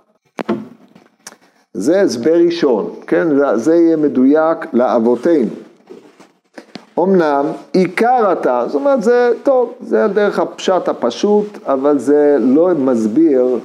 זה 1.74 2.00
הסבר 2.00 2.34
ראשון, 2.34 2.90
כן? 3.06 3.28
זה 3.54 3.74
יהיה 3.74 3.96
מדויק 3.96 4.58
לאבותינו. 4.72 5.50
אמנם 6.98 7.46
עיקר 7.72 8.32
אתה, 8.32 8.64
זאת 8.66 8.74
אומרת 8.74 9.02
זה 9.02 9.32
טוב, 9.42 9.72
זה 9.80 10.04
הדרך 10.04 10.38
הפשט 10.38 10.88
הפשוט, 10.88 11.58
אבל 11.66 11.98
זה 11.98 12.36
לא 12.40 12.68
מסביר, 12.78 13.58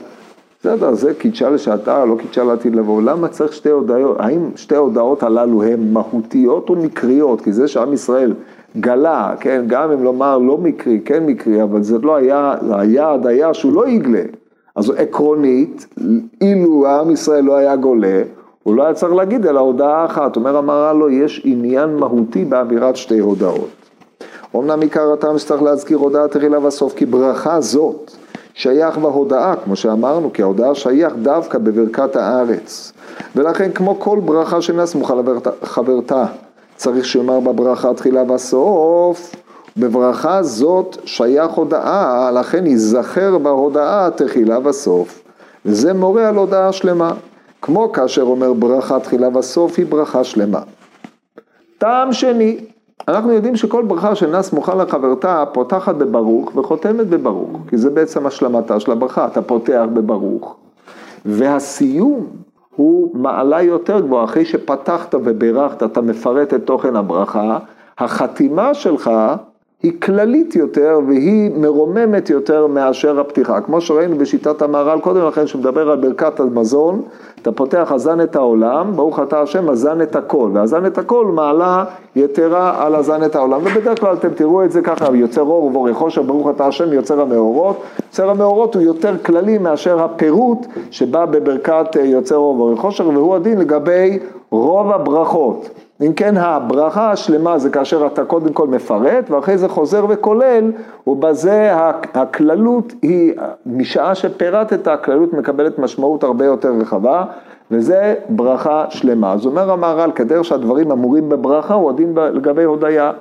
בסדר, 0.60 0.93
זה 0.93 1.14
קידשה 1.14 1.49
לשעתה, 1.49 2.05
לא 2.05 2.16
קידשה 2.16 2.43
לעתיד 2.43 2.76
לבוא, 2.76 3.01
למה 3.01 3.28
צריך 3.28 3.53
שתי 3.53 3.70
הודעות, 3.70 4.18
האם 4.20 4.49
שתי 4.55 4.76
ההודעות 4.76 5.24
הללו 5.24 5.64
הן 5.64 5.93
מהותיות 5.93 6.70
או 6.70 6.76
מקריות? 6.76 7.41
כי 7.41 7.53
זה 7.53 7.68
שעם 7.68 7.93
ישראל 7.93 8.34
גלה, 8.78 9.36
כן, 9.39 9.64
גם 9.68 9.91
אם 9.91 10.03
לומר 10.03 10.38
לא 10.38 10.58
מקרי, 10.58 10.99
כן 11.05 11.26
מקרי, 11.26 11.64
אבל 11.64 11.84
זה 11.84 11.97
לא 11.97 12.16
היה, 12.16 12.55
היעד 12.72 13.28
היה 13.28 13.53
שהוא 13.53 13.74
לא 13.74 13.88
יגלה. 13.88 14.22
אז 14.76 14.89
עקרונית, 14.97 15.88
אילו 16.41 16.88
עם 16.88 17.12
ישראל 17.12 17.43
לא 17.43 17.55
היה 17.55 17.76
גולה, 17.76 18.22
הוא 18.64 18.76
לא 18.76 18.84
היה 18.84 18.93
צריך 18.93 19.14
להגיד 19.14 19.45
אלא 19.45 19.60
הודעה 19.60 20.05
אחת. 20.05 20.36
אומר 20.36 20.58
המהר"ל 20.58 20.95
לו, 20.95 21.10
יש 21.10 21.41
עניין 21.45 21.95
מהותי 21.95 22.45
באמירת 22.45 22.95
שתי 22.95 23.20
הודעות. 23.20 23.70
אמנם 24.55 24.82
עיקר 24.82 25.14
הטעם 25.14 25.38
שצריך 25.38 25.64
להזכיר 25.64 25.97
הודעה 25.97 26.28
תחילה 26.28 26.60
בסוף, 26.60 26.93
כי 26.93 27.05
ברכה 27.05 27.62
זאת 27.62 28.12
שייך 28.58 28.97
בהודעה, 28.97 29.55
כמו 29.55 29.76
שאמרנו, 29.76 30.34
כי 30.34 30.41
ההודעה 30.41 30.76
שייך 30.76 31.14
דווקא 31.22 31.58
בברכת 31.58 32.16
הארץ. 32.16 32.93
ולכן 33.36 33.72
כמו 33.72 33.99
כל 33.99 34.20
ברכה 34.26 34.62
שאינה 34.62 34.86
סמוכה 34.86 35.14
לחברתה, 35.62 36.26
צריך 36.76 37.05
שיאמר 37.05 37.39
בברכה 37.39 37.93
תחילה 37.93 38.24
בסוף, 38.24 39.36
בברכה 39.78 40.43
זאת 40.43 40.97
שייך 41.05 41.51
הודעה, 41.51 42.32
לכן 42.32 42.66
ייזכר 42.66 43.38
בהודעה 43.38 44.10
תחילה 44.16 44.70
וסוף. 44.70 45.24
וזה 45.66 45.93
מורה 45.93 46.30
על 46.30 46.36
הודעה 46.36 46.74
שלמה. 46.74 47.14
כמו 47.62 47.91
כאשר 47.91 48.22
אומר 48.22 48.53
ברכה 48.53 48.99
תחילה 48.99 49.38
וסוף 49.38 49.78
היא 49.78 49.86
ברכה 49.86 50.24
שלמה. 50.24 50.62
טעם 51.78 52.14
שני, 52.14 52.60
אנחנו 53.07 53.31
יודעים 53.31 53.55
שכל 53.55 53.83
ברכה 53.87 54.15
שאינה 54.15 54.41
סמוכה 54.41 54.75
לחברתה 54.75 55.43
פותחת 55.53 55.95
בברוך 55.95 56.55
וחותמת 56.55 57.07
בברוך, 57.07 57.59
כי 57.69 57.77
זה 57.77 57.89
בעצם 57.89 58.27
השלמתה 58.27 58.79
של 58.79 58.91
הברכה, 58.91 59.25
אתה 59.25 59.41
פותח 59.41 59.83
בברוך. 59.93 60.55
והסיום 61.25 62.27
הוא 62.75 63.11
מעלה 63.17 63.61
יותר 63.61 63.99
גבוהה, 63.99 64.23
אחרי 64.23 64.45
שפתחת 64.45 65.15
וברכת, 65.15 65.83
אתה 65.83 66.01
מפרט 66.01 66.53
את 66.53 66.65
תוכן 66.65 66.95
הברכה, 66.95 67.57
החתימה 67.97 68.73
שלך 68.73 69.11
היא 69.84 69.91
כללית 70.01 70.55
יותר 70.55 70.99
והיא 71.07 71.51
מרוממת 71.55 72.30
יותר 72.30 72.67
מאשר 72.67 73.19
הפתיחה. 73.19 73.61
כמו 73.61 73.82
שראינו 73.82 74.17
בשיטת 74.17 74.61
המהר"ל 74.61 74.99
קודם 74.99 75.28
לכן, 75.28 75.47
שמדבר 75.47 75.91
על 75.91 75.97
ברכת 75.97 76.39
המזון, 76.39 77.01
אתה 77.41 77.51
פותח 77.51 77.91
אזן 77.91 78.21
את 78.21 78.36
העולם, 78.36 78.91
ברוך 78.95 79.19
אתה 79.19 79.41
השם, 79.41 79.69
אזן 79.69 80.01
את 80.01 80.15
הכל, 80.15 80.49
ואזן 80.53 80.86
את 80.86 80.97
הכל 80.97 81.25
מעלה 81.25 81.86
יתרה 82.15 82.86
על 82.86 82.95
אזן 82.95 83.23
את 83.23 83.36
העולם, 83.36 83.61
ובדרך 83.61 83.99
כלל 83.99 84.13
אתם 84.13 84.30
תראו 84.30 84.63
את 84.63 84.71
זה 84.71 84.82
ככה, 84.82 85.15
יוצר 85.15 85.41
אור 85.41 85.63
ובורא 85.63 85.93
חושר, 85.93 86.21
ברוך 86.21 86.49
אתה 86.49 86.67
השם, 86.67 86.93
יוצר 86.93 87.21
המאורות, 87.21 87.84
יוצר 88.07 88.30
המאורות 88.30 88.75
הוא 88.75 88.84
יותר 88.84 89.15
כללי 89.25 89.57
מאשר 89.57 90.03
הפירוט 90.03 90.65
שבא 90.91 91.25
בברכת 91.25 91.95
יוצר 92.03 92.36
אור 92.36 92.53
ובורא 92.53 92.75
חושר, 92.75 93.07
והוא 93.07 93.36
הדין 93.36 93.57
לגבי 93.57 94.19
רוב 94.51 94.91
הברכות. 94.91 95.69
אם 96.01 96.13
כן 96.13 96.37
הברכה 96.37 97.11
השלמה 97.11 97.57
זה 97.57 97.69
כאשר 97.69 98.07
אתה 98.07 98.25
קודם 98.25 98.53
כל 98.53 98.67
מפרט 98.67 99.29
ואחרי 99.29 99.57
זה 99.57 99.67
חוזר 99.67 100.05
וכולל 100.09 100.71
ובזה 101.07 101.71
הכללות 102.13 102.93
היא, 103.01 103.33
משעה 103.65 104.15
שפירטת 104.15 104.87
הכללות 104.87 105.33
מקבלת 105.33 105.79
משמעות 105.79 106.23
הרבה 106.23 106.45
יותר 106.45 106.71
רחבה 106.79 107.25
וזה 107.71 108.15
ברכה 108.29 108.85
שלמה. 108.89 109.33
אז 109.33 109.45
אומר 109.45 109.71
המהר"ל 109.71 110.11
כדרך 110.11 110.45
שהדברים 110.45 110.91
אמורים 110.91 111.29
בברכה 111.29 111.73
הוא 111.73 111.89
הדין 111.89 112.13
לגבי 112.15 112.63
הודיה. 112.63 113.11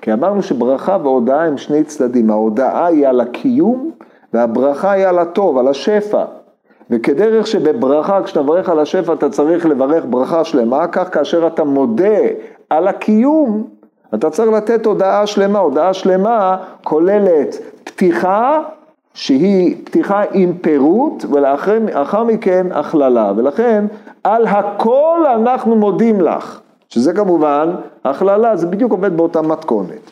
כי 0.00 0.12
אמרנו 0.12 0.42
שברכה 0.42 0.98
והודאה 1.02 1.44
הם 1.44 1.58
שני 1.58 1.84
צדדים, 1.84 2.30
ההודאה 2.30 2.86
היא 2.86 3.08
על 3.08 3.20
הקיום 3.20 3.90
והברכה 4.32 4.90
היא 4.90 5.06
על 5.06 5.18
הטוב, 5.18 5.58
על 5.58 5.68
השפע. 5.68 6.24
וכדרך 6.90 7.46
שבברכה, 7.46 8.22
כשאתה 8.22 8.42
מברך 8.42 8.68
על 8.68 8.78
השפע, 8.78 9.12
אתה 9.12 9.30
צריך 9.30 9.66
לברך 9.66 10.04
ברכה 10.10 10.44
שלמה, 10.44 10.86
כך 10.86 11.14
כאשר 11.14 11.46
אתה 11.46 11.64
מודה 11.64 12.18
על 12.70 12.88
הקיום, 12.88 13.66
אתה 14.14 14.30
צריך 14.30 14.50
לתת 14.50 14.86
הודעה 14.86 15.26
שלמה. 15.26 15.58
הודעה 15.58 15.94
שלמה 15.94 16.56
כוללת 16.84 17.58
פתיחה, 17.84 18.60
שהיא 19.14 19.76
פתיחה 19.84 20.22
עם 20.32 20.52
פירוט, 20.60 21.24
ולאחר 21.30 22.24
מכן 22.24 22.66
הכללה. 22.72 23.32
ולכן, 23.36 23.84
על 24.24 24.46
הכל 24.46 25.24
אנחנו 25.34 25.76
מודים 25.76 26.20
לך. 26.20 26.60
שזה 26.88 27.12
כמובן, 27.12 27.70
הכללה, 28.04 28.56
זה 28.56 28.66
בדיוק 28.66 28.92
עובד 28.92 29.16
באותה 29.16 29.42
מתכונת. 29.42 30.10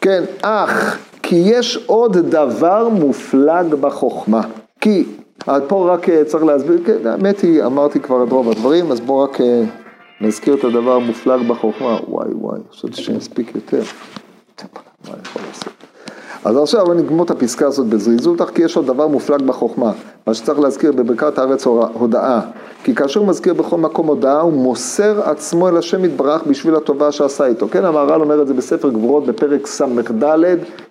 כן, 0.00 0.22
אך, 0.42 0.98
כי 1.22 1.36
יש 1.36 1.84
עוד 1.86 2.16
דבר 2.16 2.88
מופלג 2.88 3.74
בחוכמה. 3.74 4.40
כי, 4.86 5.04
פה 5.68 5.94
רק 5.94 6.08
אה, 6.08 6.24
צריך 6.24 6.44
להסביר, 6.44 6.80
כן, 6.86 7.06
האמת 7.06 7.40
היא, 7.40 7.64
אמרתי 7.64 8.00
כבר 8.00 8.24
את 8.24 8.32
רוב 8.32 8.50
הדברים, 8.50 8.92
אז 8.92 9.00
בואו 9.00 9.24
רק 9.24 9.40
אה, 9.40 9.62
נזכיר 10.20 10.54
את 10.54 10.64
הדבר 10.64 10.92
המופלג 10.92 11.48
בחוכמה, 11.48 11.98
וואי 12.08 12.28
וואי, 12.32 12.60
חשבתי 12.70 13.02
שאני 13.02 13.18
אספיק 13.18 13.54
יותר. 13.54 13.82
מה 15.08 15.14
אני 15.14 15.22
יכול 15.22 15.42
לעשות? 15.48 15.75
אז 16.46 16.56
עכשיו 16.56 16.92
אני 16.92 17.02
אגמור 17.02 17.24
את 17.24 17.30
הפסקה 17.30 17.66
הזאת 17.66 17.86
בזריזות, 17.86 18.50
כי 18.50 18.62
יש 18.62 18.76
עוד 18.76 18.86
דבר 18.86 19.06
מופלג 19.06 19.42
בחוכמה, 19.42 19.92
מה 20.26 20.34
שצריך 20.34 20.60
להזכיר 20.60 20.92
בברכת 20.92 21.38
הארץ 21.38 21.66
הודאה. 21.66 22.40
כי 22.84 22.94
כאשר 22.94 23.20
הוא 23.20 23.28
מזכיר 23.28 23.54
בכל 23.54 23.78
מקום 23.78 24.06
הודאה, 24.06 24.40
הוא 24.40 24.52
מוסר 24.52 25.20
עצמו 25.30 25.68
אל 25.68 25.76
השם 25.76 26.04
יתברך 26.04 26.42
בשביל 26.46 26.74
הטובה 26.74 27.12
שעשה 27.12 27.46
איתו. 27.46 27.68
כן, 27.68 27.84
המהר"ל 27.84 28.20
אומר 28.20 28.42
את 28.42 28.46
זה 28.46 28.54
בספר 28.54 28.90
גבורות 28.90 29.26
בפרק 29.26 29.66
ס"ד, 29.66 29.86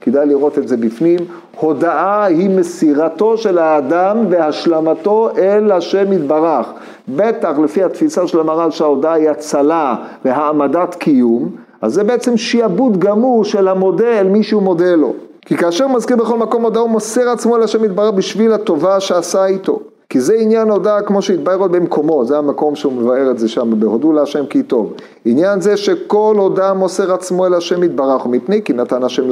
כדאי 0.01 0.26
לראות 0.26 0.58
את 0.58 0.68
זה 0.68 0.78
בפנים. 0.78 1.20
הודאה 1.60 2.26
היא 2.26 2.49
מסירתו 2.49 3.38
של 3.38 3.58
האדם 3.58 4.18
והשלמתו 4.30 5.30
אל 5.38 5.72
השם 5.72 6.14
יתברך. 6.14 6.68
בטח 7.08 7.60
לפי 7.64 7.84
התפיסה 7.84 8.28
של 8.28 8.39
המהר"ל 8.39 8.72
שההודאה 8.72 9.14
היא 9.14 9.30
הצלה 9.30 9.95
והעמדת 10.26 10.95
קיום, 10.95 11.49
אז 11.82 11.93
זה 11.93 12.03
בעצם 12.03 12.38
שיעבוד 12.38 12.97
גמור 12.97 13.43
של 13.43 13.68
המודה 13.68 14.20
אל 14.20 14.28
מי 14.28 14.43
שהוא 14.43 14.62
מודה 14.62 14.95
לו. 14.95 15.14
כי 15.45 15.57
כאשר 15.57 15.87
מזכיר 15.87 16.17
בכל 16.17 16.37
מקום 16.37 16.63
הודעה 16.63 16.81
הוא 16.81 16.89
מוסר 16.89 17.29
עצמו 17.29 17.57
להשם 17.57 17.85
יתברך 17.85 18.11
בשביל 18.11 18.53
הטובה 18.53 18.99
שעשה 18.99 19.45
איתו. 19.45 19.79
כי 20.09 20.21
זה 20.21 20.35
עניין 20.39 20.69
הודעה 20.69 21.01
כמו 21.01 21.21
שהתבהר 21.21 21.59
עוד 21.59 21.71
במקומו, 21.71 22.25
זה 22.25 22.37
המקום 22.37 22.75
שהוא 22.75 22.93
מבאר 22.93 23.31
את 23.31 23.39
זה 23.39 23.47
שם, 23.47 23.79
בהודו 23.79 24.13
להשם 24.13 24.45
כי 24.45 24.63
טוב. 24.63 24.93
עניין 25.25 25.61
זה 25.61 25.77
שכל 25.77 26.35
הודעה 26.37 26.73
מוסר 26.73 27.13
עצמו 27.13 27.45
אל 27.45 27.53
השם 27.53 27.83
יתברך, 27.83 28.25
ומפני 28.25 28.61
כי 28.61 28.73
נתן, 28.73 29.03
השם, 29.03 29.23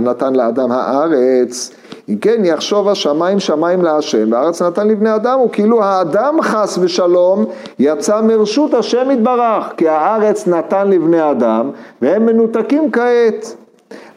נתן 0.00 0.34
לאדם 0.34 0.72
הארץ, 0.72 1.70
אם 2.08 2.16
כן 2.16 2.44
יחשוב 2.44 2.88
השמיים 2.88 3.40
שמיים 3.40 3.82
להשם, 3.82 4.32
והארץ 4.32 4.62
נתן 4.62 4.88
לבני 4.88 5.14
אדם, 5.14 5.40
וכאילו 5.40 5.82
האדם 5.82 6.42
חס 6.42 6.78
ושלום 6.82 7.44
יצא 7.78 8.20
מרשות 8.20 8.74
השם 8.74 9.10
יתברך, 9.10 9.64
כי 9.76 9.88
הארץ 9.88 10.46
נתן 10.46 10.88
לבני 10.88 11.30
אדם, 11.30 11.70
והם 12.02 12.26
מנותקים 12.26 12.90
כעת. 12.90 13.63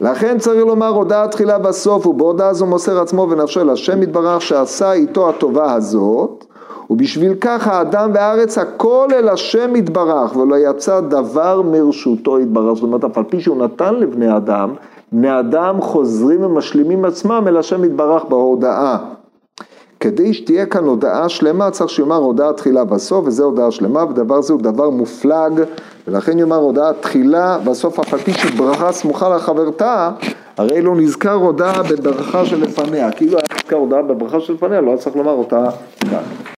לכן 0.02 0.38
צריך 0.40 0.66
לומר 0.66 0.88
הודעה 0.88 1.28
תחילה 1.28 1.60
בסוף, 1.60 2.08
ובהודעה 2.08 2.54
זו 2.54 2.66
מוסר 2.66 3.02
עצמו 3.02 3.28
ונפשו 3.30 3.62
אל 3.62 3.70
השם 3.70 4.04
יתברך 4.04 4.42
שעשה 4.42 4.92
איתו 4.94 5.30
הטובה 5.30 5.74
הזאת, 5.74 6.46
ובשביל 6.90 7.34
כך 7.42 7.68
האדם 7.68 8.12
והארץ 8.14 8.58
הכל 8.58 9.08
אל 9.14 9.30
השם 9.30 9.76
יתברך, 9.76 10.36
ולא 10.36 10.56
יצא 10.56 11.00
דבר 11.00 11.62
מרשותו 11.62 12.40
יתברך. 12.40 12.74
זאת 12.74 12.84
אומרת, 12.84 13.04
אף 13.04 13.18
על 13.18 13.24
פי 13.24 13.40
שהוא 13.40 13.58
נתן 13.58 13.96
לבני 13.96 14.38
אדם, 14.38 14.74
בני 15.12 15.40
אדם 15.40 15.82
חוזרים 15.82 16.44
ומשלימים 16.44 17.06
עצמם 17.06 17.44
אל 17.48 17.58
השם 17.58 17.84
יתברך 17.84 18.24
בהודעה. 18.30 18.98
כדי 20.00 20.34
שתהיה 20.34 20.66
כאן 20.66 20.84
הודעה 20.84 21.30
שלמה 21.30 21.72
צריך 21.72 21.90
שיאמר 21.90 22.16
הודעה 22.16 22.54
תחילה 22.54 22.84
בסוף 22.84 23.26
וזה 23.28 23.44
הודעה 23.44 23.72
שלמה 23.72 24.04
ודבר 24.04 24.42
זה 24.42 24.54
הוא 24.54 24.62
דבר 24.62 24.90
מופלג 24.90 25.64
ולכן 26.08 26.40
יאמר 26.40 26.56
הודעה 26.56 26.94
תחילה 26.94 27.58
בסוף 27.64 28.00
אף 28.00 28.14
על 28.14 28.20
פי 28.20 28.34
שברכה 28.34 28.92
סמוכה 28.92 29.36
לחברתה 29.36 30.12
הרי 30.58 30.82
לא 30.82 30.96
נזכר 30.96 31.34
הודעה 31.34 31.84
בברכה 31.84 32.46
שלפניה. 32.46 33.12
כאילו 33.12 33.38
היה 33.38 33.58
נזכר 33.58 33.76
הודעה 33.76 34.02
בברכה 34.02 34.40
שלפניה 34.40 34.82
לא 34.82 34.90
היה 34.90 34.98
צריך 34.98 35.16
לומר 35.16 35.32
אותה 35.32 35.64
כאן 36.00 36.48